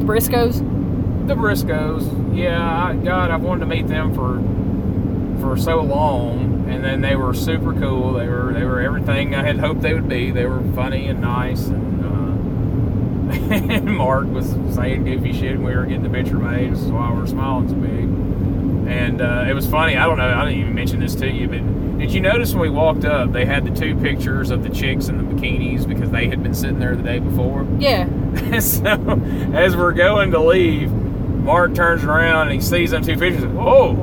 [0.04, 0.58] Briscoes.
[1.28, 2.36] the Briscoes.
[2.36, 4.40] Yeah, I, God, I've wanted to meet them for
[5.40, 8.14] for so long, and then they were super cool.
[8.14, 10.30] They were they were everything I had hoped they would be.
[10.30, 15.56] They were funny and nice, and, uh, and Mark was saying goofy shit.
[15.56, 16.72] when We were getting the picture made.
[16.72, 18.08] This is why we were smiling so big.
[18.90, 19.96] And uh, it was funny.
[19.96, 20.28] I don't know.
[20.28, 23.32] I didn't even mention this to you, but did you notice when we walked up,
[23.32, 26.52] they had the two pictures of the chicks in the bikinis because they had been
[26.52, 27.66] sitting there the day before.
[27.78, 28.08] Yeah,
[28.60, 29.20] so
[29.54, 33.44] as we're going to leave, Mark turns around and he sees them two pictures.
[33.44, 33.94] Whoa!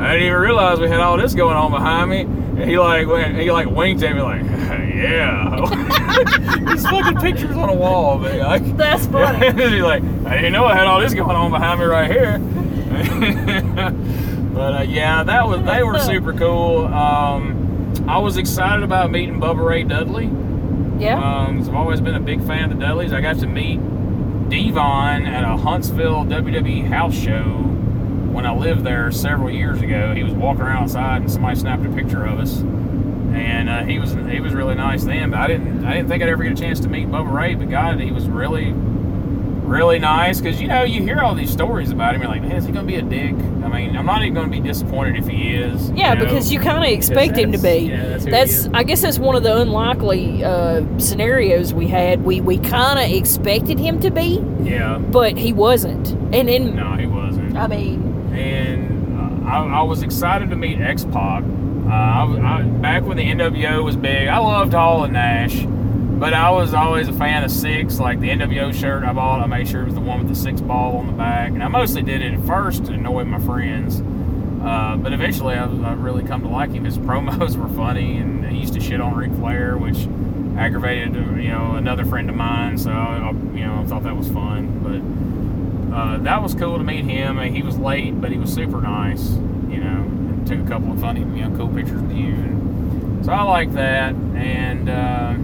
[0.00, 2.20] I didn't even realize we had all this going on behind me.
[2.20, 4.42] And he like went, he like winked at me like,
[4.94, 5.56] yeah.
[6.72, 8.38] These fucking pictures on a wall, man.
[8.38, 9.46] Like, that's funny.
[9.70, 12.38] He's like, I didn't know I had all this going on behind me right here.
[14.54, 16.86] but uh, yeah, that was they were super cool.
[16.86, 20.26] Um, I was excited about meeting Bubba Ray Dudley.
[21.02, 21.18] yeah.
[21.18, 23.12] Um, I've always been a big fan of the Dudleys.
[23.12, 23.78] I got to meet
[24.50, 27.69] Devon at a Huntsville WWE house show
[28.30, 30.14] when I lived there several years ago.
[30.14, 32.58] He was walking around outside and somebody snapped a picture of us.
[32.60, 36.22] And uh, he was he was really nice then, but I didn't I didn't think
[36.22, 37.54] I'd ever get a chance to meet Bubba Ray.
[37.54, 38.72] But God, he was really
[39.70, 42.22] really nice because you know you hear all these stories about him.
[42.22, 43.32] You're like, man, is he going to be a dick?
[43.64, 45.90] I mean, I'm not even going to be disappointed if he is.
[45.92, 46.24] Yeah, you know?
[46.24, 47.90] because you kind of expect him to be.
[47.90, 48.68] yeah, that's who he that's is.
[48.74, 52.24] I guess that's one of the unlikely uh, scenarios we had.
[52.24, 56.08] We we kind of expected him to be, yeah, but he wasn't.
[56.34, 57.56] And then no, he wasn't.
[57.56, 58.09] I mean,
[58.40, 61.42] and uh, I, I was excited to meet X Pac.
[61.42, 66.32] Uh, I, I, back when the NWO was big, I loved Hall and Nash, but
[66.34, 67.98] I was always a fan of Syxx.
[67.98, 70.36] Like the NWO shirt I bought, I made sure it was the one with the
[70.36, 73.40] six ball on the back, and I mostly did it at first to annoy my
[73.40, 74.02] friends.
[74.62, 76.84] Uh, but eventually, I, I really come to like him.
[76.84, 80.06] His promos were funny, and he used to shit on Ric Flair, which
[80.58, 82.76] aggravated you know another friend of mine.
[82.76, 85.00] So I, you know I thought that was fun, but
[85.92, 87.38] uh, that was cool to meet him.
[87.38, 89.30] And he was late, but he was super nice.
[89.68, 92.26] You know, and took a couple of funny, you know, cool pictures with you.
[92.34, 94.14] And so I like that.
[94.34, 95.34] And uh,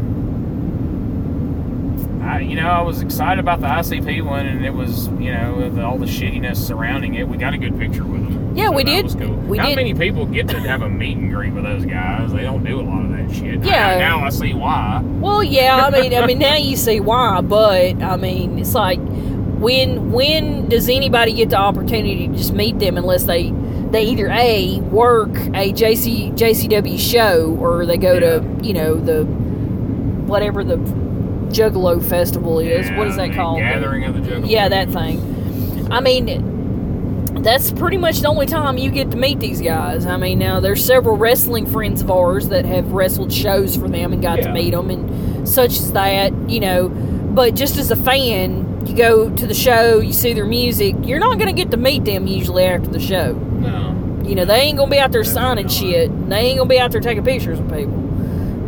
[2.26, 5.54] I, you know, I was excited about the ICP one, and it was, you know,
[5.58, 7.28] with all the shittiness surrounding it.
[7.28, 8.56] We got a good picture with them.
[8.56, 9.04] Yeah, we that did.
[9.04, 9.36] Was cool.
[9.36, 9.76] We Not did.
[9.76, 12.32] many people get to have a meet and greet with those guys.
[12.32, 13.62] They don't do a lot of that shit.
[13.62, 13.98] Yeah.
[13.98, 15.02] Now I see why.
[15.20, 15.76] well, yeah.
[15.86, 17.40] I mean, I mean, now you see why.
[17.42, 18.98] But I mean, it's like
[19.58, 23.50] when when does anybody get the opportunity to just meet them unless they
[23.90, 28.20] they either a work a JC JCW show or they go Yeah.
[28.20, 30.76] to you know the whatever the
[31.48, 32.90] Juggalo festival is.
[32.90, 33.60] what is that called?
[33.60, 34.50] Gathering of the Juggalos.
[34.50, 35.86] Yeah, that thing.
[35.90, 40.04] I mean, that's pretty much the only time you get to meet these guys.
[40.06, 44.12] I mean, now there's several wrestling friends of ours that have wrestled shows for them
[44.12, 44.48] and got Yeah.
[44.48, 46.88] to meet them and such as that, you know.
[46.88, 51.18] But just as a fan, you go to the show, you see their music, you're
[51.18, 53.32] not going to get to meet them usually after the show.
[53.32, 54.22] No.
[54.24, 55.72] You know, they ain't going to be out there signing not.
[55.72, 56.28] shit.
[56.28, 58.06] They ain't going to be out there taking pictures with people.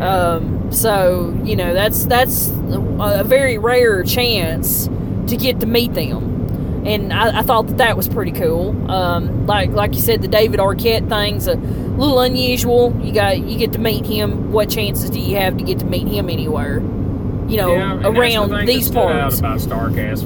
[0.02, 4.86] Um, so you know that's that's a very rare chance
[5.26, 8.90] to get to meet them, and I, I thought that that was pretty cool.
[8.90, 12.96] Um, like like you said, the David Arquette thing's a little unusual.
[13.02, 14.52] You got you get to meet him.
[14.52, 16.80] What chances do you have to get to meet him anywhere?
[17.48, 19.38] You know, Yeah, that's the around these that stood out parts.
[19.38, 20.24] about Starrcast.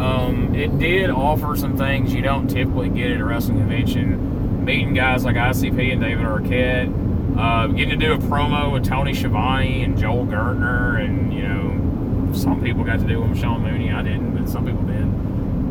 [0.00, 4.64] Um, it did offer some things you don't typically get at a wrestling convention.
[4.64, 9.14] Meeting guys like ICP and David Arquette, uh, getting to do a promo with Tony
[9.14, 13.62] Schiavone and Joel Gertner, and you know, some people got to do it with Sean
[13.62, 13.92] Mooney.
[13.92, 15.04] I didn't, but some people did.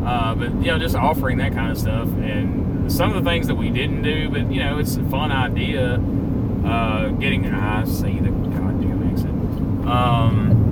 [0.06, 3.46] Uh, but you know, just offering that kind of stuff, and some of the things
[3.48, 5.94] that we didn't do, but you know, it's a fun idea.
[6.64, 9.30] Uh, getting, I see the goddamn exit.
[9.86, 10.63] Um,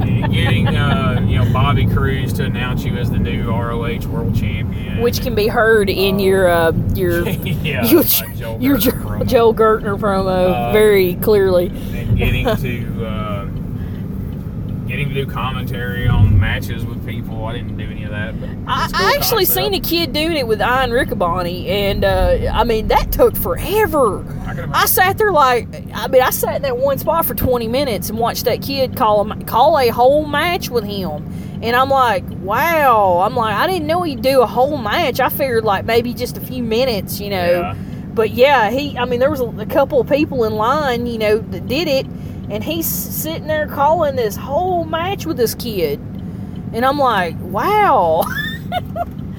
[0.32, 5.00] getting uh, you know Bobby Cruise to announce you as the new ROH World Champion,
[5.00, 9.26] which can be heard in your uh, your yeah, your, Joel your Gertner promo.
[9.26, 11.66] Joel Gertner promo Uh, very clearly.
[11.68, 13.25] and getting to uh,
[14.86, 17.44] getting to do commentary on matches with people.
[17.44, 19.64] I didn't do any of that, but I, cool I actually concept.
[19.64, 24.24] seen a kid doing it with Ian Riccaboni, and uh, I mean that took forever.
[24.46, 27.68] I I sat there like I mean I sat in that one spot for 20
[27.68, 31.26] minutes and watched that kid call a, call a whole match with him,
[31.62, 33.20] and I'm like, wow.
[33.20, 35.20] I'm like I didn't know he'd do a whole match.
[35.20, 37.60] I figured like maybe just a few minutes, you know.
[37.60, 37.74] Yeah.
[38.14, 41.18] But yeah, he I mean there was a, a couple of people in line, you
[41.18, 42.06] know, that did it,
[42.50, 45.98] and he's sitting there calling this whole match with this kid,
[46.72, 48.24] and I'm like, wow.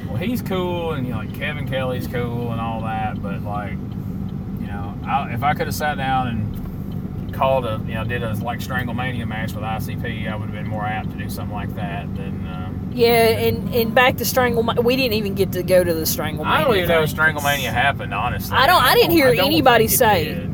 [0.08, 3.22] Well, he's cool, and you know, like Kevin Kelly's cool and all that.
[3.22, 7.94] But like, you know, I, if I could have sat down and called a, you
[7.94, 11.18] know, did a like Stranglemania match with ICP, I would have been more apt to
[11.18, 12.48] do something like that than.
[12.48, 14.64] Um, Yeah, and and back to Strangle.
[14.82, 16.46] We didn't even get to go to the Strangle.
[16.46, 17.14] I don't even know if.
[17.14, 18.14] Stranglemania happened.
[18.14, 20.50] Honestly, I don't- I didn't hear don't anybody think it say.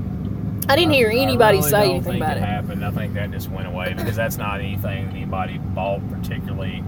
[0.70, 2.46] I didn't hear anybody really say anything about it it.
[2.46, 2.86] happened.
[2.86, 6.84] I think that just went away because that's not anything anybody bought particularly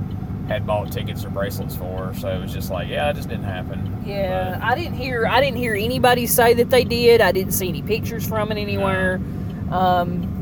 [0.47, 2.13] had bought tickets or bracelets for.
[2.15, 4.03] So it was just like, yeah, it just didn't happen.
[4.05, 5.25] Yeah, I didn't hear.
[5.27, 7.19] I didn't hear anybody say that they did.
[7.21, 9.19] I didn't see any pictures from it anywhere.
[9.71, 10.34] Um, But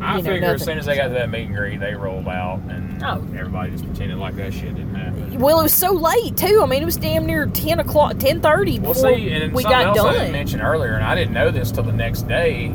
[0.00, 1.94] I you know, figure as soon as they got to that meet and greet, they
[1.94, 3.22] rolled out and Oh.
[3.36, 5.38] everybody just pretended like that shit didn't happen.
[5.38, 6.60] well, it was so late too.
[6.62, 9.62] I mean, it was damn near ten o'clock, ten thirty Well, before see, and we
[9.62, 10.32] got else I didn't done.
[10.32, 12.74] mention earlier, and I didn't know this till the next day,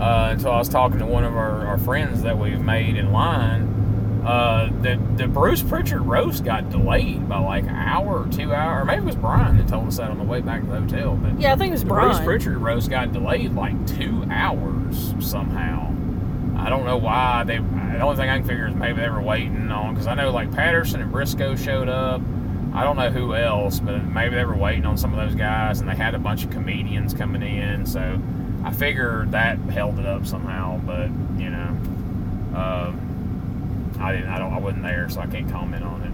[0.00, 3.12] uh, until I was talking to one of our, our friends that we've made in
[3.12, 3.72] line.
[4.26, 8.82] Uh, the the Bruce Prichard roast got delayed by like an hour or two hours,
[8.82, 10.80] or maybe it was Brian that told us that on the way back to the
[10.80, 11.14] hotel.
[11.16, 12.24] But Yeah, I think it was the Bruce Brian.
[12.24, 15.92] Prichard roast got delayed like two hours somehow.
[16.58, 17.44] I don't know why.
[17.44, 20.14] They the only thing I can figure is maybe they were waiting on because I
[20.14, 22.20] know like Patterson and Briscoe showed up.
[22.74, 25.80] I don't know who else, but maybe they were waiting on some of those guys,
[25.80, 27.86] and they had a bunch of comedians coming in.
[27.86, 28.20] So
[28.64, 30.78] I figure that held it up somehow.
[30.78, 31.08] But
[31.38, 31.68] you know,
[32.54, 34.28] um, I didn't.
[34.28, 34.52] I don't.
[34.52, 36.12] I wasn't there, so I can't comment on it.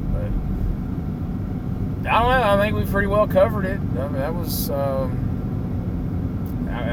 [2.02, 2.42] But I don't know.
[2.42, 3.78] I think we pretty well covered it.
[3.78, 4.70] I mean, that was.
[4.70, 5.31] Um,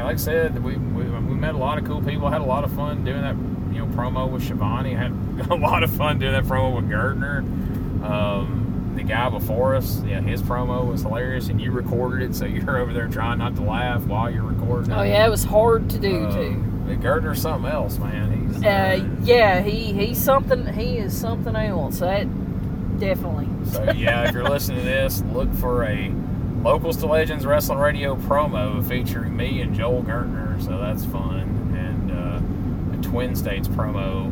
[0.04, 2.28] like I said, we, we we met a lot of cool people.
[2.28, 3.36] Had a lot of fun doing that.
[3.74, 4.92] You know, promo with Schiavone.
[4.94, 5.12] Had
[5.50, 7.38] a lot of fun doing that promo with Gertner.
[8.04, 12.44] Um, the guy before us, yeah, his promo was hilarious, and you recorded it, so
[12.46, 14.92] you're over there trying not to laugh while you're recording.
[14.92, 16.64] Oh yeah, it was hard to do Uh, too.
[16.86, 18.48] but Gertner's something else, man.
[18.52, 20.66] He's Uh, yeah, he he's something.
[20.74, 22.00] He is something else.
[22.00, 22.26] That
[22.98, 23.48] definitely.
[23.70, 26.12] So yeah, if you're listening to this, look for a
[26.62, 30.62] Locals to Legends Wrestling Radio promo featuring me and Joel Gertner.
[30.62, 34.30] So that's fun, and uh, a Twin States promo,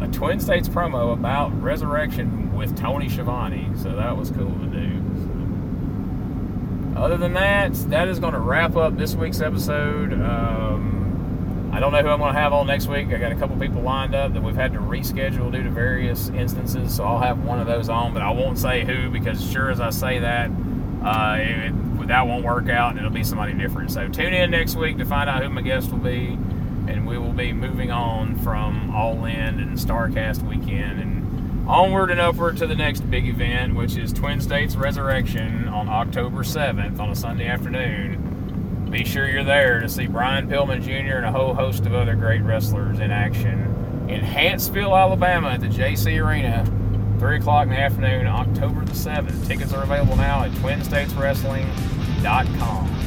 [0.00, 3.66] a Twin States promo about Resurrection with Tony Schiavone.
[3.76, 5.02] So that was cool to do.
[6.96, 10.12] Other than that, that is going to wrap up this week's episode.
[10.12, 13.08] Um, I don't know who I'm going to have on next week.
[13.08, 16.28] I got a couple people lined up that we've had to reschedule due to various
[16.28, 19.70] instances, so I'll have one of those on, but I won't say who because sure
[19.70, 20.50] as I say that,
[21.02, 23.90] uh, it, that won't work out and it'll be somebody different.
[23.90, 26.38] So tune in next week to find out who my guest will be,
[26.88, 32.20] and we will be moving on from All In and Starrcast weekend and onward and
[32.20, 37.10] upward to the next big event, which is Twin States Resurrection on October 7th on
[37.10, 38.88] a Sunday afternoon.
[38.90, 41.18] Be sure you're there to see Brian Pillman Jr.
[41.18, 45.68] and a whole host of other great wrestlers in action in Huntsville, Alabama at the
[45.68, 46.64] JC Arena,
[47.20, 49.46] 3 o'clock in the afternoon, October the 7th.
[49.46, 52.99] Tickets are available now at twinstateswrestling.com.